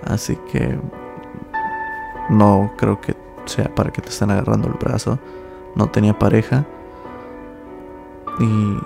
Así 0.06 0.38
que 0.52 0.78
no 2.30 2.72
creo 2.76 3.00
que 3.00 3.14
sea 3.46 3.74
para 3.74 3.90
que 3.90 4.02
te 4.02 4.10
estén 4.10 4.30
agarrando 4.30 4.68
el 4.68 4.74
brazo. 4.74 5.18
No 5.74 5.88
tenía 5.88 6.18
pareja. 6.18 6.64
Y, 8.40 8.78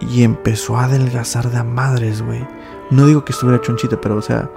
y 0.00 0.22
empezó 0.24 0.76
a 0.76 0.84
adelgazar 0.84 1.50
de 1.50 1.58
a 1.58 1.64
madres, 1.64 2.22
güey. 2.22 2.46
No 2.90 3.06
digo 3.06 3.24
que 3.24 3.32
estuviera 3.32 3.60
chonchita, 3.60 4.00
pero 4.00 4.16
o 4.16 4.22
sea, 4.22 4.50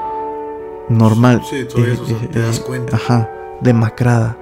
normal. 0.90 1.42
Sí, 1.50 1.66
todavía 1.66 1.94
eso, 1.94 2.06
Eh, 2.08 2.30
te 2.32 2.40
das 2.40 2.60
eh, 2.60 2.64
cuenta. 2.66 2.96
Ajá, 2.96 3.30
demacrada. 3.62 4.38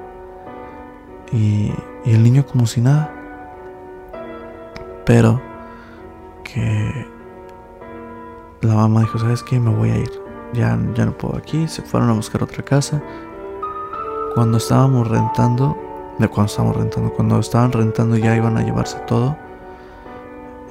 Y, 1.31 1.71
y 2.05 2.13
el 2.13 2.23
niño 2.23 2.45
como 2.45 2.65
si 2.65 2.81
nada. 2.81 3.13
Pero 5.05 5.41
que 6.43 7.07
la 8.61 8.75
mamá 8.75 9.01
dijo, 9.01 9.17
¿sabes 9.19 9.43
qué? 9.43 9.59
Me 9.59 9.73
voy 9.73 9.89
a 9.89 9.97
ir. 9.97 10.11
Ya, 10.53 10.77
ya 10.93 11.05
no 11.05 11.13
puedo 11.17 11.37
aquí. 11.37 11.67
Se 11.67 11.81
fueron 11.81 12.09
a 12.09 12.13
buscar 12.13 12.43
otra 12.43 12.63
casa. 12.63 13.01
Cuando 14.35 14.57
estábamos 14.59 15.07
rentando, 15.07 15.75
de 16.21 16.29
cuando 16.29 16.49
estábamos 16.51 16.77
rentando, 16.77 17.13
cuando 17.13 17.39
estaban 17.39 17.71
rentando 17.71 18.17
ya 18.17 18.35
iban 18.35 18.57
a 18.57 18.63
llevarse 18.63 18.97
todo. 19.07 19.37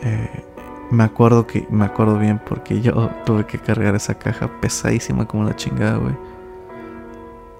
eh, 0.03 0.45
me 0.91 1.05
acuerdo 1.05 1.47
que, 1.47 1.67
me 1.71 1.85
acuerdo 1.85 2.19
bien 2.19 2.41
porque 2.45 2.81
yo 2.81 3.11
tuve 3.25 3.47
que 3.47 3.59
cargar 3.59 3.95
esa 3.95 4.15
caja 4.15 4.61
pesadísima 4.61 5.27
como 5.27 5.45
la 5.45 5.57
chingada, 5.57 5.99
güey. 5.99 6.15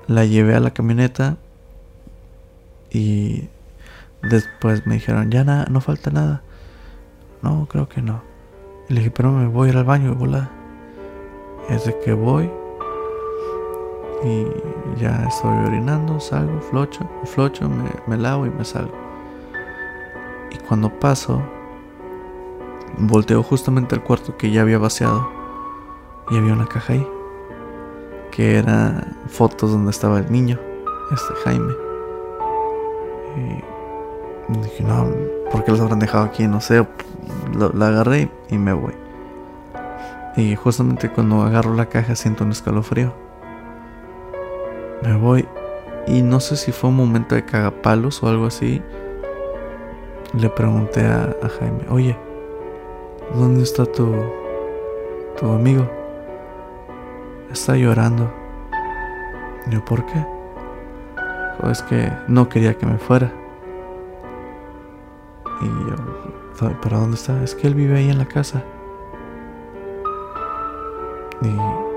La 0.07 0.25
llevé 0.25 0.55
a 0.57 0.61
la 0.61 0.73
camioneta 0.73 1.37
y 2.91 3.49
después 4.23 4.87
me 4.87 4.95
dijeron, 4.95 5.31
ya 5.31 5.45
nada, 5.45 5.67
no 5.71 5.81
falta 5.81 6.11
nada. 6.11 6.43
No, 7.43 7.67
creo 7.71 7.89
que 7.89 8.03
no. 8.03 8.23
Y 8.89 8.95
le 8.95 9.01
dije, 9.01 9.13
pero 9.13 9.31
me 9.31 9.47
voy 9.47 9.69
a 9.69 9.73
ir 9.73 9.79
al 9.79 9.85
baño, 9.85 10.15
volá. 10.15 10.51
Es 11.69 11.85
de 11.85 11.97
que 12.01 12.13
voy 12.13 12.51
y 14.23 14.47
ya 15.01 15.25
estoy 15.29 15.57
orinando, 15.67 16.21
salgo, 16.21 16.61
flocho, 16.61 17.09
flocho, 17.25 17.69
me, 17.69 17.85
me 18.07 18.17
lavo 18.17 18.47
y 18.47 18.51
me 18.51 18.65
salgo. 18.65 18.95
Y 20.51 20.59
cuando 20.67 20.91
paso, 20.91 21.43
volteo 22.99 23.43
justamente 23.43 23.95
al 23.95 24.03
cuarto 24.03 24.37
que 24.37 24.51
ya 24.51 24.63
había 24.63 24.79
vaciado 24.79 25.31
y 26.31 26.37
había 26.37 26.53
una 26.53 26.67
caja 26.67 26.93
ahí. 26.95 27.07
que 28.31 28.57
eran 28.59 29.17
fotos 29.29 29.73
donde 29.73 29.91
estaba 29.91 30.19
el 30.21 30.31
niño, 30.31 30.59
este 31.13 31.35
Jaime. 31.45 31.73
Y 33.37 34.59
dije, 34.59 34.85
no, 34.85 35.09
¿por 35.51 35.65
qué 35.65 35.73
los 35.73 35.81
habrán 35.81 35.99
dejado 35.99 36.25
aquí? 36.25 36.47
No 36.47 36.61
sé, 36.61 36.87
la 37.75 37.89
agarré 37.89 38.31
y 38.49 38.59
me 38.59 38.73
voy. 38.73 38.95
Y 40.37 40.55
justamente 40.55 41.11
cuando 41.11 41.43
agarro 41.43 41.75
la 41.75 41.87
caja 41.87 42.15
siento 42.15 42.45
un 42.45 42.53
escalofrío. 42.53 43.13
Me 45.03 45.17
voy 45.17 45.49
y 46.07 46.23
no 46.23 46.41
sé 46.41 46.57
si 46.57 46.73
fue 46.73 46.91
un 46.91 46.97
momento 46.97 47.35
de 47.35 47.45
cagapalos 47.45 48.23
o 48.23 48.29
algo 48.29 48.47
así. 48.47 48.83
Le 50.35 50.49
pregunté 50.51 51.05
a, 51.05 51.35
Jaime, 51.59 51.85
oye, 51.89 52.17
¿dónde 53.35 53.63
está 53.63 53.85
tu, 53.87 54.13
tu 55.39 55.51
amigo? 55.51 55.89
Está 57.51 57.77
llorando. 57.77 58.31
yo, 59.71 59.85
¿por 59.85 60.05
qué? 60.07 60.25
es 61.71 61.83
que 61.83 62.11
no 62.27 62.49
quería 62.49 62.77
que 62.77 62.87
me 62.87 62.99
fuera. 62.99 63.33
Y 65.61 65.67
yo, 65.67 66.81
¿para 66.81 66.99
dónde 66.99 67.17
está? 67.17 67.43
Es 67.43 67.55
que 67.55 67.67
él 67.67 67.75
vive 67.75 67.99
ahí 67.99 68.11
en 68.11 68.19
la 68.19 68.27
casa. 68.27 68.65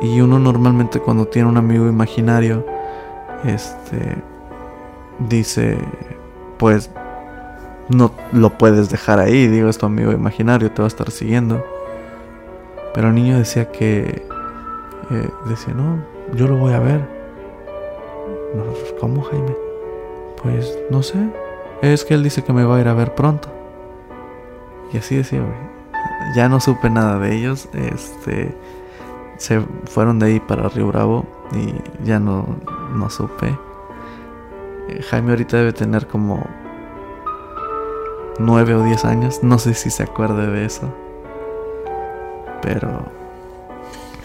Y, 0.01 0.07
y 0.07 0.21
uno 0.21 0.39
normalmente 0.39 0.99
cuando 0.99 1.25
tiene 1.25 1.49
un 1.49 1.57
amigo 1.57 1.87
imaginario, 1.87 2.65
este, 3.45 4.17
dice, 5.19 5.77
pues 6.57 6.89
no 7.89 8.11
lo 8.31 8.57
puedes 8.57 8.89
dejar 8.89 9.19
ahí, 9.19 9.47
digo, 9.47 9.69
es 9.69 9.77
tu 9.77 9.85
amigo 9.85 10.11
imaginario, 10.11 10.71
te 10.71 10.81
va 10.81 10.85
a 10.85 10.87
estar 10.87 11.11
siguiendo. 11.11 11.63
Pero 12.93 13.09
el 13.09 13.15
niño 13.15 13.37
decía 13.37 13.71
que, 13.71 14.25
eh, 15.11 15.29
decía, 15.47 15.73
no, 15.73 16.03
yo 16.35 16.47
lo 16.47 16.57
voy 16.57 16.73
a 16.73 16.79
ver. 16.79 17.01
¿Cómo, 18.99 19.23
Jaime? 19.23 19.55
Pues 20.41 20.77
no 20.89 21.01
sé. 21.01 21.17
Es 21.81 22.05
que 22.05 22.13
él 22.13 22.23
dice 22.23 22.43
que 22.43 22.53
me 22.53 22.63
va 22.63 22.77
a 22.77 22.81
ir 22.81 22.87
a 22.87 22.93
ver 22.93 23.15
pronto. 23.15 23.49
Y 24.93 24.97
así 24.97 25.15
decía, 25.15 25.41
Ya 26.35 26.47
no 26.47 26.59
supe 26.59 26.89
nada 26.89 27.19
de 27.19 27.35
ellos. 27.35 27.67
Este. 27.73 28.55
Se 29.43 29.59
fueron 29.87 30.19
de 30.19 30.27
ahí 30.27 30.39
para 30.39 30.69
Río 30.69 30.87
Bravo. 30.87 31.25
Y 31.51 31.75
ya 32.05 32.17
no, 32.17 32.47
no 32.95 33.09
supe. 33.09 33.59
Eh, 34.87 35.01
Jaime 35.09 35.31
ahorita 35.31 35.57
debe 35.57 35.73
tener 35.73 36.07
como 36.07 36.47
9 38.39 38.75
o 38.75 38.83
10 38.85 39.03
años. 39.03 39.43
No 39.43 39.59
sé 39.59 39.73
si 39.73 39.89
se 39.89 40.03
acuerde 40.03 40.47
de 40.47 40.63
eso. 40.63 40.95
Pero. 42.61 43.01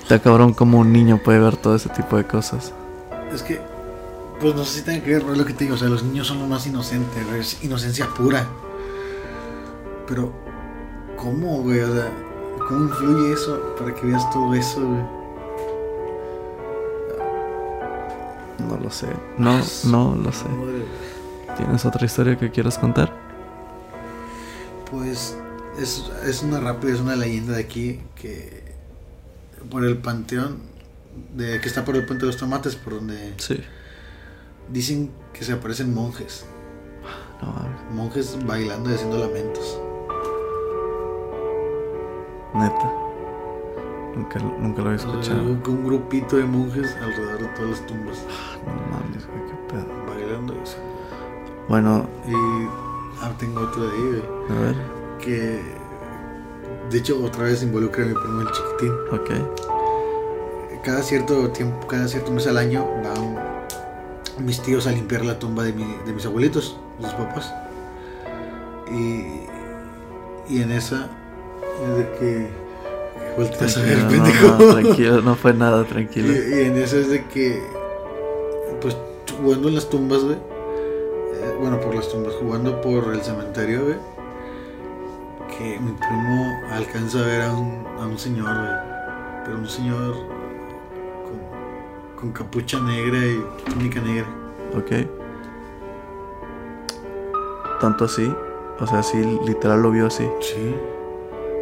Está 0.00 0.20
cabrón 0.20 0.54
como 0.54 0.78
un 0.78 0.92
niño 0.92 1.20
puede 1.24 1.40
ver 1.40 1.56
todo 1.56 1.74
ese 1.74 1.88
tipo 1.88 2.16
de 2.16 2.22
cosas. 2.22 2.72
Es 3.32 3.42
que. 3.42 3.60
Pues 4.38 4.54
no 4.54 4.64
sé 4.64 4.78
si 4.78 4.84
tiene 4.84 5.02
que 5.02 5.14
ver, 5.14 5.24
lo 5.24 5.44
que 5.44 5.52
te 5.52 5.64
digo. 5.64 5.74
O 5.74 5.78
sea, 5.78 5.88
los 5.88 6.04
niños 6.04 6.28
son 6.28 6.38
lo 6.38 6.46
más 6.46 6.64
inocentes, 6.68 7.26
Es 7.32 7.64
inocencia 7.64 8.06
pura. 8.16 8.46
Pero. 10.06 10.32
¿Cómo, 11.16 11.62
güey? 11.62 11.80
O 11.80 11.92
sea, 11.92 12.08
¿cómo 12.68 12.84
influye 12.84 13.32
eso 13.32 13.74
para 13.78 13.94
que 13.94 14.06
veas 14.06 14.30
todo 14.30 14.54
eso, 14.54 14.80
güey? 14.86 15.02
No 18.68 18.76
lo 18.76 18.90
sé. 18.90 19.08
No, 19.38 19.60
no 19.84 20.14
lo 20.22 20.32
sé. 20.32 20.46
¿Tienes 21.56 21.84
otra 21.86 22.04
historia 22.04 22.38
que 22.38 22.50
quieras 22.50 22.78
contar? 22.78 23.10
Pues 24.90 25.36
es, 25.78 26.10
es 26.24 26.42
una 26.42 26.60
rápida, 26.60 26.92
es 26.92 27.00
una 27.00 27.16
leyenda 27.16 27.54
de 27.54 27.60
aquí 27.60 28.00
que 28.14 28.62
por 29.70 29.84
el 29.84 29.98
panteón 29.98 30.58
de 31.34 31.60
que 31.60 31.68
está 31.68 31.84
por 31.84 31.96
el 31.96 32.04
puente 32.06 32.24
de 32.24 32.32
los 32.32 32.36
tomates 32.36 32.76
por 32.76 32.94
donde 32.94 33.34
sí. 33.38 33.60
dicen 34.70 35.10
que 35.32 35.44
se 35.44 35.52
aparecen 35.52 35.92
monjes. 35.94 36.44
monjes 37.90 38.36
bailando 38.46 38.90
y 38.90 38.94
haciendo 38.94 39.18
lamentos. 39.18 39.80
Neta. 42.54 42.92
Nunca, 44.14 44.38
nunca 44.40 44.82
lo 44.82 44.90
había 44.90 45.00
escuchado. 45.00 45.42
un 45.42 45.84
grupito 45.84 46.36
de 46.36 46.44
monjes 46.44 46.96
alrededor 46.96 47.40
de 47.40 47.48
todas 47.48 47.70
las 47.70 47.86
tumbas. 47.86 48.24
No 48.66 48.96
mames, 48.96 49.26
güey, 49.26 49.40
qué 49.46 49.54
pedo. 49.68 49.86
Bailando 50.06 50.54
y 50.54 51.68
Bueno. 51.68 52.08
Y 52.26 52.34
ah, 53.20 53.32
tengo 53.38 53.60
otro 53.60 53.86
de 53.86 53.96
ahí, 53.96 54.22
A 54.50 54.60
ver. 54.60 54.76
Que 55.18 55.62
de 56.90 56.98
hecho 56.98 57.22
otra 57.22 57.44
vez 57.44 57.62
involucra 57.62 58.04
a 58.04 58.06
mi 58.08 58.14
primo 58.14 58.40
el 58.40 58.50
chiquitín. 58.50 58.92
Ok. 59.12 59.30
Cada 60.82 61.02
cierto 61.02 61.50
tiempo, 61.50 61.86
cada 61.86 62.08
cierto 62.08 62.32
mes 62.32 62.46
al 62.46 62.56
año 62.56 62.86
van 63.04 63.36
mis 64.38 64.62
tíos 64.62 64.86
a 64.86 64.92
limpiar 64.92 65.24
la 65.24 65.38
tumba 65.38 65.62
de, 65.64 65.72
mi, 65.72 65.84
de 66.06 66.12
mis 66.12 66.24
abuelitos, 66.24 66.78
de 66.98 67.04
sus 67.04 67.14
papás. 67.14 67.52
Y, 68.90 69.42
y 70.48 70.62
en 70.62 70.72
esa 70.72 70.96
es 71.04 71.27
de 71.86 72.10
que 72.18 72.58
no, 73.38 74.72
tranquilo, 74.72 75.20
no 75.20 75.34
fue 75.36 75.54
nada, 75.54 75.84
tranquilo. 75.84 76.32
Y, 76.32 76.66
en 76.66 76.76
eso 76.76 76.98
es 76.98 77.08
de 77.08 77.24
que, 77.26 77.62
pues, 78.80 78.96
jugando 79.40 79.68
en 79.68 79.76
las 79.76 79.88
tumbas, 79.88 80.24
güey. 80.24 80.36
Eh, 80.36 81.56
bueno, 81.60 81.80
por 81.80 81.94
las 81.94 82.08
tumbas, 82.08 82.34
jugando 82.34 82.80
por 82.80 83.14
el 83.14 83.22
cementerio, 83.22 83.84
güey. 83.84 83.96
Que 85.56 85.78
mi 85.78 85.92
primo 85.92 86.60
alcanza 86.72 87.20
a 87.20 87.26
ver 87.26 87.42
a 87.42 87.52
un, 87.52 87.86
a 88.00 88.06
un 88.06 88.18
señor, 88.18 88.54
güey. 88.54 88.72
Pero 89.44 89.58
un 89.58 89.68
señor 89.68 90.14
con, 91.24 92.20
con 92.20 92.32
capucha 92.32 92.80
negra 92.80 93.18
y 93.18 93.44
túnica 93.70 94.00
negra. 94.00 94.26
Ok. 94.76 95.08
Tanto 97.80 98.04
así. 98.04 98.32
O 98.80 98.86
sea, 98.86 99.02
sí, 99.02 99.18
literal 99.46 99.82
lo 99.82 99.90
vio 99.90 100.06
así. 100.06 100.28
Sí. 100.40 100.74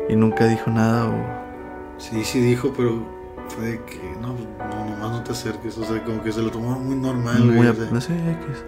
Y 0.08 0.16
nunca 0.16 0.46
dijo 0.46 0.70
nada 0.70 1.06
o. 1.06 1.98
Sí, 1.98 2.24
sí 2.24 2.40
dijo, 2.40 2.72
pero 2.76 3.02
fue 3.48 3.64
de 3.64 3.84
que 3.84 4.00
no, 4.20 4.34
no, 4.68 4.90
nomás 4.90 5.10
no 5.12 5.22
te 5.22 5.32
acerques. 5.32 5.76
O 5.78 5.84
sea, 5.84 6.02
como 6.04 6.22
que 6.22 6.32
se 6.32 6.42
lo 6.42 6.50
tomó 6.50 6.78
muy 6.78 6.96
normal, 6.96 7.44
muy 7.44 7.66
a, 7.66 7.74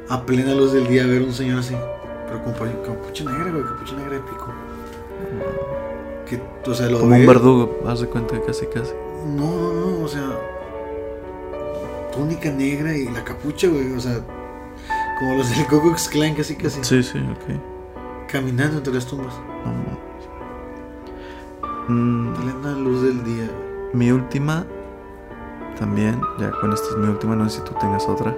a 0.08 0.26
plena 0.26 0.54
luz 0.54 0.72
del 0.72 0.88
día 0.88 1.06
ver 1.06 1.22
un 1.22 1.32
señor 1.32 1.60
así. 1.60 1.76
Pero 2.26 2.44
con 2.44 2.52
capucha 2.52 3.24
negra, 3.24 3.50
güey, 3.50 3.64
capucha 3.64 3.96
negra 3.96 4.14
de 4.14 4.20
pico. 4.20 4.52
Que, 6.26 6.70
o 6.70 6.74
sea, 6.74 6.88
lo 6.88 7.00
Como 7.00 7.14
un 7.16 7.26
verdugo, 7.26 7.78
haz 7.86 8.00
de 8.00 8.06
cuenta 8.06 8.40
casi, 8.46 8.66
casi. 8.66 8.92
No, 9.26 9.50
no, 9.50 9.74
no, 9.74 10.04
o 10.04 10.08
sea. 10.08 10.28
Túnica 12.12 12.50
negra 12.50 12.94
y 12.96 13.08
la 13.08 13.24
capucha, 13.24 13.68
güey, 13.68 13.92
o 13.92 14.00
sea. 14.00 14.20
Como 15.18 15.36
los 15.36 15.50
del 15.50 15.66
Coco 15.66 15.94
Clan, 16.10 16.34
casi, 16.34 16.54
casi. 16.56 16.84
Sí, 16.84 17.02
sí, 17.02 17.18
ok. 17.18 18.28
Caminando 18.30 18.78
entre 18.78 18.94
las 18.94 19.06
tumbas. 19.06 19.34
No, 19.64 19.72
no. 19.72 20.07
Mm. 21.88 22.34
Plena 22.34 22.72
luz 22.72 23.02
del 23.02 23.24
día. 23.24 23.50
Mi 23.94 24.10
última, 24.10 24.66
también, 25.78 26.20
ya 26.38 26.50
con 26.60 26.72
esta 26.72 26.88
es 26.90 26.96
mi 26.96 27.08
última, 27.08 27.34
no 27.34 27.48
sé 27.48 27.58
si 27.58 27.64
tú 27.64 27.72
tengas 27.80 28.06
otra. 28.06 28.36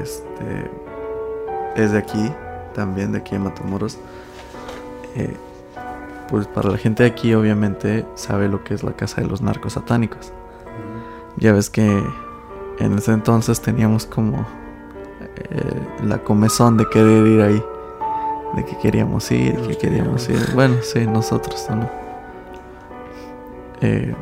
Este, 0.00 0.70
es 1.74 1.92
de 1.92 1.98
aquí, 1.98 2.32
también 2.74 3.12
de 3.12 3.18
aquí 3.18 3.34
en 3.34 3.42
Matamoros. 3.42 3.98
Eh, 5.16 5.36
pues 6.30 6.46
para 6.46 6.70
la 6.70 6.78
gente 6.78 7.02
de 7.02 7.10
aquí, 7.10 7.34
obviamente, 7.34 8.06
sabe 8.14 8.48
lo 8.48 8.62
que 8.62 8.74
es 8.74 8.82
la 8.82 8.92
casa 8.92 9.20
de 9.20 9.26
los 9.26 9.42
narcos 9.42 9.74
satánicos. 9.74 10.32
Ya 11.36 11.52
ves 11.52 11.70
que 11.70 12.04
en 12.78 12.92
ese 12.98 13.12
entonces 13.12 13.60
teníamos 13.60 14.06
como 14.06 14.46
eh, 15.50 15.82
la 16.04 16.18
comezón 16.18 16.76
de 16.76 16.88
querer 16.88 17.26
ir 17.26 17.40
ahí. 17.40 17.64
De 18.54 18.64
que 18.64 18.78
queríamos 18.78 19.28
ir, 19.32 19.60
que 19.66 19.76
queríamos 19.76 20.28
ir. 20.28 20.38
Bueno, 20.54 20.76
sí, 20.82 21.04
nosotros 21.06 21.66
no. 21.70 22.03
Eh, 23.84 24.14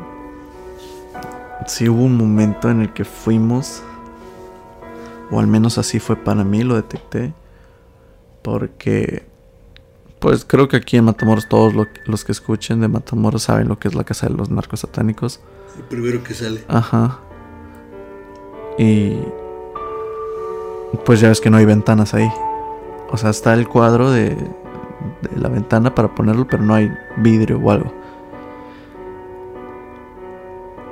si 1.67 1.87
hubo 1.87 2.03
un 2.03 2.17
momento 2.17 2.69
en 2.69 2.81
el 2.81 2.91
que 2.91 3.05
fuimos, 3.05 3.81
o 5.31 5.39
al 5.39 5.47
menos 5.47 5.77
así 5.77 6.01
fue 6.01 6.17
para 6.17 6.43
mí, 6.43 6.63
lo 6.63 6.75
detecté, 6.75 7.33
porque 8.41 9.23
pues 10.19 10.43
creo 10.43 10.67
que 10.67 10.75
aquí 10.75 10.97
en 10.97 11.05
Matamoros 11.05 11.47
todos 11.47 11.73
los 12.05 12.25
que 12.25 12.33
escuchen 12.33 12.81
de 12.81 12.89
Matamoros 12.89 13.43
saben 13.43 13.69
lo 13.69 13.79
que 13.79 13.87
es 13.87 13.95
la 13.95 14.03
casa 14.03 14.27
de 14.27 14.33
los 14.33 14.49
narcos 14.49 14.81
satánicos. 14.81 15.39
El 15.77 15.83
primero 15.83 16.21
que 16.23 16.33
sale. 16.33 16.65
Ajá. 16.67 17.19
Y 18.77 19.17
pues 21.05 21.21
ya 21.21 21.29
ves 21.29 21.39
que 21.39 21.49
no 21.49 21.55
hay 21.55 21.65
ventanas 21.65 22.13
ahí. 22.13 22.29
O 23.11 23.17
sea, 23.17 23.29
está 23.29 23.53
el 23.53 23.69
cuadro 23.69 24.11
de, 24.11 24.31
de 24.31 25.37
la 25.37 25.47
ventana 25.47 25.95
para 25.95 26.13
ponerlo, 26.13 26.45
pero 26.47 26.63
no 26.63 26.73
hay 26.73 26.91
vidrio 27.17 27.59
o 27.59 27.71
algo 27.71 28.02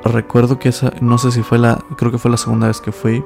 recuerdo 0.03 0.59
que 0.59 0.69
esa, 0.69 0.93
no 1.01 1.17
sé 1.17 1.31
si 1.31 1.43
fue 1.43 1.57
la, 1.57 1.83
creo 1.97 2.11
que 2.11 2.17
fue 2.17 2.31
la 2.31 2.37
segunda 2.37 2.67
vez 2.67 2.81
que 2.81 2.91
fui. 2.91 3.23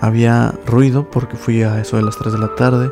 Había 0.00 0.54
ruido 0.66 1.08
porque 1.10 1.36
fui 1.36 1.62
a 1.62 1.80
eso 1.80 1.96
de 1.96 2.02
las 2.02 2.16
3 2.18 2.32
de 2.32 2.38
la 2.38 2.54
tarde. 2.54 2.90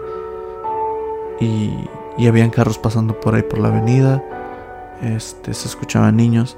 Y, 1.40 1.88
y 2.16 2.26
habían 2.26 2.50
carros 2.50 2.78
pasando 2.78 3.18
por 3.18 3.34
ahí 3.34 3.42
por 3.42 3.58
la 3.58 3.68
avenida. 3.68 4.22
Este, 5.02 5.52
se 5.54 5.68
escuchaban 5.68 6.16
niños. 6.16 6.56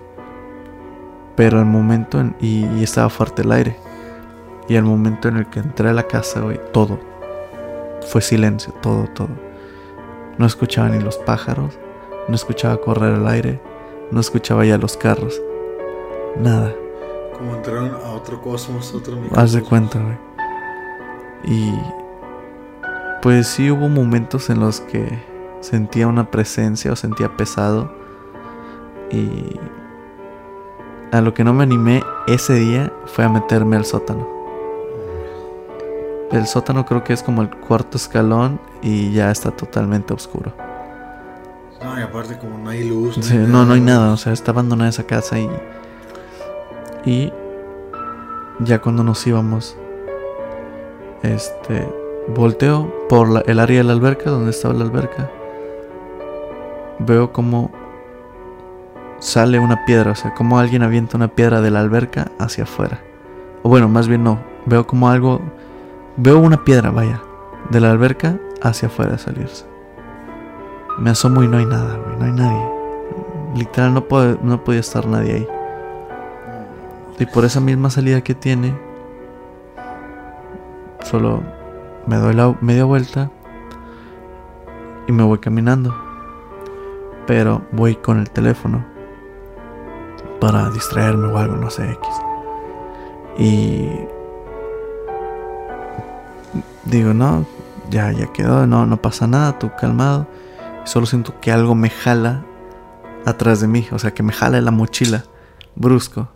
Pero 1.37 1.59
el 1.59 1.67
momento 1.67 2.21
en, 2.21 2.37
y, 2.41 2.67
y 2.77 2.85
estaba 2.85 3.09
fuerte 3.09 3.43
el 3.43 3.53
aire. 3.53 3.77
Y 4.69 4.77
el 4.77 4.85
momento 4.85 5.29
en 5.29 5.39
el 5.39 5.47
que 5.47 5.61
entré 5.61 5.89
a 5.89 5.93
la 5.93 6.05
casa, 6.05 6.41
güey, 6.41 6.61
todo. 6.73 6.99
Fue 8.07 8.21
silencio, 8.21 8.73
todo, 8.83 9.07
todo. 9.15 9.31
No 10.39 10.47
escuchaba 10.47 10.89
ni 10.89 11.01
los 11.01 11.17
pájaros, 11.19 11.79
no 12.29 12.35
escuchaba 12.35 12.77
correr 12.79 13.15
el 13.15 13.27
aire, 13.27 13.61
no 14.11 14.21
escuchaba 14.21 14.65
ya 14.65 14.79
los 14.79 14.97
carros. 14.97 15.41
Nada. 16.37 16.75
Como 17.37 17.57
entraron 17.57 17.95
a 18.05 18.11
otro 18.13 18.41
cosmos, 18.41 18.95
otro 18.95 19.15
Haz 19.35 19.53
de 19.53 19.61
microcosmos. 19.61 19.69
cuenta, 19.69 19.99
güey. 20.01 20.17
Y 21.45 21.73
pues 23.23 23.47
sí 23.49 23.71
hubo 23.71 23.89
momentos 23.89 24.51
en 24.51 24.61
los 24.61 24.81
que 24.81 25.19
sentía 25.61 26.07
una 26.07 26.31
presencia 26.31 26.93
o 26.93 26.97
sentía 26.97 27.37
pesado. 27.37 27.91
Y 29.11 29.59
a 31.13 31.21
lo 31.21 31.35
que 31.35 31.45
no 31.45 31.53
me 31.53 31.63
animé 31.63 32.03
ese 32.27 32.55
día 32.55 32.93
fue 33.07 33.25
a 33.25 33.29
meterme 33.29 33.77
al 33.77 33.85
sótano. 33.85 34.27
El 36.33 36.47
sótano 36.47 36.85
creo 36.85 37.05
que 37.05 37.13
es 37.13 37.23
como 37.23 37.43
el 37.43 37.51
cuarto 37.51 37.97
escalón 37.97 38.59
y 38.83 39.13
ya 39.13 39.31
está 39.31 39.51
totalmente 39.51 40.13
oscuro. 40.13 40.53
No, 41.83 41.99
y 41.99 42.03
aparte 42.03 42.39
como 42.39 42.59
no 42.59 42.71
hay 42.71 42.89
luz. 42.89 43.17
Sí, 43.21 43.37
no, 43.37 43.65
no 43.65 43.75
hay 43.75 43.81
nada, 43.81 44.13
o 44.13 44.17
sea, 44.17 44.33
está 44.33 44.51
abandonada 44.51 44.91
esa 44.91 45.05
casa 45.05 45.39
y. 45.39 45.49
Y. 47.05 47.33
Ya 48.61 48.81
cuando 48.81 49.03
nos 49.05 49.27
íbamos. 49.27 49.77
Este. 51.23 51.89
Volteo 52.29 52.91
por 53.09 53.43
el 53.47 53.59
área 53.61 53.79
de 53.79 53.85
la 53.85 53.93
alberca, 53.93 54.31
donde 54.31 54.51
estaba 54.51 54.75
la 54.75 54.85
alberca. 54.85 55.31
Veo 56.99 57.33
como. 57.33 57.71
Sale 59.19 59.59
una 59.59 59.85
piedra, 59.87 60.11
o 60.13 60.15
sea, 60.15 60.35
como 60.35 60.59
alguien 60.59 60.83
avienta 60.83 61.17
una 61.17 61.29
piedra 61.29 61.61
de 61.63 61.71
la 61.71 61.81
alberca 61.81 62.31
hacia 62.39 62.65
afuera. 62.65 63.01
O 63.63 63.69
bueno, 63.69 63.89
más 63.89 64.07
bien 64.09 64.23
no. 64.25 64.39
Veo 64.67 64.87
como 64.87 65.09
algo. 65.09 65.41
Veo 66.17 66.39
una 66.39 66.63
piedra, 66.65 66.91
vaya. 66.91 67.21
De 67.71 67.81
la 67.81 67.91
alberca 67.91 68.39
hacia 68.63 68.89
afuera 68.89 69.17
salirse. 69.19 69.65
Me 70.99 71.11
asomo 71.11 71.43
y 71.43 71.49
no 71.49 71.57
hay 71.59 71.67
nada. 71.67 71.99
No 72.19 72.25
hay 72.25 72.33
nadie. 72.33 72.69
Literal, 73.57 73.95
no, 73.95 74.05
puede- 74.05 74.39
no 74.43 74.63
podía 74.63 74.81
estar 74.81 75.07
nadie 75.07 75.33
ahí. 75.35 75.49
Y 77.19 77.27
por 77.27 77.45
esa 77.45 77.61
misma 77.61 77.91
salida 77.91 78.23
que 78.23 78.35
tiene, 78.35 78.77
solo 81.03 81.43
me 82.07 82.17
doy 82.17 82.35
la 82.35 82.57
media 82.61 82.85
vuelta 82.85 83.31
y 85.07 85.13
me 85.13 85.23
voy 85.23 85.39
caminando. 85.39 85.95
Pero 87.27 87.63
voy 87.73 87.97
con 87.97 88.19
el 88.19 88.31
teléfono 88.31 88.85
para 90.41 90.69
distraerme 90.71 91.29
o 91.29 91.39
algo, 91.39 91.57
no 91.57 91.71
sé, 91.71 91.91
X. 91.91 92.09
Y 93.39 93.89
digo, 96.85 97.15
no, 97.15 97.47
ya, 97.91 98.13
ya 98.13 98.33
quedó, 98.33 98.67
no, 98.67 98.87
no 98.87 98.97
pasa 98.99 99.27
nada, 99.27 99.59
tú 99.59 99.71
calmado. 99.79 100.27
Solo 100.85 101.07
siento 101.07 101.41
que 101.41 101.51
algo 101.51 101.75
me 101.75 101.91
jala 101.91 102.45
atrás 103.25 103.61
de 103.61 103.69
mí, 103.69 103.87
o 103.91 103.99
sea, 103.99 104.13
que 104.13 104.23
me 104.23 104.33
jala 104.33 104.61
la 104.61 104.71
mochila, 104.71 105.25
brusco. 105.77 106.29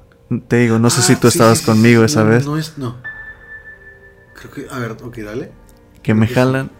Te 0.49 0.57
digo, 0.57 0.79
no 0.79 0.91
sé 0.91 1.03
si 1.03 1.15
Ah, 1.15 1.21
tú 1.21 1.31
sí, 1.31 1.39
estabas 1.39 1.59
sí, 1.59 1.65
conmigo 1.67 2.05
esa 2.05 2.23
no, 2.25 2.31
vez, 2.31 2.47
No 2.47 2.59
es, 2.59 2.77
no. 2.79 2.97
Creo 4.35 4.51
que, 4.53 4.67
a 4.75 4.79
ver, 4.79 4.93
ok, 5.03 5.17
dale. 5.19 5.51
que 6.03 6.15
me 6.15 6.27
jalan 6.29 6.71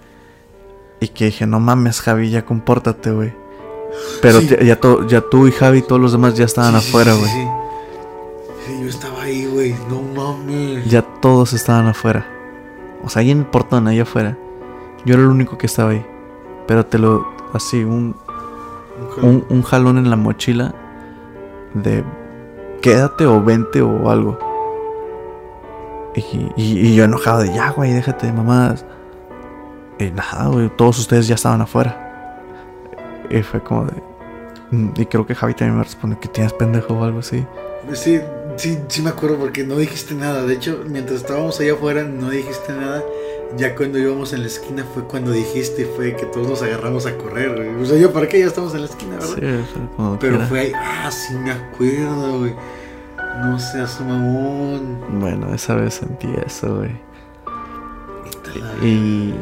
y 1.01 1.09
que 1.09 1.27
dije, 1.27 1.47
no 1.47 1.59
mames, 1.61 2.01
Javi, 2.01 2.31
ya 2.31 2.45
compórtate, 2.45 3.11
güey. 3.11 3.33
Pero 4.23 4.41
Sí. 4.41 4.49
ya, 4.49 4.61
ya 4.63 4.77
to- 4.81 5.07
ya 5.07 5.21
tú 5.23 5.47
y 5.49 5.53
Javi 5.53 5.79
y 5.79 5.83
todos 5.83 6.01
los 6.01 6.13
demás 6.13 6.35
ya 6.35 6.45
estaban 6.45 6.79
Sí, 6.81 6.89
afuera, 6.89 7.15
güey. 7.15 7.31
Sí, 7.31 7.47
Sí, 8.67 8.81
yo 8.83 8.89
estaba 8.89 9.23
ahí, 9.23 9.47
güey. 9.47 9.75
No 9.89 10.03
mames. 10.03 10.85
Ya 10.91 11.01
todos 11.03 11.55
estaban 11.55 11.87
afuera. 11.87 12.27
O 13.03 13.09
sea, 13.09 13.21
ahí 13.21 13.31
en 13.31 13.39
el 13.39 13.47
portón, 13.47 13.89
ahí 13.89 13.99
afuera. 13.99 14.37
Yo 15.07 15.15
era 15.15 15.23
el 15.23 15.29
único 15.31 15.57
que 15.57 15.67
estaba 15.67 15.91
ahí. 15.93 16.05
Pero 16.67 16.85
te 16.85 16.99
lo, 16.99 17.27
así, 17.55 17.83
un, 17.83 18.15
un, 19.23 19.45
un 19.49 19.63
jalón 19.63 19.97
en 19.97 20.11
la 20.11 20.17
mochila 20.17 20.75
de 21.73 22.05
quédate 22.81 23.27
o 23.27 23.43
vente 23.43 23.83
o 23.83 24.11
algo. 24.11 24.39
Y, 26.15 26.21
y- 26.57 26.79
y 26.89 26.95
yo 26.97 27.05
enojado 27.05 27.41
de 27.43 27.53
ya, 27.53 27.71
güey, 27.71 27.93
déjate 27.93 28.27
de 28.27 28.33
mamadas. 28.33 28.85
Y 29.99 30.11
nada, 30.11 30.47
güey, 30.49 30.69
todos 30.77 30.99
ustedes 30.99 31.27
ya 31.29 31.35
estaban 31.35 31.61
afuera. 31.61 32.41
Y 33.31 33.43
fue 33.43 33.61
como 33.61 33.85
de. 33.85 33.93
mm, 34.71 34.91
Y 34.97 35.07
creo 35.07 35.27
que 35.27 35.35
Javi 35.35 35.55
también 35.55 35.77
me 35.79 35.85
responde 35.85 36.19
que 36.19 36.29
tienes 36.29 36.53
pendejo 36.53 36.95
o 36.95 37.05
algo 37.05 37.19
así. 37.21 37.47
Sí, 37.93 38.21
sí, 38.59 38.79
sí 38.89 39.01
me 39.03 39.11
acuerdo 39.11 39.39
porque 39.39 39.65
no 39.65 39.77
dijiste 39.77 40.15
nada. 40.15 40.45
De 40.45 40.55
hecho, 40.55 40.83
mientras 40.87 41.21
estábamos 41.23 41.59
allá 41.61 41.73
afuera 41.73 42.05
no 42.05 42.29
dijiste 42.31 42.73
nada. 42.73 43.03
Ya 43.57 43.75
cuando 43.75 43.99
íbamos 43.99 44.35
en 44.35 44.43
la 44.43 44.47
esquina 44.49 44.85
fue 44.93 45.05
cuando 45.05 45.31
dijiste, 45.31 45.87
fue 45.97 46.15
que 46.15 46.27
todos 46.27 46.47
nos 46.49 46.63
agarramos 46.63 47.07
a 47.07 47.17
correr. 47.17 47.55
güey. 47.57 47.83
O 47.83 47.87
sea, 47.87 47.97
yo 47.97 48.13
para 48.13 48.29
qué 48.29 48.41
ya 48.41 48.47
estamos 48.47 48.75
en 48.75 48.83
la 48.83 48.87
esquina, 48.89 49.17
¿verdad? 49.17 49.65
Sí, 49.73 49.81
como 49.97 50.19
Pero 50.19 50.33
quiera. 50.35 50.47
fue 50.49 50.61
ahí, 50.61 50.73
ah, 50.77 51.11
sí 51.11 51.33
me 51.35 51.51
acuerdo, 51.53 52.41
güey. 52.41 52.55
No 53.41 53.59
seas 53.59 53.99
mamón. 54.03 54.99
Bueno, 55.19 55.55
esa 55.55 55.77
vez 55.77 55.95
sentí 55.95 56.29
eso, 56.47 56.77
güey. 56.77 56.91
La- 58.55 58.87
Y, 58.87 59.35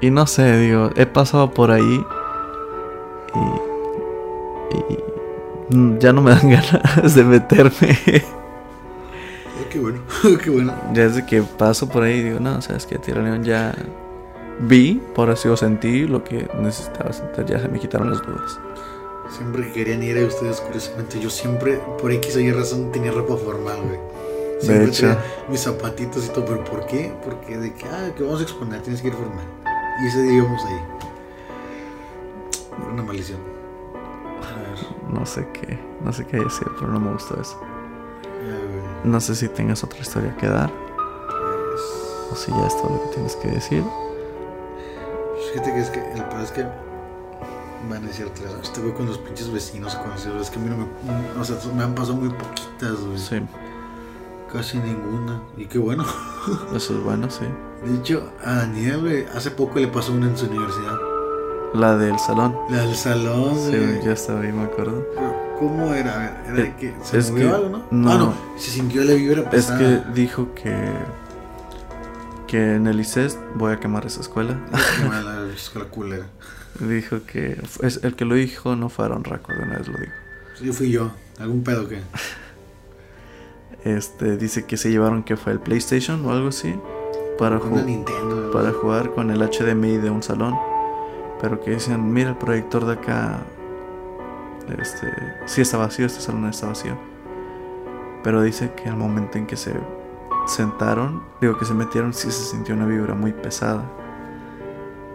y 0.00 0.10
no 0.10 0.26
sé, 0.26 0.56
digo, 0.58 0.90
he 0.96 1.06
pasado 1.06 1.52
por 1.52 1.70
ahí 1.70 2.04
y, 3.34 4.76
y 4.76 4.98
ya 5.98 6.12
no 6.12 6.22
me 6.22 6.30
dan 6.30 6.50
ganas 6.50 7.14
de 7.14 7.24
meterme. 7.24 7.98
Oh, 9.60 9.68
qué 9.70 9.78
bueno, 9.78 10.00
qué 10.42 10.50
bueno. 10.50 10.74
ya 10.92 11.08
desde 11.08 11.26
que 11.26 11.42
paso 11.42 11.88
por 11.88 12.02
ahí 12.02 12.22
digo, 12.22 12.40
no, 12.40 12.60
sabes 12.62 12.86
que 12.86 12.98
Tierra 12.98 13.22
León 13.22 13.44
ya 13.44 13.74
vi, 14.60 15.00
por 15.14 15.30
así 15.30 15.48
o 15.48 15.56
sentí 15.56 16.06
lo 16.06 16.22
que 16.24 16.48
necesitaba 16.60 17.12
sentir, 17.12 17.46
ya 17.46 17.60
se 17.60 17.68
me 17.68 17.78
quitaron 17.78 18.10
las 18.10 18.22
dudas. 18.22 18.58
Siempre 19.30 19.64
que 19.66 19.72
querían 19.72 20.02
ir 20.02 20.18
a 20.18 20.26
ustedes, 20.26 20.60
curiosamente, 20.60 21.18
yo 21.18 21.30
siempre, 21.30 21.80
por 22.00 22.12
X 22.12 22.36
o 22.36 22.40
Y 22.40 22.52
razón, 22.52 22.92
tenía 22.92 23.12
ropa 23.12 23.36
formal, 23.36 23.78
güey. 23.82 23.98
Siempre 24.60 24.88
hecho. 24.88 25.06
traía 25.06 25.24
mis 25.48 25.60
zapatitos 25.60 26.26
y 26.26 26.28
todo, 26.28 26.44
pero 26.44 26.64
¿por 26.64 26.86
qué? 26.86 27.12
Porque 27.24 27.56
de 27.56 27.72
que, 27.72 27.86
ah, 27.86 28.10
que 28.14 28.22
vamos 28.22 28.40
a 28.40 28.42
exponer, 28.42 28.82
tienes 28.82 29.00
que 29.00 29.08
ir 29.08 29.14
formal. 29.14 29.44
Y 30.02 30.06
ese 30.06 30.22
día 30.22 30.34
íbamos 30.34 30.62
ahí. 30.64 30.78
Era 32.82 32.92
una 32.92 33.02
maldición. 33.02 33.51
A 34.42 34.58
ver, 34.58 35.12
No 35.18 35.26
sé 35.26 35.48
qué, 35.52 35.78
no 36.04 36.12
sé 36.12 36.26
qué 36.26 36.38
decir, 36.38 36.66
pero 36.78 36.92
no 36.92 37.00
me 37.00 37.12
gustó 37.12 37.40
eso. 37.40 37.58
güey. 37.58 38.82
No 39.04 39.20
sé 39.20 39.34
si 39.34 39.48
tengas 39.48 39.82
otra 39.84 40.00
historia 40.00 40.36
que 40.36 40.48
dar 40.48 40.70
o 42.30 42.34
si 42.34 42.50
ya 42.50 42.66
es 42.66 42.76
todo 42.80 42.90
lo 42.90 43.02
que 43.02 43.14
tienes 43.14 43.36
que 43.36 43.48
decir. 43.48 43.84
Fíjate 45.52 45.72
que 45.72 45.80
es 45.80 45.90
que 45.90 46.12
el 46.12 46.24
peor 46.24 46.40
es 46.42 46.50
que. 46.52 46.66
Van 47.90 48.04
a 48.04 48.06
decir 48.06 48.30
Este 48.62 48.80
güey 48.80 48.94
con 48.94 49.06
los 49.06 49.18
pinches 49.18 49.52
vecinos 49.52 49.96
conocidos. 49.96 50.42
Es 50.42 50.50
que 50.50 50.58
a 50.60 50.62
mí 50.62 50.70
no 50.70 50.76
me. 50.76 51.40
O 51.40 51.44
sea, 51.44 51.56
me 51.74 51.82
han 51.82 51.94
pasado 51.94 52.14
muy 52.16 52.30
poquitas, 52.30 53.00
güey. 53.04 53.18
Sí, 53.18 53.42
Casi 54.52 54.78
ninguna. 54.78 55.42
Y 55.56 55.66
qué 55.66 55.78
bueno. 55.78 56.04
eso 56.74 56.96
es 56.96 57.02
bueno, 57.02 57.28
sí. 57.28 57.44
De 57.84 57.96
hecho, 57.96 58.32
a 58.44 58.54
Daniel, 58.54 59.00
güey, 59.00 59.26
hace 59.34 59.50
poco 59.50 59.78
le 59.80 59.88
pasó 59.88 60.12
una 60.12 60.26
en 60.26 60.36
su 60.38 60.46
universidad. 60.46 60.96
La 61.74 61.96
del 61.96 62.18
salón. 62.18 62.54
La 62.70 62.82
del 62.82 62.94
salón, 62.94 63.54
Sí, 63.56 63.76
güey. 63.76 64.04
yo 64.04 64.12
estaba 64.12 64.40
ahí, 64.42 64.52
me 64.52 64.64
acuerdo. 64.64 65.06
Pero, 65.14 65.42
¿Cómo 65.58 65.94
era? 65.94 66.14
A 66.14 66.18
ver, 66.18 66.30
¿era 66.46 66.54
de 66.54 66.62
Eh, 66.64 66.74
que 66.78 66.94
se 67.02 67.18
es 67.18 67.30
movió 67.30 67.48
que- 67.50 67.54
algo, 67.54 67.68
no? 67.70 67.84
no. 67.90 68.10
Ah, 68.12 68.18
no, 68.18 68.34
se 68.58 68.70
sintió 68.72 69.04
la 69.04 69.14
vibra 69.14 69.42
Es 69.42 69.48
pesada. 69.48 69.78
que 69.78 70.00
dijo 70.14 70.48
que 70.54 70.74
que 72.48 72.74
en 72.74 72.86
el 72.86 73.00
ICES 73.00 73.38
voy 73.54 73.72
a 73.72 73.80
quemar 73.80 74.04
esa 74.04 74.20
escuela. 74.20 74.58
Qué 75.00 75.08
mala 75.08 75.48
escuela 75.54 75.88
culera. 75.88 76.26
dijo 76.80 77.20
que 77.26 77.58
es 77.80 78.00
el 78.04 78.14
que 78.16 78.24
lo 78.26 78.34
dijo 78.34 78.76
no 78.76 78.88
fue 78.90 79.04
Aaron 79.06 79.24
Raco, 79.24 79.52
de 79.54 79.62
una 79.62 79.78
vez 79.78 79.88
lo 79.88 79.96
dijo. 79.98 80.12
Sí, 80.58 80.70
fui 80.72 80.90
yo. 80.90 81.12
¿Algún 81.40 81.62
pedo 81.64 81.88
que? 81.88 82.00
Este 83.84 84.36
dice 84.36 84.64
que 84.66 84.76
se 84.76 84.90
llevaron 84.90 85.22
que 85.22 85.36
fue 85.36 85.52
el 85.52 85.60
PlayStation 85.60 86.24
o 86.26 86.32
algo 86.32 86.48
así 86.48 86.74
para 87.38 87.56
Una 87.56 87.64
jugar 87.68 87.84
Nintendo. 87.86 88.36
güey. 88.36 88.52
para 88.52 88.72
jugar 88.72 89.10
con 89.14 89.30
el 89.30 89.40
HDMI 89.42 89.96
de 89.96 90.10
un 90.10 90.22
salón. 90.22 90.54
Pero 91.42 91.60
que 91.60 91.72
decían, 91.72 92.12
mira 92.12 92.30
el 92.30 92.36
proyector 92.36 92.86
de 92.86 92.92
acá. 92.92 93.40
Este, 94.78 95.08
sí 95.44 95.60
está 95.60 95.76
vacío, 95.76 96.06
este 96.06 96.20
salón 96.20 96.46
está 96.46 96.68
vacío. 96.68 96.96
Pero 98.22 98.42
dice 98.42 98.72
que 98.74 98.88
al 98.88 98.96
momento 98.96 99.38
en 99.38 99.46
que 99.46 99.56
se 99.56 99.74
sentaron, 100.46 101.24
digo 101.40 101.58
que 101.58 101.64
se 101.64 101.74
metieron, 101.74 102.14
sí 102.14 102.30
se 102.30 102.44
sintió 102.44 102.76
una 102.76 102.86
vibra 102.86 103.14
muy 103.14 103.32
pesada. 103.32 103.82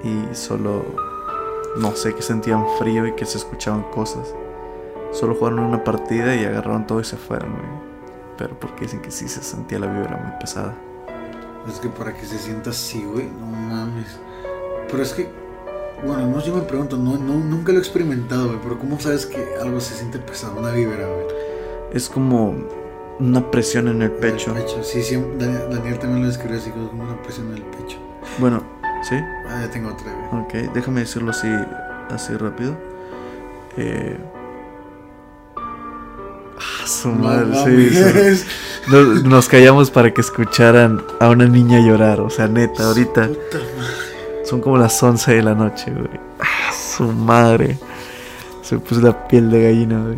Y 0.04 0.36
solo, 0.36 0.84
no 1.78 1.94
sé, 1.94 2.14
que 2.14 2.22
sentían 2.22 2.66
frío 2.78 3.08
y 3.08 3.14
que 3.14 3.26
se 3.26 3.38
escuchaban 3.38 3.84
cosas. 3.84 4.36
Solo 5.14 5.34
jugaron 5.34 5.60
una 5.60 5.86
partida 5.86 6.36
y 6.36 6.44
agarraron 6.44 6.86
todo 6.86 7.00
y 7.00 7.06
se 7.06 7.16
fueron, 7.16 7.54
güey. 7.54 7.88
Pero 8.38 8.60
porque 8.60 8.82
dicen 8.82 9.02
que 9.02 9.12
sí 9.12 9.30
se 9.30 9.42
sentía 9.42 9.80
la 9.80 9.88
vibra 9.88 10.18
muy 10.18 10.38
pesada. 10.42 10.76
Es 11.70 11.80
que 11.80 11.88
para 11.88 12.14
que 12.14 12.26
se 12.26 12.38
sienta 12.38 12.72
así, 12.72 13.04
güey, 13.06 13.30
no 13.30 13.46
mames. 13.46 14.20
Pero 14.90 15.02
es 15.02 15.14
que, 15.14 15.47
bueno, 16.06 16.28
no, 16.28 16.44
yo 16.44 16.56
me 16.56 16.62
pregunto, 16.62 16.98
no, 16.98 17.18
no, 17.18 17.36
nunca 17.36 17.72
lo 17.72 17.80
he 17.80 17.82
experimentado, 17.82 18.48
güey, 18.48 18.60
pero 18.62 18.80
¿cómo 18.80 19.00
sabes 19.00 19.26
que 19.26 19.44
algo 19.62 19.80
se 19.80 19.96
siente 19.96 20.20
pesado, 20.20 20.60
una 20.60 20.72
vibra, 20.72 21.08
güey? 21.08 21.28
es 21.94 22.10
como 22.10 22.56
una 23.20 23.50
presión 23.52 23.88
en 23.88 24.02
el 24.02 24.12
pecho. 24.12 24.56
El 24.56 24.64
pecho. 24.64 24.84
Sí, 24.84 25.02
sí, 25.02 25.16
Daniel, 25.38 25.64
Daniel 25.72 26.00
también 26.00 26.22
lo 26.22 26.28
describió 26.28 26.58
así 26.58 26.70
como 26.70 27.04
una 27.04 27.22
presión 27.22 27.48
en 27.48 27.56
el 27.56 27.64
pecho. 27.64 27.98
Bueno, 28.38 28.64
¿sí? 29.08 29.16
Ah, 29.50 29.62
ya 29.62 29.72
tengo 29.72 29.90
otra, 29.90 30.14
güey. 30.14 30.44
Ok, 30.44 30.74
déjame 30.74 31.02
decirlo 31.02 31.32
así, 31.32 31.48
así 32.10 32.34
rápido. 32.36 32.78
Eh... 33.78 34.18
Ah, 36.60 36.88
su 36.88 37.10
madre, 37.10 37.46
No 37.48 37.66
sí. 37.66 38.46
Nos, 38.88 39.24
nos 39.24 39.48
callamos 39.50 39.92
para 39.92 40.14
que 40.14 40.22
escucharan 40.22 41.04
a 41.20 41.30
una 41.30 41.46
niña 41.46 41.80
llorar. 41.80 42.22
O 42.22 42.30
sea, 42.30 42.48
neta, 42.48 42.88
ahorita 42.88 43.28
Puta 43.28 43.58
madre. 43.78 44.07
Son 44.48 44.62
como 44.62 44.78
las 44.78 45.02
11 45.02 45.36
de 45.36 45.44
la 45.44 45.54
noche, 45.56 45.92
güey. 45.92 46.20
Ah, 46.40 46.72
su 46.72 47.04
madre. 47.04 47.78
Se 48.62 48.80
puso 48.80 49.02
la 49.02 49.28
piel 49.28 49.50
de 49.52 49.64
gallina, 49.64 50.02
güey. 50.04 50.18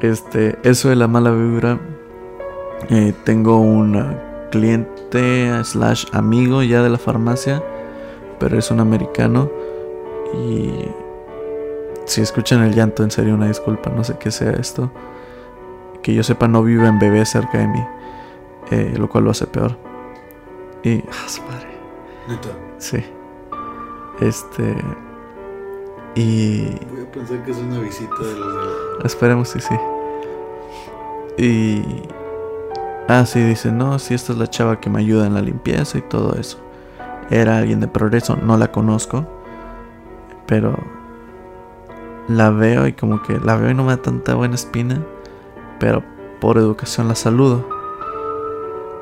Este, 0.00 0.58
eso 0.62 0.88
de 0.90 0.96
la 0.96 1.08
mala 1.08 1.30
vibra. 1.30 1.78
eh, 2.90 3.14
tengo 3.24 3.58
un 3.60 4.16
cliente 4.50 5.50
slash 5.64 6.04
amigo 6.12 6.62
ya 6.62 6.82
de 6.82 6.90
la 6.90 6.98
farmacia. 6.98 7.62
Pero 8.38 8.58
es 8.58 8.70
un 8.70 8.80
americano. 8.80 9.50
Y 10.34 10.86
si 12.04 12.20
escuchan 12.20 12.62
el 12.62 12.74
llanto, 12.74 13.02
en 13.04 13.10
serio, 13.10 13.34
una 13.34 13.46
disculpa. 13.48 13.90
No 13.90 14.04
sé 14.04 14.16
qué 14.18 14.30
sea 14.30 14.50
esto. 14.52 14.90
Que 16.02 16.12
yo 16.14 16.22
sepa, 16.22 16.48
no 16.48 16.62
vive 16.62 16.86
en 16.86 16.98
bebé 16.98 17.24
cerca 17.24 17.58
de 17.58 17.68
mí. 17.68 17.84
eh, 18.70 18.94
lo 18.98 19.08
cual 19.08 19.24
lo 19.24 19.30
hace 19.30 19.46
peor. 19.46 19.76
Y. 20.82 20.98
Ah, 21.10 21.28
su 21.28 21.42
madre. 21.42 21.68
Neta. 22.28 22.48
Sí. 22.78 23.02
Este. 24.20 24.76
Y. 26.14 26.66
Voy 26.90 27.02
a 27.02 27.10
pensar 27.10 27.44
que 27.44 27.50
es 27.50 27.58
una 27.58 27.80
visita 27.80 28.14
de 28.18 28.34
los 28.38 28.54
de 28.54 29.06
Esperemos 29.06 29.52
que 29.52 29.60
sí. 29.60 29.74
Y. 31.38 31.82
Ah, 33.08 33.26
sí, 33.26 33.40
dice: 33.40 33.72
No, 33.72 33.98
sí, 33.98 34.14
esta 34.14 34.32
es 34.32 34.38
la 34.38 34.48
chava 34.48 34.80
que 34.80 34.88
me 34.90 35.00
ayuda 35.00 35.26
en 35.26 35.34
la 35.34 35.42
limpieza 35.42 35.98
y 35.98 36.02
todo 36.02 36.34
eso. 36.34 36.58
Era 37.30 37.58
alguien 37.58 37.80
de 37.80 37.88
progreso, 37.88 38.36
no 38.36 38.56
la 38.56 38.70
conozco. 38.70 39.26
Pero. 40.46 40.76
La 42.28 42.48
veo 42.48 42.86
y 42.86 42.94
como 42.94 43.22
que 43.22 43.38
la 43.38 43.56
veo 43.56 43.70
y 43.70 43.74
no 43.74 43.84
me 43.84 43.96
da 43.96 44.02
tanta 44.02 44.34
buena 44.34 44.54
espina. 44.54 45.02
Pero 45.78 46.02
por 46.40 46.56
educación 46.56 47.08
la 47.08 47.14
saludo. 47.14 47.68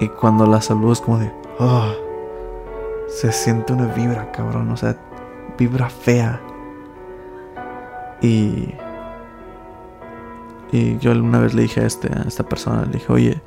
Y 0.00 0.08
cuando 0.08 0.46
la 0.46 0.60
saludo 0.60 0.92
es 0.92 1.00
como 1.00 1.18
de. 1.18 1.32
"Ah", 1.60 1.92
se 3.08 3.32
siente 3.32 3.72
una 3.72 3.86
vibra, 3.86 4.30
cabrón. 4.32 4.70
O 4.70 4.76
sea, 4.76 4.96
vibra 5.58 5.88
fea. 5.88 6.40
Y. 8.20 8.74
Y 10.70 10.98
yo 10.98 11.12
una 11.12 11.38
vez 11.38 11.52
le 11.52 11.62
dije 11.62 11.80
a, 11.80 11.86
este, 11.86 12.08
a 12.08 12.22
esta 12.26 12.44
persona, 12.44 12.86
le 12.86 12.92
dije, 12.92 13.12
oye, 13.12 13.42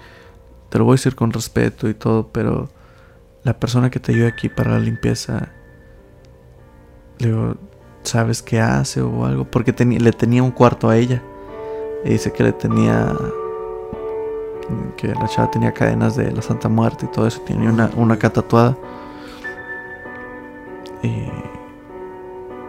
te 0.70 0.78
lo 0.78 0.86
voy 0.86 0.94
a 0.94 0.96
decir 0.98 1.16
con 1.16 1.32
respeto 1.32 1.90
y 1.90 1.96
todo, 1.96 2.28
pero 2.32 2.70
la 3.44 3.60
persona 3.60 3.90
que 3.90 4.00
te 4.00 4.12
ayuda 4.12 4.28
aquí 4.28 4.48
para 4.48 4.72
la 4.72 4.80
limpieza, 4.80 5.50
le 7.18 7.28
digo, 7.28 7.56
¿sabes 8.04 8.42
qué 8.42 8.60
hace 8.60 9.02
o 9.02 9.26
algo? 9.26 9.46
Porque 9.46 9.74
le 9.84 10.12
tenía 10.12 10.44
un 10.44 10.52
cuarto 10.52 10.90
a 10.90 10.98
ella. 10.98 11.22
Y 12.04 12.10
dice 12.10 12.32
que 12.32 12.44
le 12.44 12.54
tenía... 12.54 13.16
Que 14.98 15.10
la 15.10 15.28
chava 15.28 15.52
tenía 15.52 15.72
cadenas 15.72 16.16
de 16.16 16.32
la 16.32 16.42
Santa 16.42 16.70
Muerte 16.70 17.06
y 17.06 17.12
todo 17.12 17.28
eso. 17.28 17.40
Tenía 17.42 17.70
una, 17.70 17.92
una 17.96 18.18
tatuada. 18.18 18.76
Y... 21.06 21.30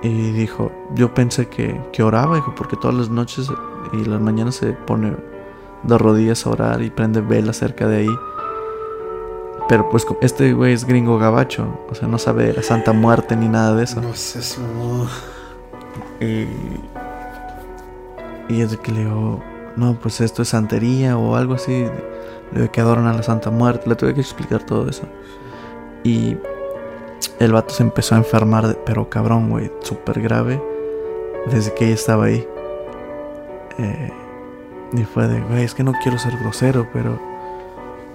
Y 0.03 0.33
dijo, 0.33 0.71
yo 0.95 1.15
pensé 1.15 1.49
que, 1.49 1.81
que 1.93 2.03
oraba, 2.03 2.37
dijo, 2.37 2.55
porque 2.55 2.77
todas 2.77 2.95
las 2.95 3.09
noches 3.09 3.51
y 3.93 4.05
las 4.05 4.21
mañanas 4.21 4.57
se 4.57 4.73
pone 4.73 5.17
de 5.83 5.99
rodillas 5.99 6.47
a 6.47 6.51
orar 6.51 6.83
y 6.83 6.91
prende 6.91 7.21
vela 7.23 7.53
cerca 7.53 7.89
de 7.89 7.97
ahí. 7.97 8.19
Pero 9.69 9.89
pues 9.89 10.07
este 10.21 10.53
güey 10.53 10.75
es 10.75 10.85
gringo 10.85 11.19
gabacho, 11.19 11.81
o 11.91 11.95
sea, 11.95 12.07
no 12.07 12.19
sabe 12.19 12.47
de 12.47 12.53
la 12.53 12.63
Santa 12.63 12.93
Muerte 12.93 13.35
ni 13.37 13.49
nada 13.49 13.75
de 13.75 13.85
eso. 13.85 14.01
No 14.01 14.15
sé, 14.15 14.43
su 14.43 14.61
modo. 14.61 15.09
Y, 16.21 16.47
y 18.49 18.61
es 18.61 18.71
de 18.71 18.77
que 18.77 18.93
le 18.93 19.01
digo, 19.01 19.43
no, 19.75 19.95
pues 19.95 20.21
esto 20.21 20.43
es 20.43 20.49
santería 20.49 21.19
o 21.19 21.35
algo 21.35 21.55
así. 21.55 21.87
Le 22.53 22.61
digo 22.61 22.71
que 22.71 22.81
adoran 22.81 23.07
a 23.07 23.13
la 23.13 23.25
Santa 23.25 23.51
Muerte. 23.51 23.89
Le 23.89 23.97
tuve 23.97 24.15
que 24.15 24.21
explicar 24.21 24.63
todo 24.63 24.89
eso. 24.89 25.03
Y 26.05 26.37
el 27.39 27.53
vato 27.53 27.75
se 27.75 27.83
empezó 27.83 28.15
a 28.15 28.19
enfermar, 28.19 28.79
pero 28.85 29.09
cabrón, 29.11 29.51
güey, 29.51 29.71
súper 29.81 30.21
grave. 30.21 30.63
Desde 31.51 31.75
que 31.75 31.87
ella 31.87 31.95
estaba 31.95 32.25
ahí. 32.25 32.47
Eh, 33.79 34.13
y 34.93 35.05
fue 35.05 35.29
de, 35.29 35.41
güey, 35.41 35.65
es 35.65 35.75
que 35.75 35.85
no 35.85 35.93
quiero 36.03 36.19
ser 36.19 36.37
grosero, 36.39 36.89
pero 36.93 37.19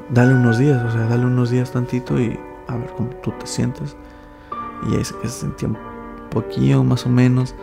dale 0.10 0.34
unos 0.34 0.58
días, 0.58 0.84
o 0.84 0.92
sea, 0.92 1.06
dale 1.08 1.26
unos 1.26 1.50
días 1.50 1.72
tantito 1.72 2.20
y 2.20 2.40
a 2.68 2.76
ver 2.76 2.90
cómo 2.98 3.10
tú 3.22 3.32
te 3.32 3.46
sientes. 3.46 3.96
Y 4.88 4.98
que 4.98 5.04
se 5.04 5.30
sentía 5.30 5.70
un 5.70 5.78
poquillo 6.30 6.84
más 6.84 7.06
o 7.06 7.10
menos. 7.10 7.56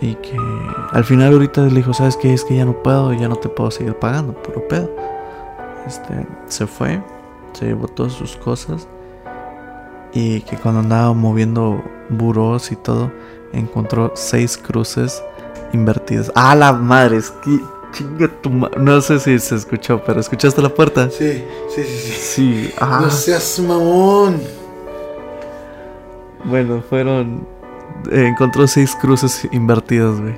Y 0.00 0.14
que 0.16 0.36
al 0.92 1.04
final 1.04 1.32
ahorita 1.32 1.62
le 1.62 1.74
dijo, 1.74 1.92
¿sabes 1.92 2.16
qué? 2.16 2.32
Es 2.32 2.44
que 2.44 2.56
ya 2.56 2.64
no 2.64 2.82
puedo, 2.82 3.12
ya 3.12 3.28
no 3.28 3.36
te 3.36 3.48
puedo 3.48 3.70
seguir 3.70 3.94
pagando, 3.94 4.32
puro 4.32 4.66
pedo. 4.68 4.90
Este, 5.86 6.26
se 6.46 6.66
fue, 6.66 7.02
se 7.52 7.66
llevó 7.66 7.88
todas 7.88 8.12
sus 8.12 8.36
cosas. 8.36 8.88
Y 10.12 10.40
que 10.42 10.56
cuando 10.56 10.80
andaba 10.80 11.12
moviendo 11.12 11.82
burós 12.08 12.72
y 12.72 12.76
todo, 12.76 13.12
encontró 13.52 14.12
seis 14.14 14.56
cruces 14.56 15.22
invertidas. 15.72 16.32
¡Ah, 16.34 16.54
la 16.54 16.72
madre! 16.72 17.18
Es 17.18 17.30
que 17.30 17.60
chinga 17.92 18.28
tu 18.42 18.50
ma- 18.50 18.70
No 18.76 19.00
sé 19.00 19.18
si 19.20 19.38
se 19.38 19.54
escuchó, 19.56 20.02
pero 20.04 20.20
¿escuchaste 20.20 20.62
la 20.62 20.70
puerta? 20.70 21.10
Sí, 21.10 21.44
sí, 21.74 21.82
sí, 21.84 21.98
sí. 21.98 22.12
Sí, 22.12 22.74
ah. 22.80 23.00
No 23.02 23.10
seas 23.10 23.58
mamón. 23.60 24.40
Bueno, 26.44 26.82
fueron. 26.88 27.46
eh, 28.10 28.26
encontró 28.28 28.66
seis 28.66 28.96
cruces 29.00 29.46
invertidas, 29.52 30.20
güey. 30.20 30.36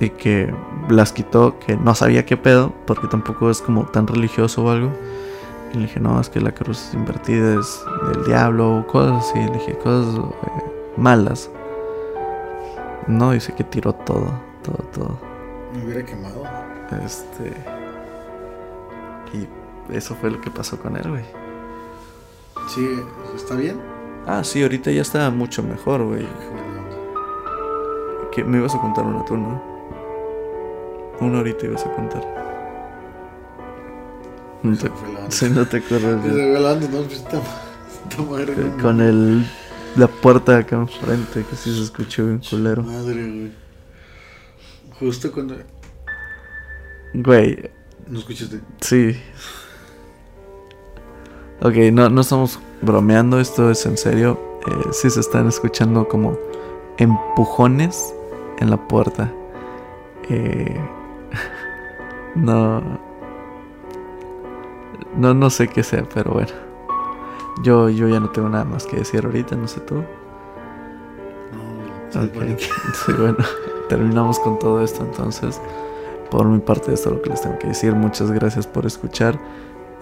Y 0.00 0.10
que 0.10 0.54
las 0.88 1.12
quitó, 1.12 1.58
que 1.58 1.76
no 1.76 1.94
sabía 1.94 2.24
qué 2.24 2.36
pedo, 2.36 2.72
porque 2.86 3.08
tampoco 3.08 3.50
es 3.50 3.60
como 3.60 3.84
tan 3.86 4.06
religioso 4.06 4.64
o 4.64 4.70
algo. 4.70 4.92
Y 5.72 5.76
le 5.76 5.82
dije, 5.82 6.00
no, 6.00 6.20
es 6.20 6.30
que 6.30 6.40
la 6.40 6.52
cruz 6.52 6.90
invertida 6.94 7.60
es 7.60 7.84
del 8.12 8.24
diablo 8.24 8.78
o 8.78 8.86
cosas 8.86 9.28
así. 9.28 9.38
Le 9.38 9.52
dije, 9.52 9.76
cosas 9.78 10.18
eh, 10.18 10.92
malas. 10.96 11.50
No, 13.06 13.32
dice 13.32 13.54
que 13.54 13.64
tiró 13.64 13.92
todo, 13.92 14.32
todo, 14.62 14.78
todo. 14.92 15.18
Me 15.74 15.84
hubiera 15.84 16.04
quemado. 16.04 16.42
Este. 17.04 17.52
Y 19.32 19.94
eso 19.94 20.14
fue 20.14 20.30
lo 20.30 20.40
que 20.40 20.50
pasó 20.50 20.78
con 20.78 20.96
él, 20.96 21.08
güey. 21.08 21.24
Sí, 22.68 22.86
¿está 23.34 23.54
bien? 23.54 23.80
Ah, 24.26 24.44
sí, 24.44 24.62
ahorita 24.62 24.90
ya 24.90 25.02
está 25.02 25.30
mucho 25.30 25.62
mejor, 25.62 26.02
güey. 26.04 26.26
Que 28.32 28.44
me 28.44 28.58
ibas 28.58 28.74
a 28.74 28.80
contar 28.80 29.04
una 29.04 29.24
tú, 29.24 29.36
¿no? 29.36 29.62
Una 31.20 31.40
horita 31.40 31.66
ibas 31.66 31.84
a 31.84 31.92
contar. 31.94 32.47
No 34.62 34.76
te, 34.76 34.90
sí, 35.28 35.48
no 35.50 35.66
te 35.66 35.76
acuerdas. 35.78 36.24
No, 38.16 38.24
pues 38.26 38.56
no- 38.58 38.82
con 38.82 39.00
el 39.00 39.46
la 39.96 40.06
puerta 40.08 40.58
acá 40.58 40.76
enfrente 40.76 41.44
que 41.48 41.56
sí 41.56 41.74
se 41.74 41.82
escuchó 41.84 42.26
bien 42.26 42.40
culero. 42.48 42.82
Madre, 42.82 43.14
güey. 43.14 43.52
Justo 44.98 45.30
cuando. 45.32 45.56
Güey, 47.14 47.70
¿No 48.08 48.18
escuchaste? 48.18 48.60
sí. 48.80 49.16
Ok, 51.60 51.74
no, 51.92 52.08
no 52.08 52.20
estamos 52.20 52.60
bromeando, 52.82 53.40
esto 53.40 53.70
es 53.70 53.84
en 53.86 53.96
serio. 53.96 54.38
Eh, 54.66 54.88
sí 54.92 55.10
se 55.10 55.20
están 55.20 55.48
escuchando 55.48 56.06
como 56.06 56.38
empujones 56.98 58.14
en 58.60 58.70
la 58.70 58.76
puerta. 58.88 59.32
Eh, 60.28 60.76
no. 62.36 63.07
No, 65.16 65.34
no 65.34 65.50
sé 65.50 65.68
qué 65.68 65.82
sea, 65.82 66.04
pero 66.12 66.32
bueno. 66.32 66.50
Yo, 67.62 67.88
yo 67.88 68.08
ya 68.08 68.20
no 68.20 68.30
tengo 68.30 68.48
nada 68.48 68.64
más 68.64 68.86
que 68.86 68.96
decir 68.98 69.24
ahorita, 69.24 69.56
no 69.56 69.66
sé 69.66 69.80
tú. 69.80 69.96
No, 71.52 72.12
se 72.12 72.18
Ok. 72.18 72.24
supone 72.26 72.56
que- 72.56 72.64
Sí, 72.64 73.12
bueno, 73.18 73.36
terminamos 73.88 74.38
con 74.38 74.58
todo 74.58 74.82
esto 74.82 75.04
entonces. 75.04 75.60
Por 76.30 76.46
mi 76.46 76.58
parte, 76.58 76.92
esto 76.92 77.08
es 77.10 77.16
lo 77.16 77.22
que 77.22 77.30
les 77.30 77.40
tengo 77.40 77.58
que 77.58 77.68
decir. 77.68 77.94
Muchas 77.94 78.30
gracias 78.30 78.66
por 78.66 78.84
escuchar. 78.86 79.38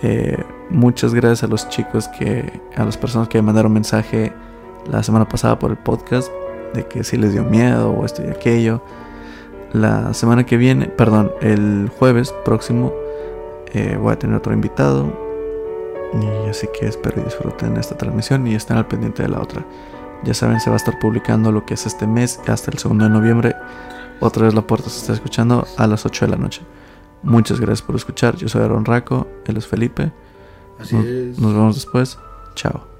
Eh, 0.02 0.42
muchas 0.70 1.14
gracias 1.14 1.44
a 1.44 1.46
los 1.46 1.68
chicos 1.68 2.08
que, 2.08 2.60
a 2.76 2.84
las 2.84 2.96
personas 2.98 3.28
que 3.28 3.38
me 3.38 3.42
mandaron 3.42 3.72
mensaje 3.72 4.32
la 4.90 5.02
semana 5.02 5.26
pasada 5.28 5.58
por 5.58 5.70
el 5.70 5.76
podcast 5.78 6.30
de 6.74 6.84
que 6.86 7.04
si 7.04 7.16
les 7.16 7.32
dio 7.32 7.44
miedo 7.44 7.90
o 7.90 8.04
esto 8.04 8.22
y 8.24 8.28
aquello. 8.28 8.82
La 9.72 10.12
semana 10.14 10.44
que 10.44 10.56
viene, 10.56 10.86
perdón, 10.86 11.32
el 11.40 11.90
jueves 11.98 12.34
próximo 12.44 12.92
eh, 13.72 13.96
voy 14.00 14.12
a 14.12 14.18
tener 14.18 14.36
otro 14.36 14.52
invitado. 14.52 15.12
Y 16.14 16.48
así 16.48 16.68
que 16.78 16.86
espero 16.86 17.20
y 17.20 17.24
disfruten 17.24 17.76
esta 17.76 17.96
transmisión 17.96 18.46
y 18.46 18.54
estén 18.54 18.76
al 18.76 18.86
pendiente 18.86 19.22
de 19.22 19.28
la 19.28 19.40
otra. 19.40 19.64
Ya 20.24 20.34
saben, 20.34 20.60
se 20.60 20.70
va 20.70 20.74
a 20.74 20.78
estar 20.78 20.98
publicando 20.98 21.52
lo 21.52 21.66
que 21.66 21.74
es 21.74 21.86
este 21.86 22.06
mes 22.06 22.40
hasta 22.46 22.70
el 22.70 22.78
segundo 22.78 23.04
de 23.04 23.10
noviembre. 23.10 23.54
otra 24.20 24.44
vez 24.44 24.54
la 24.54 24.62
puerta 24.62 24.88
se 24.88 25.00
está 25.00 25.12
escuchando 25.12 25.66
a 25.76 25.86
las 25.86 26.06
8 26.06 26.26
de 26.26 26.30
la 26.30 26.38
noche. 26.38 26.62
Muchas 27.22 27.60
gracias 27.60 27.82
por 27.82 27.96
escuchar. 27.96 28.36
Yo 28.36 28.48
soy 28.48 28.62
Aaron 28.62 28.84
Raco, 28.84 29.26
él 29.46 29.56
es 29.56 29.66
Felipe. 29.66 30.12
Así 30.78 30.94
Nos, 30.96 31.04
es. 31.04 31.38
nos 31.38 31.52
vemos 31.52 31.74
después. 31.74 32.18
Chao. 32.54 32.95